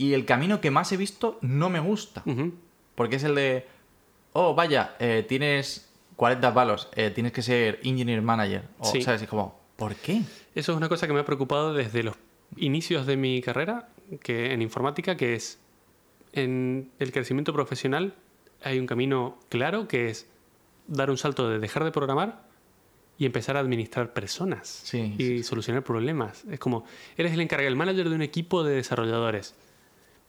Y 0.00 0.14
el 0.14 0.24
camino 0.24 0.62
que 0.62 0.70
más 0.70 0.90
he 0.92 0.96
visto 0.96 1.38
no 1.42 1.68
me 1.68 1.78
gusta. 1.78 2.22
Ujú. 2.24 2.54
Porque 2.94 3.16
es 3.16 3.24
el 3.24 3.34
de, 3.34 3.66
oh, 4.32 4.54
vaya, 4.54 4.96
eh, 4.98 5.26
tienes 5.28 5.90
40 6.16 6.54
palos, 6.54 6.88
eh, 6.96 7.10
tienes 7.10 7.32
que 7.32 7.42
ser 7.42 7.80
engineer 7.82 8.22
manager. 8.22 8.62
O, 8.78 8.86
Sí. 8.90 9.02
¿sabes? 9.02 9.22
Y 9.22 9.26
como, 9.26 9.60
¿por 9.76 9.94
qué? 9.96 10.22
Eso 10.54 10.72
es 10.72 10.78
una 10.78 10.88
cosa 10.88 11.06
que 11.06 11.12
me 11.12 11.20
ha 11.20 11.24
preocupado 11.26 11.74
desde 11.74 12.02
los 12.02 12.16
inicios 12.56 13.04
de 13.04 13.18
mi 13.18 13.42
carrera 13.42 13.88
que 14.22 14.54
en 14.54 14.62
informática, 14.62 15.18
que 15.18 15.34
es 15.34 15.58
en 16.32 16.90
el 16.98 17.12
crecimiento 17.12 17.52
profesional 17.52 18.14
hay 18.62 18.78
un 18.78 18.86
camino 18.86 19.38
claro 19.50 19.86
que 19.86 20.08
es 20.08 20.26
dar 20.86 21.10
un 21.10 21.18
salto 21.18 21.48
de 21.48 21.58
dejar 21.58 21.84
de 21.84 21.90
programar 21.92 22.42
y 23.18 23.26
empezar 23.26 23.56
a 23.56 23.60
administrar 23.60 24.12
personas 24.14 24.66
Sí, 24.68 25.14
y 25.18 25.24
sí, 25.26 25.42
solucionar 25.42 25.84
problemas. 25.84 26.44
Es 26.50 26.58
como, 26.58 26.84
eres 27.18 27.32
el 27.32 27.40
encargado, 27.40 27.68
el 27.68 27.76
manager 27.76 28.08
de 28.08 28.14
un 28.14 28.22
equipo 28.22 28.64
de 28.64 28.74
desarrolladores. 28.76 29.54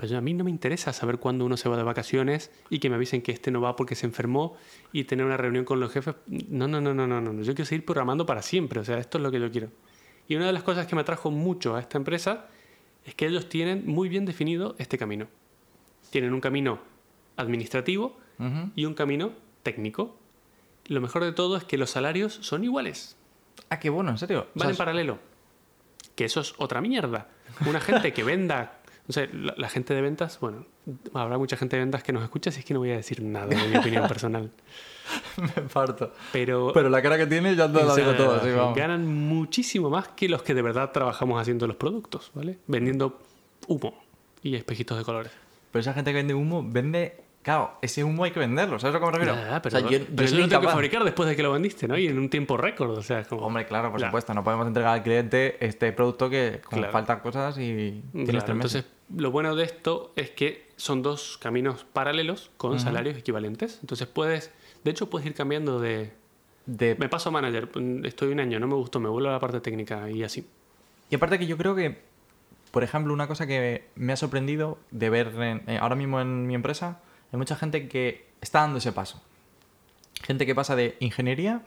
Pero 0.01 0.17
a 0.17 0.21
mí 0.21 0.33
no 0.33 0.43
me 0.43 0.49
interesa 0.49 0.91
saber 0.93 1.19
cuándo 1.19 1.45
uno 1.45 1.57
se 1.57 1.69
va 1.69 1.77
de 1.77 1.83
vacaciones 1.83 2.49
y 2.71 2.79
que 2.79 2.89
me 2.89 2.95
avisen 2.95 3.21
que 3.21 3.31
este 3.31 3.51
no 3.51 3.61
va 3.61 3.75
porque 3.75 3.93
se 3.93 4.07
enfermó 4.07 4.57
y 4.91 5.03
tener 5.03 5.23
una 5.27 5.37
reunión 5.37 5.63
con 5.63 5.79
los 5.79 5.91
jefes. 5.91 6.15
No, 6.27 6.67
no, 6.67 6.81
no, 6.81 6.91
no, 6.95 7.05
no, 7.05 7.21
no. 7.21 7.31
Yo 7.43 7.53
quiero 7.53 7.65
seguir 7.65 7.85
programando 7.85 8.25
para 8.25 8.41
siempre. 8.41 8.79
O 8.79 8.83
sea, 8.83 8.97
esto 8.97 9.19
es 9.19 9.23
lo 9.23 9.29
que 9.29 9.39
yo 9.39 9.51
quiero. 9.51 9.69
Y 10.27 10.35
una 10.35 10.47
de 10.47 10.53
las 10.53 10.63
cosas 10.63 10.87
que 10.87 10.95
me 10.95 11.01
atrajo 11.01 11.29
mucho 11.29 11.75
a 11.75 11.79
esta 11.79 11.99
empresa 11.99 12.47
es 13.05 13.13
que 13.13 13.27
ellos 13.27 13.47
tienen 13.47 13.85
muy 13.85 14.09
bien 14.09 14.25
definido 14.25 14.75
este 14.79 14.97
camino. 14.97 15.27
Tienen 16.09 16.33
un 16.33 16.41
camino 16.41 16.79
administrativo 17.37 18.17
Ujú. 18.39 18.71
y 18.75 18.85
un 18.85 18.93
camino 18.95 19.33
técnico. 19.63 20.17
Lo 20.87 20.99
mejor 20.99 21.23
de 21.23 21.31
todo 21.31 21.57
es 21.57 21.63
que 21.63 21.77
los 21.77 21.91
salarios 21.91 22.33
son 22.41 22.63
iguales. 22.63 23.17
Ah, 23.69 23.79
qué 23.79 23.89
bueno, 23.91 24.09
en 24.09 24.17
serio. 24.17 24.47
O 24.55 24.59
Van 24.59 24.61
sea, 24.61 24.69
en 24.71 24.77
paralelo. 24.77 25.19
Que 26.15 26.25
eso 26.25 26.41
es 26.41 26.55
otra 26.57 26.81
mierda. 26.81 27.29
Una 27.67 27.79
gente 27.79 28.13
que 28.13 28.23
venda. 28.23 28.79
La, 29.15 29.53
la 29.57 29.69
gente 29.69 29.93
de 29.93 30.01
ventas, 30.01 30.39
bueno, 30.39 30.65
habrá 31.13 31.37
mucha 31.37 31.57
gente 31.57 31.75
de 31.75 31.81
ventas 31.83 32.03
que 32.03 32.13
nos 32.13 32.23
escucha, 32.23 32.49
así 32.49 32.59
es 32.59 32.65
que 32.65 32.73
no 32.73 32.79
voy 32.79 32.91
a 32.91 32.95
decir 32.97 33.21
nada 33.21 33.47
de 33.47 33.55
mi 33.55 33.75
opinión 33.77 34.07
personal. 34.07 34.51
me 35.37 35.61
parto. 35.63 36.13
Pero, 36.31 36.71
Pero 36.73 36.89
la 36.89 37.01
cara 37.01 37.17
que 37.17 37.27
tiene 37.27 37.55
ya 37.55 37.69
sea, 37.71 37.95
digo 37.95 38.13
todo. 38.13 38.39
sí, 38.43 38.49
vamos. 38.55 38.75
ganan 38.75 39.05
muchísimo 39.07 39.89
más 39.89 40.07
que 40.09 40.29
los 40.29 40.41
que 40.43 40.53
de 40.53 40.61
verdad 40.61 40.91
trabajamos 40.91 41.41
haciendo 41.41 41.67
los 41.67 41.75
productos, 41.75 42.31
¿vale? 42.33 42.57
Vendiendo 42.67 43.19
humo 43.67 43.93
y 44.41 44.55
espejitos 44.55 44.97
de 44.97 45.03
colores. 45.03 45.31
Pero 45.71 45.81
esa 45.81 45.93
gente 45.93 46.11
que 46.11 46.17
vende 46.17 46.33
humo, 46.33 46.63
vende... 46.67 47.17
Claro, 47.43 47.71
ese 47.81 48.03
humo 48.03 48.23
hay 48.23 48.29
que 48.29 48.39
venderlo, 48.39 48.77
¿sabes 48.77 48.95
a 48.95 48.99
lo 48.99 49.05
que 49.07 49.11
me 49.17 49.25
refiero? 49.25 49.59
Pero 49.63 49.77
o 49.77 49.81
sea, 49.81 49.89
yo, 49.89 50.05
pero 50.05 50.15
yo 50.15 50.23
eso 50.25 50.37
lo 50.37 50.47
tengo 50.47 50.61
que 50.61 50.67
fabricar 50.67 51.03
después 51.03 51.27
de 51.27 51.35
que 51.35 51.41
lo 51.41 51.51
vendiste, 51.51 51.87
¿no? 51.87 51.97
Y 51.97 52.05
en 52.05 52.19
un 52.19 52.29
tiempo 52.29 52.55
récord, 52.55 52.91
o 52.95 53.01
sea, 53.01 53.23
como... 53.23 53.41
Hombre, 53.47 53.65
claro, 53.65 53.89
por 53.91 53.99
supuesto. 53.99 54.31
No 54.35 54.43
podemos 54.43 54.67
entregar 54.67 54.93
al 54.93 55.01
cliente 55.01 55.57
este 55.65 55.91
producto 55.91 56.29
que 56.29 56.61
Claro. 56.69 56.91
faltan 56.91 57.19
cosas 57.21 57.57
y 57.57 58.03
Claro, 58.13 58.25
meses. 58.33 58.49
entonces, 58.49 58.85
lo 59.17 59.31
bueno 59.31 59.55
de 59.55 59.63
esto 59.65 60.13
es 60.15 60.29
que 60.31 60.69
son 60.77 61.01
dos 61.03 61.37
caminos 61.37 61.85
paralelos 61.93 62.51
con 62.57 62.79
salarios 62.79 63.17
equivalentes. 63.17 63.79
Entonces 63.81 64.07
puedes, 64.07 64.51
de 64.83 64.91
hecho, 64.91 65.09
puedes 65.09 65.25
ir 65.27 65.33
cambiando 65.33 65.79
de... 65.79 66.13
De- 66.65 66.95
Me 66.95 67.09
paso 67.09 67.29
a 67.29 67.31
manager, 67.31 67.69
estoy 68.03 68.31
un 68.31 68.39
año, 68.39 68.59
no 68.59 68.67
me 68.67 68.75
gustó, 68.75 68.99
me 68.99 69.09
vuelvo 69.09 69.29
a 69.29 69.33
la 69.33 69.39
parte 69.39 69.59
técnica 69.61 70.09
y 70.09 70.23
así. 70.23 70.47
Y 71.09 71.15
aparte 71.15 71.37
que 71.39 71.47
yo 71.47 71.57
creo 71.57 71.75
que, 71.75 72.01
por 72.71 72.83
ejemplo, 72.83 73.13
una 73.13 73.27
cosa 73.27 73.47
que 73.47 73.87
me 73.95 74.13
ha 74.13 74.15
sorprendido 74.15 74.77
de 74.91 75.09
ver 75.09 75.27
en- 75.41 75.63
eh, 75.67 75.77
ahora 75.81 75.95
mismo 75.95 76.21
en 76.21 76.47
mi 76.47 76.55
empresa, 76.55 77.01
hay 77.31 77.37
mucha 77.37 77.55
gente 77.55 77.87
que 77.87 78.27
está 78.41 78.61
dando 78.61 78.77
ese 78.77 78.91
paso. 78.91 79.21
Gente 80.23 80.45
que 80.45 80.53
pasa 80.55 80.75
de 80.75 80.95
ingeniería 80.99 81.61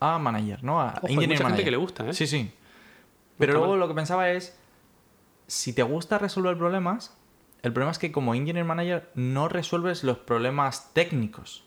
a 0.00 0.18
manager, 0.18 0.62
¿no? 0.62 0.80
A 0.80 0.94
Ojo, 1.02 1.06
hay 1.08 1.16
mucha 1.16 1.44
gente 1.48 1.64
que 1.64 1.70
le 1.70 1.76
gusta, 1.76 2.08
¿eh? 2.08 2.14
Sí, 2.14 2.26
sí. 2.26 2.50
Pero 3.38 3.52
está 3.52 3.58
luego 3.58 3.72
mal. 3.74 3.80
lo 3.80 3.88
que 3.88 3.94
pensaba 3.94 4.30
es, 4.30 4.56
si 5.46 5.72
te 5.72 5.82
gusta 5.82 6.18
resolver 6.18 6.56
problemas, 6.56 7.16
el 7.62 7.72
problema 7.72 7.92
es 7.92 7.98
que 7.98 8.12
como 8.12 8.34
engineer 8.34 8.64
manager 8.64 9.10
no 9.14 9.48
resuelves 9.48 10.04
los 10.04 10.18
problemas 10.18 10.92
técnicos. 10.92 11.64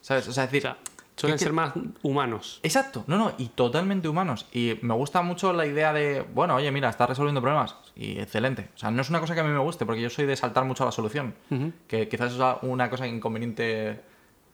¿Sabes? 0.00 0.28
O 0.28 0.32
sea, 0.32 0.44
es 0.44 0.48
O 0.48 0.52
decir, 0.52 0.62
sea, 0.62 0.78
suelen 1.16 1.38
que- 1.38 1.44
ser 1.44 1.52
más 1.52 1.72
humanos. 2.02 2.60
Exacto, 2.62 3.04
no, 3.06 3.18
no, 3.18 3.32
y 3.38 3.48
totalmente 3.48 4.08
humanos. 4.08 4.46
Y 4.52 4.78
me 4.82 4.94
gusta 4.94 5.22
mucho 5.22 5.52
la 5.52 5.66
idea 5.66 5.92
de, 5.92 6.22
bueno, 6.34 6.54
oye, 6.56 6.70
mira, 6.70 6.88
estás 6.88 7.08
resolviendo 7.08 7.40
problemas. 7.40 7.76
Y 7.94 8.18
excelente. 8.18 8.70
O 8.74 8.78
sea, 8.78 8.90
no 8.90 9.02
es 9.02 9.10
una 9.10 9.20
cosa 9.20 9.34
que 9.34 9.40
a 9.40 9.44
mí 9.44 9.50
me 9.50 9.58
guste, 9.58 9.84
porque 9.86 10.00
yo 10.02 10.10
soy 10.10 10.26
de 10.26 10.36
saltar 10.36 10.64
mucho 10.64 10.82
a 10.84 10.86
la 10.86 10.92
solución. 10.92 11.34
Que 11.86 12.08
quizás 12.08 12.32
es 12.32 12.40
una 12.62 12.88
cosa 12.90 13.06
inconveniente 13.06 14.00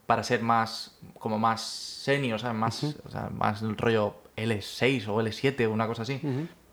para 0.07 0.23
ser 0.23 0.43
más, 0.43 0.99
como 1.19 1.39
más 1.39 1.63
senior, 1.63 2.39
¿sabes? 2.41 2.57
Más, 2.57 2.85
o 3.07 3.11
sea, 3.11 3.31
más 3.31 3.63
el 3.63 3.77
rollo 3.77 4.17
L6 4.37 5.07
o 5.09 5.21
L7 5.23 5.67
o 5.67 5.71
una 5.73 5.87
cosa 5.87 6.03
así. 6.03 6.21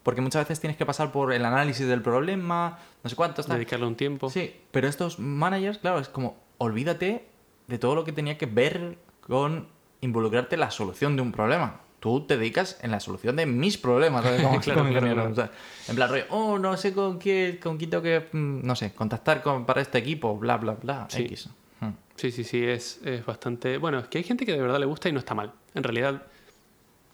Porque 0.04 0.22
muchas 0.22 0.44
veces 0.44 0.60
tienes 0.60 0.78
que 0.78 0.86
pasar 0.86 1.12
por 1.12 1.32
el 1.32 1.46
análisis 1.46 1.88
del 1.88 2.02
problema, 2.02 2.80
no 3.04 3.10
sé 3.10 3.16
cuánto, 3.16 3.42
está. 3.42 3.54
Dedicarle 3.54 3.86
un 3.86 3.96
tiempo. 3.96 4.30
Sí, 4.30 4.56
pero 4.72 4.88
estos 4.88 5.20
managers, 5.20 5.78
claro, 5.78 6.00
es 6.00 6.10
como, 6.10 6.38
olvídate 6.58 7.28
de 7.68 7.78
todo 7.78 7.96
lo 7.96 8.04
que 8.04 8.12
tenía 8.12 8.38
que 8.38 8.48
ver 8.48 8.98
con 9.22 9.68
involucrarte 10.02 10.56
en 10.56 10.62
la 10.62 10.72
solución 10.72 11.16
de 11.16 11.22
un 11.22 11.32
problema. 11.32 11.82
Tú 12.00 12.26
te 12.26 12.36
dedicas 12.36 12.80
en 12.82 12.90
la 12.90 13.00
solución 13.00 13.36
de 13.36 13.46
mis 13.46 13.78
problemas, 13.78 14.24
¿sabes? 14.24 14.42
Como, 14.42 14.60
Claro. 14.62 15.30
O 15.32 15.36
sea, 15.36 15.52
en 15.88 15.96
plan, 15.96 16.10
rollo, 16.10 16.26
oh, 16.30 16.58
no 16.58 16.76
sé 16.76 16.94
con 16.94 17.20
quién, 17.20 17.58
con 17.58 17.78
quién 17.78 17.92
tengo 17.92 18.02
que, 18.02 18.28
mm, 18.32 18.66
no 18.66 18.76
sé, 18.76 18.92
contactar 18.94 19.44
con, 19.44 19.66
para 19.68 19.82
este 19.82 20.00
equipo, 20.00 20.36
bla, 20.36 20.58
bla, 20.58 20.74
bla, 20.74 21.06
Sí. 21.10 21.22
X. 21.24 21.50
Hmm. 21.80 21.92
Sí, 22.16 22.32
sí, 22.32 22.44
sí, 22.44 22.64
es, 22.64 23.00
es 23.06 23.24
bastante... 23.24 23.78
Bueno, 23.78 24.00
es 24.00 24.08
que 24.08 24.18
hay 24.18 24.24
gente 24.24 24.48
que 24.48 24.54
de 24.54 24.62
verdad 24.62 24.80
le 24.80 24.88
gusta 24.88 25.10
y 25.10 25.12
no 25.12 25.20
está 25.20 25.36
mal. 25.36 25.54
En 25.76 25.84
realidad 25.84 26.24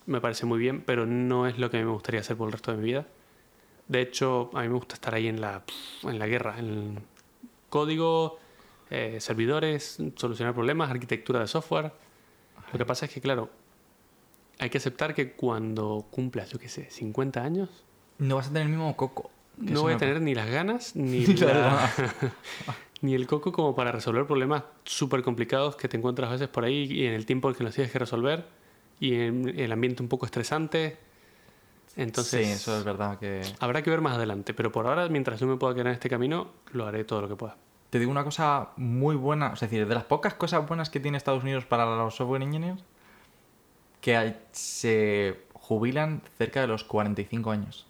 me 0.08 0.20
parece 0.22 0.46
muy 0.46 0.58
bien, 0.60 0.82
pero 0.82 1.06
no 1.06 1.46
es 1.48 1.60
lo 1.60 1.70
que 1.70 1.78
a 1.78 1.80
mí 1.80 1.86
me 1.86 1.92
gustaría 1.94 2.22
hacer 2.22 2.36
por 2.36 2.48
el 2.48 2.54
resto 2.54 2.72
de 2.72 2.78
mi 2.78 2.84
vida. 2.86 3.06
De 3.88 4.02
hecho, 4.02 4.50
a 4.54 4.62
mí 4.64 4.68
me 4.68 4.74
gusta 4.76 4.96
estar 4.96 5.14
ahí 5.14 5.28
en 5.28 5.40
la, 5.40 5.62
en 6.04 6.18
la 6.20 6.28
guerra, 6.28 6.58
en 6.60 7.00
código, 7.70 8.40
eh, 8.90 9.18
servidores, 9.20 9.98
solucionar 10.16 10.54
problemas, 10.54 10.90
arquitectura 10.90 11.40
de 11.42 11.48
software. 11.48 11.92
Lo 12.74 12.78
que 12.80 12.86
pasa 12.86 13.06
es 13.06 13.14
que, 13.14 13.22
claro, 13.22 13.50
hay 14.60 14.70
que 14.70 14.78
aceptar 14.78 15.14
que 15.14 15.34
cuando 15.34 16.06
cumplas, 16.10 16.50
yo 16.50 16.60
qué 16.60 16.68
sé, 16.70 16.90
50 16.90 17.44
años, 17.44 17.70
No 18.18 18.36
vas 18.38 18.48
a 18.48 18.50
tener 18.50 18.64
el 18.64 18.70
mismo 18.70 18.96
coco. 18.98 19.30
no 19.58 19.82
voy 19.84 19.94
a 19.94 19.98
tener 19.98 20.20
ni 20.22 20.34
las 20.36 20.50
ganas 20.50 20.96
ni, 20.96 21.20
Ni 21.20 21.26
la 21.38 21.54
la- 21.54 21.94
ni 23.02 23.14
el 23.14 23.28
coco 23.28 23.52
como 23.52 23.76
para 23.76 23.92
resolver 23.92 24.26
problemas 24.26 24.64
súper 24.84 25.22
complicados 25.22 25.76
que 25.76 25.88
te 25.88 25.98
encuentras 25.98 26.30
a 26.30 26.32
veces 26.34 26.48
por 26.48 26.64
ahí 26.66 26.86
y 26.92 27.06
en 27.06 27.14
el 27.14 27.26
tiempo 27.28 27.54
que 27.54 27.64
los 27.64 27.76
tienes 27.76 27.92
que 27.94 28.00
resolver 28.00 28.46
y 29.00 29.16
en 29.16 29.60
el 29.60 29.72
ambiente 29.72 30.02
un 30.02 30.10
poco 30.10 30.26
estresante. 30.26 30.98
Entonces, 31.96 32.46
Sí, 32.46 32.52
eso 32.52 32.78
es 32.78 32.84
verdad 32.84 33.18
que... 33.18 33.42
habrá 33.60 33.82
que 33.82 33.90
ver 33.90 34.02
más 34.02 34.16
adelante, 34.16 34.54
pero 34.54 34.72
por 34.72 34.86
ahora, 34.88 35.08
mientras 35.10 35.40
yo 35.40 35.48
me 35.48 35.58
pueda 35.58 35.74
quedar 35.74 35.88
en 35.88 35.94
este 35.94 36.10
camino, 36.10 36.52
lo 36.72 36.86
haré 36.86 37.04
todo 37.04 37.22
lo 37.22 37.28
que 37.28 37.36
pueda. 37.36 37.58
Te 37.90 38.00
digo 38.00 38.12
una 38.12 38.24
cosa 38.24 38.70
muy 38.76 39.16
buena, 39.16 39.54
es 39.54 39.62
decir, 39.62 39.88
de 39.88 39.96
las 39.96 40.04
pocas 40.04 40.34
cosas 40.36 40.68
buenas 40.68 40.90
que 40.90 41.00
tiene 41.00 41.18
Estados 41.18 41.42
Unidos 41.42 41.66
para 41.66 41.86
los 41.86 42.16
software 42.16 42.44
engineers, 42.44 42.84
que 44.02 44.36
se 44.52 45.40
jubilan 45.54 46.22
cerca 46.38 46.62
de 46.62 46.68
los 46.68 46.84
45 46.84 47.50
años. 47.52 47.88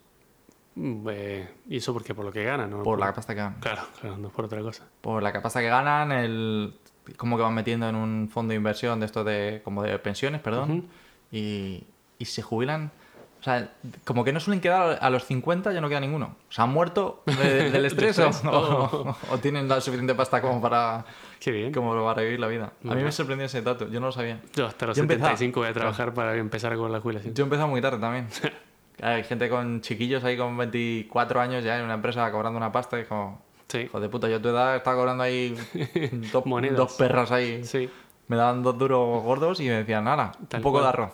Mm, 0.75 1.07
eh, 1.09 1.49
¿Y 1.67 1.77
eso 1.77 1.91
por 1.91 2.03
qué? 2.03 2.13
Por 2.13 2.23
lo 2.25 2.31
que 2.31 2.43
ganan, 2.43 2.69
¿no? 2.69 2.83
Por 2.83 2.99
la 2.99 3.13
pasta 3.13 3.33
que 3.33 3.41
ganan. 3.41 3.59
Claro, 3.59 3.81
claro, 3.99 4.17
no 4.17 4.27
es 4.27 4.33
por 4.33 4.45
otra 4.45 4.61
cosa. 4.61 4.87
Por 5.01 5.21
la 5.23 5.33
pasta 5.41 5.59
que 5.59 5.67
ganan, 5.67 6.11
el 6.11 6.75
como 7.15 7.37
que 7.37 7.43
van 7.43 7.53
metiendo 7.53 7.87
en 7.87 7.95
un 7.95 8.29
fondo 8.31 8.51
de 8.51 8.55
inversión 8.57 8.99
de 8.99 9.05
esto 9.05 9.23
de 9.23 9.61
como 9.63 9.83
de 9.83 9.97
pensiones, 9.99 10.41
perdón, 10.41 10.71
Ujú. 10.71 10.83
y, 11.31 11.83
y 12.19 12.25
se 12.25 12.41
jubilan. 12.41 12.91
O 13.39 13.43
sea, 13.43 13.69
como 14.03 14.23
que 14.23 14.33
no 14.33 14.39
suelen 14.39 14.59
quedar 14.61 14.97
a 14.99 15.09
los 15.11 15.23
50, 15.25 15.71
ya 15.71 15.79
no 15.79 15.87
queda 15.89 15.99
ninguno. 15.99 16.35
O 16.49 16.51
sea, 16.51 16.63
han 16.63 16.71
muerto 16.71 17.21
de- 17.27 17.69
del 17.71 17.85
estrés, 17.85 18.17
o, 18.19 18.29
o- 18.49 19.15
o 19.31 19.37
tienen 19.37 19.67
la 19.69 19.79
suficiente 19.79 20.15
pasta 20.15 20.41
como 20.41 20.59
para, 20.59 21.05
Qué 21.39 21.51
bien. 21.51 21.71
como 21.71 21.93
para 22.03 22.23
vivir 22.23 22.39
la 22.39 22.47
vida. 22.47 22.73
A 22.83 22.87
mí 22.87 22.91
Ajá. 22.93 23.01
me 23.03 23.11
sorprendió 23.11 23.45
ese 23.45 23.61
dato, 23.61 23.87
yo 23.89 23.99
no 23.99 24.07
lo 24.07 24.11
sabía. 24.11 24.41
Yo 24.55 24.65
hasta 24.65 24.87
los 24.87 24.97
Yo 24.97 25.03
empezaba- 25.03 25.29
75 25.29 25.59
voy 25.59 25.69
a 25.69 25.73
trabajar 25.73 26.13
para 26.15 26.35
empezar 26.35 26.75
con 26.75 26.91
la 26.91 26.99
jubilación. 26.99 27.35
Yo 27.35 27.43
he 27.43 27.45
empezado 27.45 27.67
muy 27.67 27.79
tarde 27.79 27.99
también. 27.99 28.27
Hay 29.03 29.23
gente 29.23 29.47
con 29.47 29.81
chiquillos 29.81 30.23
ahí 30.23 30.35
con 30.35 30.57
24 30.57 31.39
años 31.39 31.63
ya 31.63 31.77
en 31.77 31.85
una 31.85 31.93
empresa 31.93 32.29
cobrando 32.31 32.57
una 32.57 32.71
pasta 32.71 32.97
y 32.97 33.01
es 33.03 33.07
como, 33.07 33.39
Sí, 33.67 33.79
hijo 33.79 33.99
de 33.99 34.07
puta, 34.09 34.29
yo 34.29 34.37
a 34.37 34.41
tu 34.41 34.47
edad 34.49 34.75
estaba 34.77 34.95
cobrando 34.95 35.23
ahí 35.23 35.55
dos, 36.31 36.45
Monedas. 36.45 36.77
dos 36.77 36.93
perras 36.93 37.31
ahí. 37.31 37.63
sí, 37.65 37.89
Me 38.27 38.35
daban 38.37 38.63
dos 38.63 38.77
duros 38.77 39.23
gordos 39.23 39.59
y 39.59 39.63
me 39.65 39.71
decían, 39.71 40.05
nada, 40.05 40.31
un 40.39 40.47
poco 40.61 40.71
cual. 40.79 40.83
de 40.83 40.89
arroz. 40.89 41.11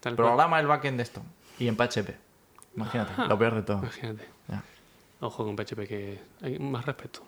tal 0.00 0.16
cual. 0.16 0.28
Programa 0.28 0.58
el 0.60 0.66
backend 0.66 0.96
de 0.96 1.02
esto. 1.04 1.22
Y 1.58 1.68
en 1.68 1.76
PHP. 1.76 2.10
Imagínate, 2.76 3.12
lo 3.28 3.38
peor 3.38 3.54
de 3.54 3.62
todo. 3.62 3.78
Imagínate. 3.78 4.24
Ya. 4.48 4.62
Ojo 5.20 5.44
con 5.44 5.56
PHP 5.56 5.86
que 5.86 6.20
hay 6.42 6.58
más 6.58 6.84
respeto. 6.84 7.20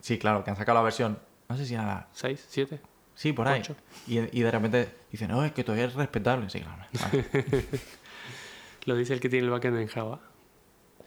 Sí, 0.00 0.18
claro, 0.18 0.42
que 0.44 0.50
han 0.50 0.56
sacado 0.56 0.78
la 0.78 0.82
versión, 0.84 1.18
no 1.48 1.56
sé 1.56 1.66
si 1.66 1.74
era 1.74 1.84
la... 1.84 2.08
¿Seis? 2.12 2.44
¿Siete? 2.48 2.80
Sí, 3.14 3.32
por 3.32 3.48
ahí. 3.48 3.62
Y, 4.06 4.18
y 4.38 4.42
de 4.42 4.50
repente 4.50 4.94
dicen, 5.10 5.30
no, 5.30 5.44
es 5.44 5.52
que 5.52 5.64
todavía 5.64 5.86
es 5.86 5.94
respetable. 5.94 6.48
Sí, 6.50 6.60
claro. 6.60 6.76
vale. 7.02 7.24
Lo 8.84 8.94
dice 8.94 9.14
el 9.14 9.20
que 9.20 9.28
tiene 9.28 9.46
el 9.46 9.50
backend 9.50 9.78
en 9.78 9.88
Java. 9.88 10.20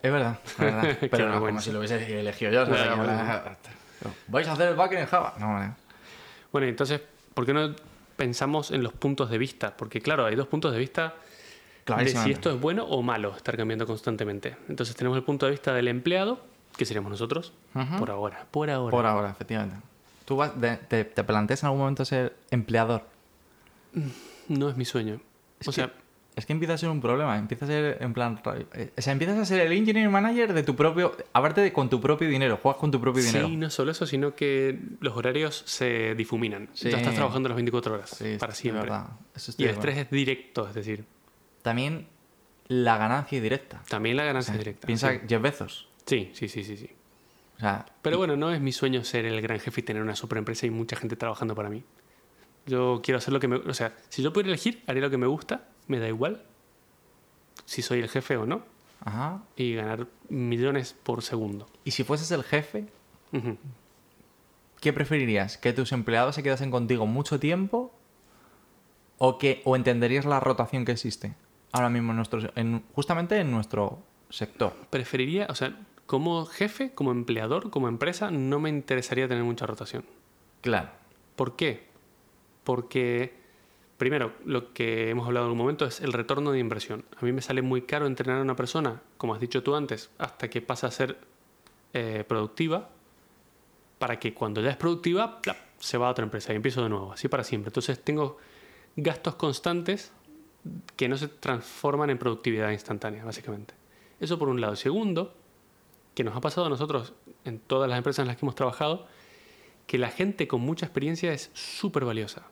Es 0.02 0.12
verdad, 0.12 0.39
es 0.45 0.58
verdad. 0.58 0.97
Pero 1.00 1.26
no, 1.26 1.34
como 1.34 1.45
vergüenza. 1.45 1.62
si 1.62 1.72
lo 1.72 1.80
hubiese 1.80 2.20
elegido 2.20 2.52
yo. 2.52 2.66
Como 2.66 3.04
bueno. 3.04 3.41
¿Vais 4.28 4.47
a 4.47 4.54
hacer 4.54 4.70
el 4.70 4.76
backend 4.76 5.02
en 5.02 5.08
Java? 5.08 5.36
No, 5.39 5.54
vale. 5.54 5.72
Bueno, 6.52 6.68
entonces, 6.68 7.02
¿por 7.34 7.45
qué 7.45 7.54
no 7.54 7.76
pensamos 8.16 8.72
en 8.72 8.82
los 8.84 8.93
puntos 8.93 9.30
de 9.30 9.38
vista? 9.38 9.76
Porque 9.76 10.02
claro, 10.02 10.26
hay 10.26 10.36
dos 10.36 10.47
puntos 10.47 10.72
de 10.72 10.80
vista 10.80 11.16
de 11.86 12.08
si 12.08 12.32
esto 12.32 12.52
es 12.54 12.60
bueno 12.62 12.86
o 12.86 13.02
malo, 13.02 13.36
estar 13.36 13.58
cambiando 13.58 13.86
constantemente. 13.86 14.56
Entonces 14.70 14.95
tenemos 14.95 15.18
el 15.18 15.24
punto 15.24 15.45
de 15.47 15.52
vista 15.52 15.74
del 15.74 15.88
empleado, 15.88 16.39
que 16.78 16.86
seríamos 16.86 17.12
nosotros, 17.12 17.52
Ujú. 17.76 17.97
por 17.97 18.12
ahora, 18.12 18.45
por 18.52 18.70
ahora. 18.70 18.91
Por 18.91 19.06
ahora, 19.06 19.32
efectivamente. 19.32 19.76
¿Tú 20.26 20.38
vas, 20.38 20.60
de- 20.62 20.78
te, 20.78 21.04
te 21.06 21.24
planteas 21.24 21.64
en 21.64 21.68
algún 21.68 21.80
momento 21.82 22.06
ser 22.06 22.36
empleador? 22.52 23.04
No 24.47 24.70
es 24.70 24.78
mi 24.78 24.86
sueño. 24.86 25.20
Es 25.60 25.68
o 25.68 25.72
sea, 25.72 25.91
Es 26.40 26.46
que 26.46 26.54
empieza 26.54 26.74
a 26.74 26.78
ser 26.78 26.90
un 26.90 27.02
problema. 27.02 27.38
Empieza 27.38 27.66
a 27.66 27.68
ser, 27.68 27.98
en 28.02 28.14
plan. 28.14 28.42
eh, 28.74 28.92
O 28.98 29.02
sea, 29.02 29.14
empiezas 29.14 29.38
a 29.38 29.46
ser 29.46 29.60
el 29.62 29.72
engineering 29.74 30.12
manager 30.12 30.54
de 30.54 30.64
tu 30.64 30.76
propio. 30.76 31.16
Aparte 31.34 31.62
de 31.62 31.72
con 31.74 31.90
tu 31.90 32.00
propio 32.02 32.28
dinero. 32.30 32.58
Juegas 32.62 32.80
con 32.80 32.90
tu 32.92 33.00
propio 33.00 33.22
dinero. 33.24 33.48
sí, 33.48 33.58
no 33.58 33.70
solo 33.70 33.92
eso, 33.92 34.06
sino 34.08 34.34
que 34.36 34.80
los 35.02 35.16
horarios 35.16 35.64
se 35.66 36.16
difuminan. 36.16 36.70
Sí. 36.74 36.90
Ya 36.90 36.98
estás 36.98 37.14
trabajando 37.16 37.50
las 37.50 37.56
24 37.58 37.94
horas, 37.94 38.10
Sí, 38.10 38.38
para 38.40 38.54
siempre. 38.56 38.84
verdad. 38.84 39.08
Eso 39.36 39.52
estoy 39.52 39.66
Y 39.66 39.70
el 39.70 39.76
estrés 39.76 39.98
es 39.98 40.10
directo, 40.10 40.68
es 40.68 40.74
decir, 40.74 41.06
También 41.62 42.08
la 42.68 42.98
ganancia 42.98 43.42
directa. 43.42 43.82
también 43.90 44.16
la 44.18 44.24
ganancia 44.24 44.54
es 44.54 44.60
directa. 44.60 44.86
Piensa 44.88 45.12
sí. 45.14 45.20
Jeff 45.28 45.42
Bezos. 45.42 45.88
sí, 46.06 46.32
sí, 46.34 46.48
sí, 46.48 46.64
sí, 46.64 46.78
sí. 46.78 46.90
O 47.58 47.60
sea, 47.60 47.86
Pero 48.02 48.18
bueno, 48.18 48.38
no 48.38 48.54
es 48.54 48.62
mi 48.62 48.72
sueño 48.72 49.04
ser 49.04 49.26
el 49.26 49.42
gran 49.42 49.60
jefe 49.60 49.82
y 49.82 49.84
tener 49.84 50.02
una 50.02 50.16
superempresa 50.16 50.66
y 50.66 50.70
mucha 50.70 50.96
gente 50.96 51.16
trabajando 51.18 51.56
para 51.56 51.70
mí. 51.70 51.84
Yo 52.66 53.02
quiero 53.04 53.18
hacer 53.18 53.34
lo 53.34 53.40
que 53.40 53.48
me... 53.48 53.58
O 53.58 53.74
sea, 53.74 53.94
si 54.10 54.22
yo 54.22 54.32
pudiera 54.32 54.50
elegir, 54.50 54.82
haría 54.88 55.02
lo 55.02 55.10
que 55.10 55.18
me 55.18 55.26
gusta, 55.28 55.68
me 55.90 56.00
da 56.00 56.08
igual 56.08 56.42
si 57.66 57.82
soy 57.82 58.00
el 58.00 58.08
jefe 58.08 58.38
o 58.38 58.46
no, 58.46 58.64
ajá. 59.04 59.44
y 59.56 59.76
ganar 59.76 60.08
millones 60.30 60.94
por 60.94 61.22
segundo. 61.22 61.68
Y 61.84 61.92
si 61.92 62.04
fueses 62.04 62.32
el 62.32 62.44
jefe. 62.44 62.88
¿qué 64.80 64.94
preferirías? 64.94 65.58
¿Que 65.58 65.74
tus 65.74 65.92
empleados 65.92 66.36
se 66.36 66.44
quedasen 66.44 66.72
contigo 66.72 67.06
mucho 67.06 67.40
tiempo? 67.40 67.94
¿O, 69.18 69.38
que, 69.38 69.62
o 69.66 69.76
entenderías 69.76 70.26
la 70.26 70.40
rotación 70.40 70.86
que 70.86 70.94
existe 70.94 71.36
ahora 71.74 71.90
mismo 71.90 72.12
en 72.12 72.16
nuestro, 72.16 72.40
en, 72.56 72.84
justamente 72.94 73.38
en 73.38 73.52
nuestro 73.52 74.00
sector? 74.30 74.74
Preferiría, 74.90 75.48
o 75.50 75.56
sea, 75.56 75.78
como 76.06 76.46
jefe, 76.46 76.92
como 76.94 77.12
empleador, 77.12 77.70
como 77.70 77.88
empresa, 77.88 78.32
no 78.32 78.60
me 78.60 78.70
interesaría 78.70 79.28
tener 79.28 79.44
mucha 79.44 79.68
rotación. 79.68 80.06
Claro. 80.62 80.90
¿Por 81.36 81.56
qué? 81.56 81.90
Porque, 82.64 83.38
primero, 84.00 84.34
lo 84.45 84.74
que 84.74 85.10
hemos 85.10 85.28
hablado 85.28 85.45
en 85.45 85.52
un 85.52 85.58
momento 85.58 85.86
es 85.86 86.00
el 86.00 86.14
retorno 86.14 86.52
de 86.52 86.60
inversión. 86.60 87.06
A 87.18 87.26
mí 87.26 87.32
me 87.32 87.41
sale 87.41 87.62
muy 87.62 87.84
caro 87.84 88.08
entrenar 88.08 88.39
a 88.39 88.41
una 88.41 88.56
persona, 88.56 89.04
como 89.18 89.36
has 89.36 89.39
dicho 89.39 89.62
tú 89.62 89.76
antes, 89.76 90.10
hasta 90.18 90.50
que 90.50 90.62
pasa 90.62 90.88
a 90.88 90.91
ser 90.91 91.20
eh, 91.93 92.24
productiva, 92.28 92.89
para 94.00 94.18
que 94.18 94.34
cuando 94.34 94.62
ya 94.62 94.72
es 94.72 94.78
productiva, 94.78 95.41
se 95.78 95.97
va 95.97 96.08
a 96.08 96.12
otra 96.12 96.24
empresa 96.24 96.54
y 96.54 96.56
empiezo 96.56 96.82
de 96.82 96.89
nuevo, 96.89 97.12
así 97.12 97.28
para 97.28 97.43
siempre. 97.43 97.70
Entonces 97.70 98.02
tengo 98.02 98.38
gastos 98.95 99.36
constantes 99.36 100.14
que 100.95 101.10
no 101.10 101.18
se 101.18 101.28
transforman 101.28 102.10
en 102.10 102.18
productividad 102.18 102.72
instantánea, 102.72 103.26
básicamente. 103.26 103.74
Eso 104.22 104.39
por 104.39 104.47
un 104.47 104.62
lado. 104.62 104.78
Segundo, 104.78 105.36
que 106.16 106.24
nos 106.24 106.36
ha 106.36 106.41
pasado 106.41 106.68
a 106.68 106.70
nosotros 106.70 107.14
en 107.43 107.60
todas 107.60 107.89
las 107.89 107.97
empresas 107.97 108.24
en 108.24 108.28
las 108.28 108.38
que 108.38 108.45
hemos 108.45 108.56
trabajado, 108.56 109.08
que 109.88 109.97
la 109.97 110.10
gente 110.10 110.47
con 110.47 110.62
mucha 110.62 110.86
experiencia 110.86 111.34
es 111.34 111.52
súper 111.54 112.06
valiosa. 112.06 112.47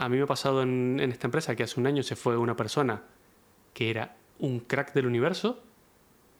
A 0.00 0.08
mí 0.08 0.16
me 0.16 0.22
ha 0.22 0.26
pasado 0.26 0.62
en, 0.62 0.98
en 1.00 1.12
esta 1.12 1.26
empresa 1.26 1.54
que 1.54 1.62
hace 1.62 1.78
un 1.78 1.86
año 1.86 2.02
se 2.02 2.16
fue 2.16 2.36
una 2.36 2.56
persona 2.56 3.02
que 3.74 3.90
era 3.90 4.16
un 4.38 4.60
crack 4.60 4.94
del 4.94 5.06
universo 5.06 5.60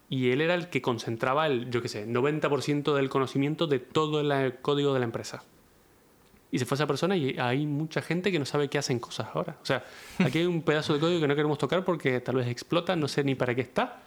y 0.08 0.30
él 0.30 0.40
era 0.40 0.54
el 0.54 0.68
que 0.70 0.82
concentraba 0.82 1.46
el, 1.46 1.70
yo 1.70 1.80
qué 1.82 1.88
sé, 1.88 2.06
90% 2.06 2.94
del 2.94 3.08
conocimiento 3.08 3.66
de 3.66 3.78
todo 3.78 4.20
el 4.20 4.58
código 4.60 4.92
de 4.92 4.98
la 4.98 5.04
empresa. 5.04 5.44
Y 6.50 6.58
se 6.58 6.66
fue 6.66 6.74
esa 6.74 6.88
persona 6.88 7.16
y 7.16 7.38
hay 7.38 7.64
mucha 7.64 8.02
gente 8.02 8.32
que 8.32 8.40
no 8.40 8.44
sabe 8.44 8.68
qué 8.68 8.78
hacen 8.78 8.98
cosas 8.98 9.28
ahora. 9.34 9.56
O 9.62 9.66
sea, 9.66 9.84
aquí 10.18 10.38
hay 10.38 10.46
un 10.46 10.62
pedazo 10.62 10.94
de 10.94 11.00
código 11.00 11.20
que 11.20 11.28
no 11.28 11.36
queremos 11.36 11.58
tocar 11.58 11.84
porque 11.84 12.18
tal 12.20 12.36
vez 12.36 12.48
explota, 12.48 12.96
no 12.96 13.06
sé 13.06 13.22
ni 13.22 13.36
para 13.36 13.54
qué 13.54 13.60
está, 13.60 14.02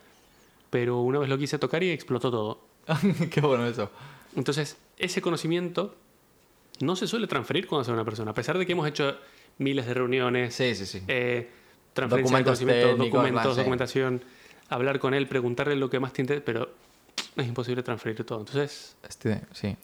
pero 0.70 1.00
una 1.00 1.20
vez 1.20 1.30
lo 1.30 1.38
quise 1.38 1.58
tocar 1.58 1.82
y 1.84 1.92
explotó 1.92 2.30
todo. 2.32 2.60
Qué 3.32 3.40
bueno 3.40 3.66
eso. 3.66 3.90
Entonces, 4.36 4.76
ese 4.98 5.22
conocimiento 5.22 5.96
no 6.82 6.98
se 6.98 7.08
suele 7.08 7.28
transferir 7.28 7.66
cuando 7.66 7.84
hace 7.84 7.92
una 7.94 8.04
persona, 8.04 8.32
a 8.32 8.34
pesar 8.34 8.58
de 8.58 8.66
que 8.66 8.74
hemos 8.74 8.88
hecho 8.88 9.16
miles 9.58 9.86
de 9.86 9.94
reuniones, 9.94 10.54
Sí, 10.56 10.76
sí, 10.76 10.86
sí. 10.86 11.02
eh, 11.08 11.50
transferencia 11.94 12.38
de 12.38 12.44
Documentos 12.44 12.60
conocimiento, 12.60 13.04
documentos, 13.04 13.54
sí. 13.54 13.58
documentación, 13.60 14.22
hablar 14.70 15.00
con 15.00 15.14
él, 15.14 15.28
preguntarle 15.28 15.76
lo 15.76 15.90
que 15.90 16.00
más 16.00 16.14
te 16.14 16.22
interesa, 16.22 16.44
pero 16.46 16.70
es 17.36 17.48
imposible 17.48 17.84
transferir 17.84 18.24
todo. 18.26 18.40
Entonces, 18.40 18.96
Estoy 19.08 19.34
de- 19.34 19.42
sí. 19.54 19.76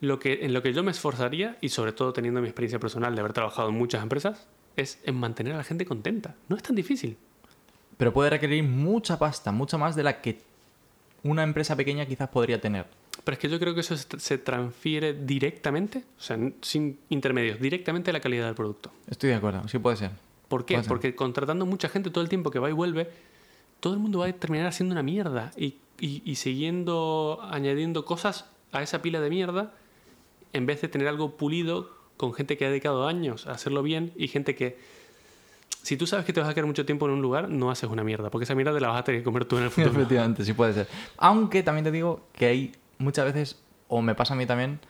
lo 0.00 0.18
que, 0.18 0.44
en 0.44 0.52
lo 0.52 0.62
que 0.62 0.72
yo 0.72 0.82
me 0.82 0.90
esforzaría, 0.90 1.56
y 1.60 1.70
sobre 1.70 1.92
todo 1.92 2.12
teniendo 2.12 2.40
mi 2.40 2.46
experiencia 2.48 2.78
personal 2.78 3.14
de 3.14 3.20
haber 3.20 3.32
trabajado 3.32 3.68
en 3.70 3.74
muchas 3.76 4.02
empresas, 4.02 4.46
es 4.76 4.98
en 5.04 5.14
mantener 5.16 5.54
a 5.54 5.58
la 5.58 5.64
gente 5.64 5.84
contenta. 5.86 6.34
No 6.48 6.56
es 6.56 6.62
tan 6.62 6.76
difícil. 6.76 7.16
Pero 7.96 8.12
puede 8.12 8.30
requerir 8.30 8.62
mucha 8.64 9.18
pasta, 9.18 9.52
mucha 9.52 9.76
más 9.78 9.94
de 9.96 10.02
la 10.02 10.20
que 10.22 10.38
una 11.22 11.42
empresa 11.42 11.76
pequeña 11.76 12.06
quizás 12.06 12.28
podría 12.28 12.60
tener. 12.60 12.86
Pero 13.24 13.34
es 13.34 13.38
que 13.38 13.48
yo 13.48 13.58
creo 13.58 13.74
que 13.74 13.80
eso 13.80 13.96
se 13.96 14.38
transfiere 14.38 15.12
directamente, 15.14 16.04
o 16.18 16.22
sea, 16.22 16.38
sin 16.62 16.98
intermedios, 17.10 17.60
directamente 17.60 18.10
a 18.10 18.12
la 18.12 18.20
calidad 18.20 18.46
del 18.46 18.54
producto. 18.54 18.90
Estoy 19.08 19.30
de 19.30 19.36
acuerdo, 19.36 19.66
sí 19.68 19.78
puede 19.78 19.96
ser. 19.96 20.10
¿Por 20.48 20.64
qué? 20.64 20.74
Puede 20.74 20.84
ser. 20.84 20.88
Porque 20.88 21.14
contratando 21.14 21.66
mucha 21.66 21.88
gente 21.88 22.10
todo 22.10 22.22
el 22.22 22.28
tiempo 22.30 22.50
que 22.50 22.58
va 22.58 22.70
y 22.70 22.72
vuelve, 22.72 23.08
todo 23.80 23.92
el 23.94 24.00
mundo 24.00 24.20
va 24.20 24.26
a 24.26 24.32
terminar 24.32 24.66
haciendo 24.66 24.92
una 24.94 25.02
mierda 25.02 25.50
y, 25.56 25.76
y- 26.00 26.22
y 26.24 26.34
siguiendo 26.36 27.38
añadiendo 27.50 28.04
cosas 28.04 28.46
a 28.72 28.82
esa 28.82 29.02
pila 29.02 29.20
de 29.20 29.30
mierda 29.30 29.72
en 30.52 30.66
vez 30.66 30.80
de 30.80 30.88
tener 30.88 31.06
algo 31.08 31.36
pulido 31.36 31.90
con 32.16 32.32
gente 32.34 32.56
que 32.56 32.66
ha 32.66 32.68
dedicado 32.70 33.06
años 33.06 33.46
a 33.46 33.52
hacerlo 33.52 33.82
bien 33.82 34.12
y 34.16 34.28
gente 34.28 34.54
que 34.54 34.76
si 35.82 35.96
tú 35.96 36.06
sabes 36.06 36.26
que 36.26 36.32
te 36.34 36.40
vas 36.40 36.48
a 36.50 36.54
quedar 36.54 36.66
mucho 36.66 36.84
tiempo 36.84 37.06
en 37.06 37.12
un 37.12 37.22
lugar, 37.22 37.48
no 37.48 37.70
haces 37.70 37.88
una 37.88 38.04
mierda, 38.04 38.28
porque 38.30 38.44
esa 38.44 38.54
mierda 38.54 38.74
te 38.74 38.80
la 38.80 38.88
vas 38.88 39.00
a 39.00 39.04
tener 39.04 39.20
que 39.22 39.24
comer 39.24 39.46
tú 39.46 39.56
en 39.56 39.64
el 39.64 39.70
futuro. 39.70 39.90
Efectivamente, 39.96 40.44
sí 40.44 40.52
puede 40.52 40.74
ser. 40.74 40.88
Aunque 41.16 41.62
también 41.62 41.84
te 41.84 41.90
digo 41.90 42.26
que 42.36 42.46
hay 42.46 42.72
muchas 43.00 43.24
veces, 43.26 43.60
o 43.88 44.02
me 44.02 44.14
pasa 44.14 44.34
a 44.34 44.36
mí 44.36 44.46
también, 44.46 44.80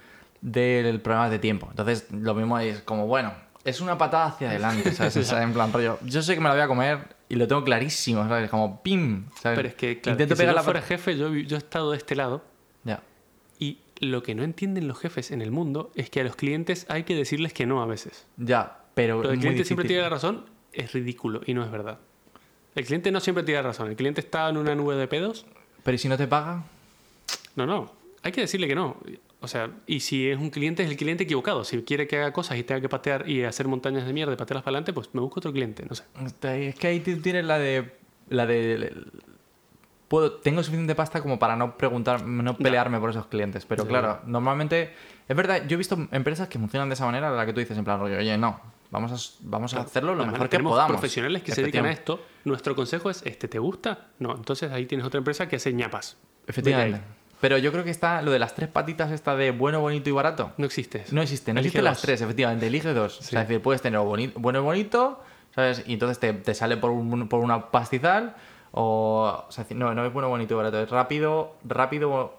del 0.40 1.00
problema 1.00 1.28
de 1.30 1.38
tiempo. 1.38 1.66
Entonces, 1.70 2.06
lo 2.10 2.34
mismo 2.34 2.58
es 2.58 2.82
como, 2.82 3.06
bueno, 3.06 3.32
es 3.64 3.80
una 3.80 3.96
patada 3.98 4.26
hacia 4.26 4.50
adelante, 4.50 4.92
¿sabes? 4.94 5.16
O 5.16 5.24
sea, 5.24 5.42
en 5.42 5.52
plan 5.52 5.72
rollo, 5.72 5.98
yo 6.04 6.22
sé 6.22 6.34
que 6.34 6.40
me 6.40 6.48
la 6.48 6.54
voy 6.54 6.62
a 6.62 6.68
comer 6.68 7.16
y 7.28 7.36
lo 7.36 7.46
tengo 7.48 7.64
clarísimo, 7.64 8.26
¿sabes? 8.28 8.50
Como, 8.50 8.82
pim, 8.82 9.26
¿sabes? 9.40 9.56
Pero 9.56 9.68
es 9.68 9.74
que, 9.74 10.00
claro, 10.00 10.14
Intento 10.14 10.34
que 10.34 10.36
si 10.36 10.40
pegar 10.42 10.54
yo 10.54 10.56
la 10.56 10.62
fuera 10.62 10.82
jefe, 10.82 11.16
yo, 11.16 11.34
yo 11.34 11.56
he 11.56 11.58
estado 11.58 11.92
de 11.92 11.96
este 11.96 12.14
lado 12.16 12.44
Ya. 12.84 13.02
y 13.58 13.78
lo 14.00 14.22
que 14.22 14.34
no 14.34 14.42
entienden 14.42 14.88
los 14.88 14.98
jefes 14.98 15.30
en 15.30 15.42
el 15.42 15.50
mundo 15.50 15.90
es 15.94 16.10
que 16.10 16.20
a 16.20 16.24
los 16.24 16.36
clientes 16.36 16.86
hay 16.88 17.04
que 17.04 17.14
decirles 17.14 17.52
que 17.52 17.66
no 17.66 17.82
a 17.82 17.86
veces. 17.86 18.26
Ya, 18.38 18.78
pero. 18.94 19.22
Es 19.22 19.28
muy 19.28 19.38
cliente 19.38 19.64
siempre 19.64 19.86
tiene 19.86 20.02
la 20.02 20.08
razón 20.08 20.46
es 20.72 20.92
ridículo 20.92 21.40
y 21.46 21.54
no 21.54 21.64
es 21.64 21.70
verdad. 21.70 21.98
El 22.74 22.84
cliente 22.86 23.10
no 23.10 23.20
siempre 23.20 23.44
tiene 23.44 23.62
razón. 23.62 23.88
El 23.88 23.96
cliente 23.96 24.20
está 24.20 24.48
en 24.48 24.56
una 24.56 24.74
nube 24.74 24.94
de 24.94 25.08
pedos. 25.08 25.46
Pero 25.82 25.94
¿y 25.94 25.98
si 25.98 26.08
no 26.08 26.16
te 26.16 26.28
paga? 26.28 26.62
No, 27.56 27.66
no. 27.66 27.92
Hay 28.22 28.32
que 28.32 28.40
decirle 28.42 28.68
que 28.68 28.74
no. 28.74 28.96
O 29.40 29.48
sea, 29.48 29.70
y 29.86 30.00
si 30.00 30.28
es 30.28 30.38
un 30.38 30.50
cliente, 30.50 30.82
es 30.82 30.90
el 30.90 30.96
cliente 30.96 31.24
equivocado. 31.24 31.64
Si 31.64 31.82
quiere 31.82 32.06
que 32.06 32.18
haga 32.18 32.32
cosas 32.32 32.58
y 32.58 32.62
tenga 32.62 32.80
que 32.80 32.88
patear 32.88 33.28
y 33.28 33.44
hacer 33.44 33.68
montañas 33.68 34.06
de 34.06 34.12
mierda 34.12 34.34
y 34.34 34.36
patearlas 34.36 34.62
para 34.62 34.74
adelante, 34.76 34.92
pues 34.92 35.08
me 35.14 35.20
busco 35.20 35.40
otro 35.40 35.52
cliente. 35.52 35.86
No 35.88 35.94
sé. 35.94 36.04
Es 36.68 36.74
que 36.74 36.86
ahí 36.86 37.00
tienes 37.00 37.44
la 37.44 37.58
de. 37.58 37.96
La 38.28 38.46
de. 38.46 38.94
Puedo, 40.08 40.32
tengo 40.32 40.62
suficiente 40.62 40.94
pasta 40.94 41.22
como 41.22 41.38
para 41.38 41.56
no 41.56 41.78
preguntar, 41.78 42.26
no 42.26 42.56
pelearme 42.56 42.98
por 42.98 43.10
esos 43.10 43.26
clientes. 43.26 43.64
Pero 43.64 43.86
claro, 43.86 44.20
normalmente. 44.26 44.92
Es 45.26 45.36
verdad, 45.36 45.64
yo 45.66 45.74
he 45.74 45.78
visto 45.78 45.96
empresas 46.10 46.48
que 46.48 46.58
funcionan 46.58 46.88
de 46.88 46.94
esa 46.94 47.06
manera, 47.06 47.30
la 47.30 47.46
que 47.46 47.52
tú 47.52 47.60
dices, 47.60 47.78
en 47.78 47.84
plan, 47.84 48.00
oye, 48.00 48.36
no, 48.36 48.60
vamos 48.90 49.12
a, 49.12 49.48
vamos 49.48 49.72
a 49.74 49.82
hacerlo 49.82 50.14
lo 50.16 50.22
Además, 50.22 50.32
mejor 50.32 50.48
que 50.48 50.58
podamos. 50.58 50.90
profesionales 50.90 51.42
que 51.44 51.52
se 51.52 51.62
dedican 51.62 51.86
a 51.86 51.92
esto. 51.92 52.20
Nuestro 52.44 52.74
consejo 52.74 53.08
es 53.08 53.22
este, 53.24 53.46
¿te 53.46 53.60
gusta? 53.60 54.08
No, 54.18 54.34
entonces 54.34 54.72
ahí 54.72 54.86
tienes 54.86 55.06
otra 55.06 55.18
empresa 55.18 55.48
que 55.48 55.56
hace 55.56 55.72
ñapas. 55.72 56.16
Efectivamente. 56.48 57.00
Pero 57.40 57.56
yo 57.58 57.72
creo 57.72 57.84
que 57.84 57.90
está 57.90 58.20
lo 58.22 58.30
de 58.32 58.38
las 58.38 58.54
tres 58.54 58.68
patitas, 58.68 59.10
esta 59.10 59.34
de 59.34 59.50
bueno, 59.50 59.80
bonito 59.80 60.08
y 60.10 60.12
barato. 60.12 60.52
No 60.58 60.66
existe. 60.66 61.04
No 61.10 61.22
existe, 61.22 61.52
no 61.54 61.60
existen 61.60 61.84
las 61.84 62.00
tres, 62.02 62.20
efectivamente, 62.20 62.66
elige 62.66 62.92
dos. 62.92 63.18
O 63.18 63.22
sea, 63.22 63.28
Sí. 63.30 63.36
es 63.36 63.48
decir, 63.48 63.62
puedes 63.62 63.80
tener 63.82 63.98
boni- 64.00 64.32
bueno 64.34 64.58
y 64.58 64.62
bonito, 64.62 65.22
¿sabes? 65.54 65.82
Y 65.86 65.94
entonces 65.94 66.18
te, 66.18 66.32
te 66.34 66.54
sale 66.54 66.76
por, 66.76 66.90
un- 66.90 67.28
por 67.28 67.40
una 67.40 67.70
pastizal, 67.70 68.36
O, 68.72 69.46
o 69.48 69.50
sea, 69.50 69.66
no, 69.70 69.92
no 69.94 70.06
es 70.06 70.12
bueno, 70.12 70.28
bonito 70.28 70.54
y 70.54 70.56
barato. 70.56 70.80
Es 70.80 70.88
rápido, 70.90 71.56
rápido, 71.64 72.38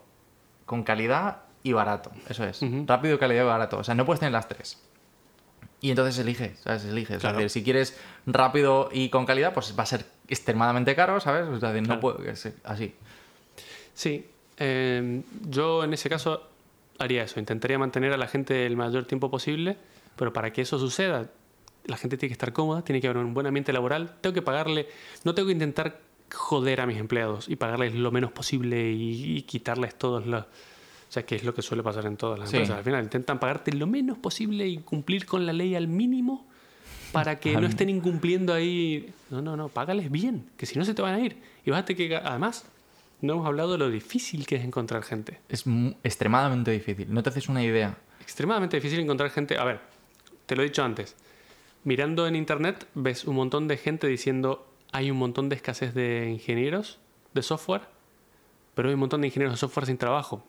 con 0.66 0.84
calidad 0.84 1.40
y 1.62 1.74
barato. 1.74 2.10
Eso 2.30 2.46
es. 2.46 2.62
Rápido, 2.86 3.20
calidad 3.20 3.44
y 3.44 3.48
barato. 3.48 3.80
O 3.80 3.84
sea, 3.84 3.96
no 3.96 4.06
puedes 4.06 4.22
tener 4.22 4.32
las 4.32 4.48
tres. 4.48 4.82
Y 5.82 5.90
entonces 5.90 6.18
eliges, 6.20 6.60
¿sabes? 6.60 6.86
Eliges. 6.86 7.20
Claro. 7.20 7.38
Es 7.40 7.44
decir, 7.46 7.50
si 7.62 7.64
quieres 7.66 8.00
rápido 8.26 8.88
y 8.94 9.10
con 9.10 9.26
calidad, 9.26 9.54
pues 9.54 9.76
va 9.78 9.84
a 9.84 9.88
ser 9.88 10.06
extremadamente 10.30 10.96
caro, 10.96 11.20
¿sabes? 11.20 11.50
O 11.50 11.60
sea, 11.60 11.74
no 11.74 12.00
Claro. 12.00 12.36
sea 12.36 12.54
así. 12.64 12.96
Sí, 13.94 14.30
eh, 14.64 15.22
yo 15.50 15.84
en 15.84 15.94
ese 15.94 16.08
caso 16.10 16.44
haría 17.00 17.24
eso, 17.24 17.40
intentaría 17.40 17.80
mantener 17.80 18.14
a 18.14 18.18
la 18.18 18.28
gente 18.28 18.66
el 18.68 18.78
mayor 18.78 19.06
tiempo 19.06 19.32
posible, 19.32 19.76
pero 20.16 20.32
para 20.34 20.54
que 20.54 20.62
eso 20.62 20.78
suceda, 20.78 21.32
la 21.86 21.98
gente 21.98 22.16
tiene 22.16 22.30
que 22.30 22.34
estar 22.34 22.54
cómoda, 22.54 22.84
tiene 22.84 23.02
que 23.02 23.08
haber 23.08 23.24
un 23.24 23.34
buen 23.34 23.48
ambiente 23.48 23.74
laboral, 23.74 24.14
tengo 24.22 24.34
que 24.36 24.44
pagarle, 24.44 24.88
no 25.24 25.34
tengo 25.34 25.48
que 25.48 25.54
intentar 25.54 26.00
joder 26.32 26.80
a 26.80 26.86
mis 26.86 26.98
empleados 26.98 27.50
y 27.50 27.56
pagarles 27.56 27.96
lo 27.96 28.12
menos 28.12 28.32
posible 28.32 28.92
y, 28.92 29.38
y 29.38 29.42
quitarles 29.42 29.96
todos 29.96 30.26
los... 30.28 30.44
O 30.44 31.14
sea, 31.14 31.26
que 31.26 31.36
es 31.36 31.44
lo 31.44 31.54
que 31.54 31.62
suele 31.62 31.82
pasar 31.84 32.06
en 32.06 32.16
todas 32.16 32.40
las 32.40 32.50
Sí. 32.50 32.56
empresas. 32.58 32.78
Al 32.78 32.84
final 32.86 33.04
intentan 33.04 33.38
pagarte 33.40 33.74
lo 33.74 33.86
menos 33.88 34.18
posible 34.18 34.66
y 34.68 34.78
cumplir 34.78 35.26
con 35.26 35.46
la 35.46 35.52
ley 35.54 35.76
al 35.76 35.88
mínimo 35.90 36.46
para 37.12 37.38
que 37.40 37.58
no 37.58 37.68
estén 37.68 37.90
incumpliendo 37.90 38.54
ahí. 38.54 39.12
No, 39.30 39.42
no, 39.42 39.58
no, 39.58 39.68
págales 39.68 40.10
bien, 40.10 40.46
que 40.56 40.66
si 40.66 40.80
no 40.80 40.86
se 40.86 40.94
te 40.94 41.02
van 41.02 41.16
a 41.16 41.20
ir. 41.20 41.36
Y 41.66 41.72
bájate 41.72 41.96
que 41.98 42.16
además 42.16 42.64
no 43.22 43.34
hemos 43.34 43.46
hablado 43.46 43.74
de 43.74 43.78
lo 43.78 43.90
difícil 43.90 44.46
que 44.46 44.56
es 44.56 44.64
encontrar 44.64 45.04
gente. 45.04 45.40
Es 45.48 45.66
extremadamente 46.04 46.72
difícil. 46.72 47.14
No 47.14 47.24
te 47.24 47.30
haces 47.30 47.50
una 47.50 47.64
idea. 47.64 47.98
Extremadamente 48.20 48.78
difícil 48.78 49.00
encontrar 49.00 49.30
gente. 49.30 49.58
A 49.58 49.64
ver, 49.64 49.80
te 50.46 50.56
lo 50.56 50.64
he 50.64 50.66
dicho 50.66 50.84
antes. 50.84 51.16
Mirando 51.84 52.28
en 52.28 52.36
internet 52.36 52.88
ves 52.94 53.26
un 53.26 53.36
montón 53.36 53.68
de 53.68 53.78
gente 53.78 54.08
diciendo 54.08 54.68
hay 54.92 55.10
un 55.10 55.18
montón 55.18 55.50
de 55.50 55.56
escasez 55.56 55.94
de 55.94 56.30
ingenieros 56.30 57.00
de 57.34 57.42
software, 57.42 57.84
pero 58.76 58.90
hay 58.90 58.94
un 58.94 59.00
montón 59.00 59.22
de 59.22 59.28
ingenieros 59.28 59.54
de 59.54 59.58
software 59.58 59.86
sin 59.86 59.98
trabajo. 59.98 60.44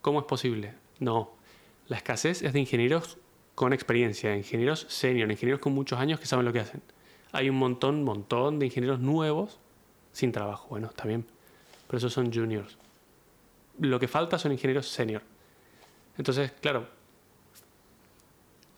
¿Cómo 0.00 0.20
es 0.20 0.26
posible? 0.26 0.74
No. 0.98 1.32
La 1.88 1.96
escasez 1.96 2.42
es 2.42 2.52
de 2.52 2.60
ingenieros 2.60 3.18
con 3.54 3.72
experiencia, 3.72 4.36
ingenieros 4.36 4.86
senior, 4.88 5.30
ingenieros 5.30 5.60
con 5.60 5.74
muchos 5.74 5.98
años 5.98 6.20
que 6.20 6.26
saben 6.26 6.44
lo 6.44 6.52
que 6.52 6.60
hacen. 6.60 6.82
Hay 7.32 7.48
un 7.48 7.56
montón, 7.56 8.04
montón 8.04 8.58
de 8.58 8.66
ingenieros 8.66 9.00
nuevos 9.00 9.58
sin 10.12 10.32
trabajo. 10.32 10.68
Bueno, 10.68 10.88
está 10.88 11.06
bien. 11.06 11.26
Pero 11.92 11.98
esos 11.98 12.14
son 12.14 12.32
juniors. 12.32 12.78
Lo 13.80 14.00
que 14.00 14.08
falta 14.08 14.38
son 14.38 14.50
ingenieros 14.52 14.88
senior. 14.88 15.20
Entonces, 16.16 16.50
claro, 16.62 16.86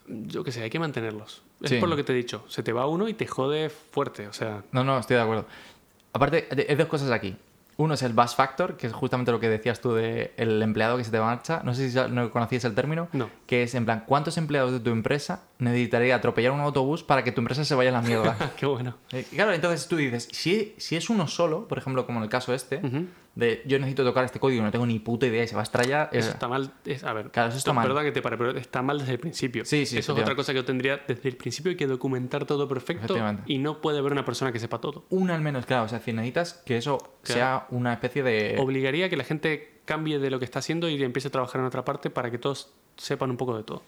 yo 0.08 0.42
qué 0.42 0.50
sé, 0.50 0.64
hay 0.64 0.70
que 0.70 0.80
mantenerlos. 0.80 1.42
Es 1.62 1.70
Sí. 1.70 1.76
por 1.78 1.88
lo 1.88 1.94
que 1.94 2.02
te 2.02 2.12
he 2.12 2.16
dicho. 2.16 2.44
Se 2.48 2.64
te 2.64 2.72
va 2.72 2.88
uno 2.88 3.06
y 3.08 3.14
te 3.14 3.28
jode 3.28 3.70
fuerte. 3.70 4.26
O 4.26 4.32
sea, 4.32 4.64
No, 4.72 4.82
no, 4.82 4.98
estoy 4.98 5.14
de 5.14 5.22
acuerdo. 5.22 5.46
Aparte, 6.12 6.48
hay 6.68 6.74
dos 6.74 6.88
cosas 6.88 7.12
aquí. 7.12 7.36
Uno 7.76 7.94
es 7.94 8.02
el 8.02 8.12
bus 8.12 8.34
factor, 8.34 8.76
que 8.76 8.86
es 8.86 8.92
justamente 8.92 9.32
lo 9.32 9.40
que 9.40 9.48
decías 9.48 9.80
tú 9.80 9.94
del 9.94 10.30
el 10.36 10.62
empleado 10.62 10.96
que 10.96 11.04
se 11.04 11.10
te 11.10 11.20
marcha. 11.20 11.62
No 11.64 11.74
sé 11.74 11.90
si 11.90 11.98
no 12.10 12.30
conocías 12.30 12.64
el 12.64 12.74
término. 12.74 13.08
No. 13.12 13.28
Que 13.46 13.64
es 13.64 13.74
en 13.74 13.84
plan, 13.84 14.04
¿cuántos 14.06 14.36
empleados 14.38 14.72
de 14.72 14.80
tu 14.80 14.90
empresa 14.90 15.42
necesitaría 15.58 16.14
atropellar 16.14 16.52
un 16.52 16.60
autobús 16.60 17.02
para 17.02 17.24
que 17.24 17.32
tu 17.32 17.40
empresa 17.40 17.64
se 17.64 17.74
vaya 17.74 17.90
a 17.90 17.94
la 17.94 18.02
mierda? 18.02 18.36
qué 18.56 18.66
bueno. 18.66 18.94
Eh, 19.12 19.26
Claro, 19.34 19.52
entonces 19.52 19.88
tú 19.88 19.96
dices, 19.96 20.28
si, 20.32 20.74
si 20.78 20.96
es 20.96 21.10
uno 21.10 21.26
solo, 21.26 21.66
por 21.66 21.78
ejemplo, 21.78 22.06
como 22.06 22.18
en 22.18 22.24
el 22.24 22.30
caso 22.30 22.54
este. 22.54 22.80
De 23.34 23.62
yo 23.66 23.78
necesito 23.78 24.04
tocar 24.04 24.24
este 24.24 24.38
código, 24.38 24.62
no 24.62 24.70
tengo 24.70 24.86
ni 24.86 24.98
puta 25.00 25.26
idea 25.26 25.42
y 25.42 25.48
se 25.48 25.54
va 25.54 25.62
a 25.62 25.64
estrellar. 25.64 26.08
Eso 26.12 26.30
está 26.30 26.46
mal. 26.48 26.72
es- 26.84 27.02
a 27.04 27.12
ver, 27.12 27.30
Claro, 27.30 27.48
eso 27.48 27.58
está 27.58 27.70
no, 27.70 27.74
mal. 27.74 27.86
Perdón 27.88 28.04
que 28.04 28.12
te 28.12 28.22
pare, 28.22 28.36
pero 28.36 28.50
está 28.56 28.82
mal 28.82 28.98
desde 28.98 29.12
el 29.12 29.18
principio. 29.18 29.64
Sí, 29.64 29.86
sí, 29.86 29.98
Eso 29.98 30.12
es 30.14 30.20
otra 30.20 30.36
cosa 30.36 30.52
que 30.52 30.56
yo 30.58 30.64
tendría 30.64 30.98
desde 31.06 31.28
el 31.28 31.36
principio. 31.36 31.70
Hay 31.70 31.76
que 31.76 31.86
documentar 31.86 32.44
todo 32.44 32.68
perfecto 32.68 33.16
y 33.46 33.58
no 33.58 33.80
puede 33.80 33.98
haber 33.98 34.12
una 34.12 34.24
persona 34.24 34.52
que 34.52 34.58
sepa 34.60 34.80
todo. 34.80 35.04
Una 35.10 35.34
al 35.34 35.40
menos, 35.40 35.66
claro. 35.66 35.84
O 35.84 35.88
sea, 35.88 36.00
si 36.00 36.12
necesitas 36.12 36.62
que 36.64 36.76
eso 36.76 37.16
sea 37.22 37.66
una 37.70 37.92
especie 37.92 38.22
de... 38.22 38.56
Obligaría 38.58 39.06
a 39.06 39.08
que 39.08 39.16
la 39.16 39.24
gente 39.24 39.80
cambie 39.84 40.18
de 40.18 40.30
lo 40.30 40.38
que 40.38 40.44
está 40.44 40.60
haciendo 40.60 40.88
y 40.88 41.02
empiece 41.02 41.28
a 41.28 41.30
trabajar 41.30 41.60
en 41.60 41.66
otra 41.66 41.84
parte 41.84 42.10
para 42.10 42.30
que 42.30 42.38
todos 42.38 42.72
sepan 42.96 43.30
un 43.30 43.36
poco 43.36 43.56
de 43.56 43.64
todo. 43.64 43.82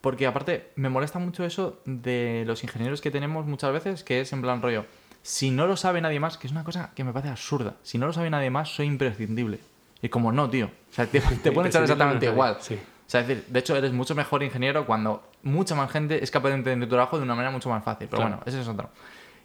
Porque 0.00 0.26
aparte, 0.26 0.70
me 0.74 0.88
molesta 0.88 1.18
mucho 1.18 1.44
eso 1.44 1.80
de 1.84 2.42
los 2.46 2.64
ingenieros 2.64 3.00
que 3.00 3.10
tenemos 3.10 3.46
muchas 3.46 3.72
veces, 3.72 4.02
que 4.02 4.20
es 4.20 4.32
en 4.32 4.42
plan 4.42 4.60
rollo, 4.60 4.84
si 5.22 5.50
no 5.50 5.66
lo 5.66 5.76
sabe 5.76 6.00
nadie 6.00 6.20
más, 6.20 6.36
que 6.36 6.46
es 6.46 6.52
una 6.52 6.64
cosa 6.64 6.90
que 6.94 7.04
me 7.04 7.12
parece 7.12 7.30
absurda, 7.30 7.76
si 7.82 7.98
no 7.98 8.06
lo 8.06 8.12
sabe 8.12 8.30
nadie 8.30 8.50
más, 8.50 8.68
soy 8.74 8.86
imprescindible. 8.86 9.60
Y 10.00 10.08
como 10.08 10.32
no, 10.32 10.50
tío. 10.50 10.66
O 10.66 10.94
sea, 10.94 11.06
te, 11.06 11.20
te 11.42 11.52
pueden 11.52 11.68
echar 11.70 11.82
exactamente 11.82 12.26
igual. 12.26 12.56
Sí. 12.60 12.74
O 12.74 13.10
sea, 13.12 13.20
es 13.20 13.28
decir, 13.28 13.44
de 13.46 13.58
hecho, 13.60 13.76
eres 13.76 13.92
mucho 13.92 14.14
mejor 14.14 14.42
ingeniero 14.42 14.86
cuando 14.86 15.22
mucha 15.42 15.74
más 15.74 15.90
gente 15.90 16.22
es 16.24 16.30
capaz 16.30 16.48
de 16.48 16.54
entender 16.56 16.88
tu 16.88 16.94
trabajo 16.94 17.18
de 17.18 17.24
una 17.24 17.34
manera 17.34 17.50
mucho 17.52 17.68
más 17.68 17.84
fácil. 17.84 18.08
Pero 18.08 18.22
Claro. 18.22 18.36
bueno, 18.38 18.42
eso 18.46 18.60
es 18.60 18.66
otro. 18.68 18.90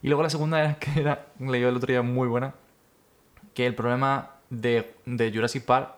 Y 0.02 0.08
luego 0.08 0.24
la 0.24 0.30
segunda 0.30 0.60
era 0.60 0.76
que 0.80 1.00
era, 1.00 1.26
leí 1.40 1.64
el 1.64 1.76
otro 1.76 1.88
día 1.88 2.02
muy 2.02 2.28
buena, 2.28 2.54
que 3.54 3.66
el 3.68 3.76
problema 3.76 4.32
de, 4.50 4.96
de 5.06 5.32
Jurassic 5.32 5.66
Park 5.66 5.90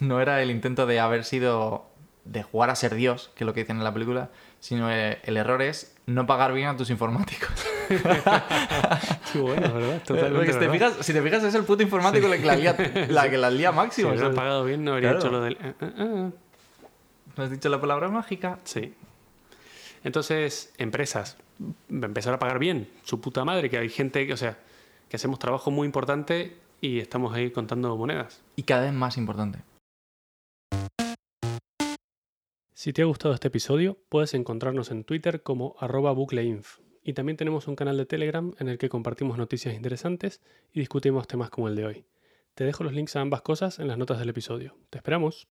no 0.00 0.20
era 0.20 0.40
el 0.42 0.50
intento 0.50 0.86
de 0.86 1.00
haber 1.00 1.24
sido 1.24 1.86
de 2.24 2.42
jugar 2.44 2.70
a 2.70 2.76
ser 2.76 2.94
Dios, 2.94 3.30
que 3.34 3.44
es 3.44 3.46
lo 3.46 3.52
que 3.52 3.60
dicen 3.60 3.78
en 3.78 3.84
la 3.84 3.92
película, 3.92 4.30
sino 4.60 4.90
eh, 4.92 5.18
el 5.24 5.36
error 5.36 5.60
es 5.60 5.96
no 6.06 6.26
pagar 6.26 6.52
bien 6.52 6.68
a 6.68 6.76
tus 6.76 6.88
informáticos. 6.90 7.50
Qué 9.32 9.38
bueno, 9.40 9.72
¿verdad? 9.74 10.02
Totalmente. 10.04 10.36
Porque 10.36 10.52
si 10.52 10.58
te, 10.58 10.66
¿verdad? 10.68 10.90
fijas, 10.90 11.06
si 11.06 11.12
te 11.12 11.22
fijas 11.22 11.44
es 11.44 11.54
el 11.54 11.64
puto 11.64 11.82
informático 11.82 12.26
el 12.32 12.40
que 12.40 12.46
la, 12.46 12.56
lía, 12.56 12.76
la 13.08 13.30
que 13.30 13.38
la 13.38 13.50
lía 13.50 13.70
Si 13.72 13.76
máximo. 13.76 14.16
¿sabes? 14.16 14.34
pagado 14.34 14.64
bien, 14.64 14.84
no 14.84 14.92
habría 14.94 15.10
Claro. 15.10 15.18
hecho 15.24 15.30
lo 15.32 15.40
del. 15.40 15.54
eh, 15.54 15.74
eh, 15.80 15.92
eh. 15.96 16.30
¿No 17.36 17.44
has 17.44 17.50
dicho 17.50 17.68
la 17.68 17.80
palabra 17.80 18.08
mágica? 18.08 18.58
Sí. 18.64 18.92
Entonces, 20.04 20.72
empresas, 20.78 21.36
empezar 21.88 22.34
a 22.34 22.38
pagar 22.38 22.58
bien, 22.58 22.88
su 23.04 23.20
puta 23.20 23.44
madre, 23.44 23.70
que 23.70 23.78
hay 23.78 23.88
gente, 23.88 24.26
que, 24.26 24.32
o 24.32 24.36
sea, 24.36 24.58
que 25.08 25.16
hacemos 25.16 25.38
trabajo 25.38 25.70
muy 25.70 25.86
importante 25.86 26.56
y 26.80 26.98
estamos 26.98 27.32
ahí 27.34 27.50
contando 27.50 27.96
monedas. 27.96 28.42
Y 28.56 28.64
cada 28.64 28.82
vez 28.82 28.92
más 28.92 29.16
importante. 29.16 29.60
Si 32.74 32.92
te 32.92 33.02
ha 33.02 33.04
gustado 33.04 33.32
este 33.32 33.46
episodio, 33.48 33.96
puedes 34.08 34.34
encontrarnos 34.34 34.90
en 34.90 35.04
Twitter 35.04 35.42
como 35.44 35.76
arroba 35.78 36.10
bucleinf. 36.12 36.78
Y 37.02 37.14
también 37.14 37.36
tenemos 37.36 37.66
un 37.66 37.76
canal 37.76 37.96
de 37.96 38.06
Telegram 38.06 38.52
en 38.58 38.68
el 38.68 38.78
que 38.78 38.88
compartimos 38.88 39.36
noticias 39.36 39.74
interesantes 39.74 40.40
y 40.72 40.80
discutimos 40.80 41.26
temas 41.26 41.50
como 41.50 41.68
el 41.68 41.74
de 41.74 41.86
hoy. 41.86 42.04
Te 42.54 42.64
dejo 42.64 42.84
los 42.84 42.92
links 42.92 43.16
a 43.16 43.20
ambas 43.20 43.42
cosas 43.42 43.78
en 43.78 43.88
las 43.88 43.98
notas 43.98 44.18
del 44.18 44.28
episodio. 44.28 44.76
¡Te 44.90 44.98
esperamos! 44.98 45.48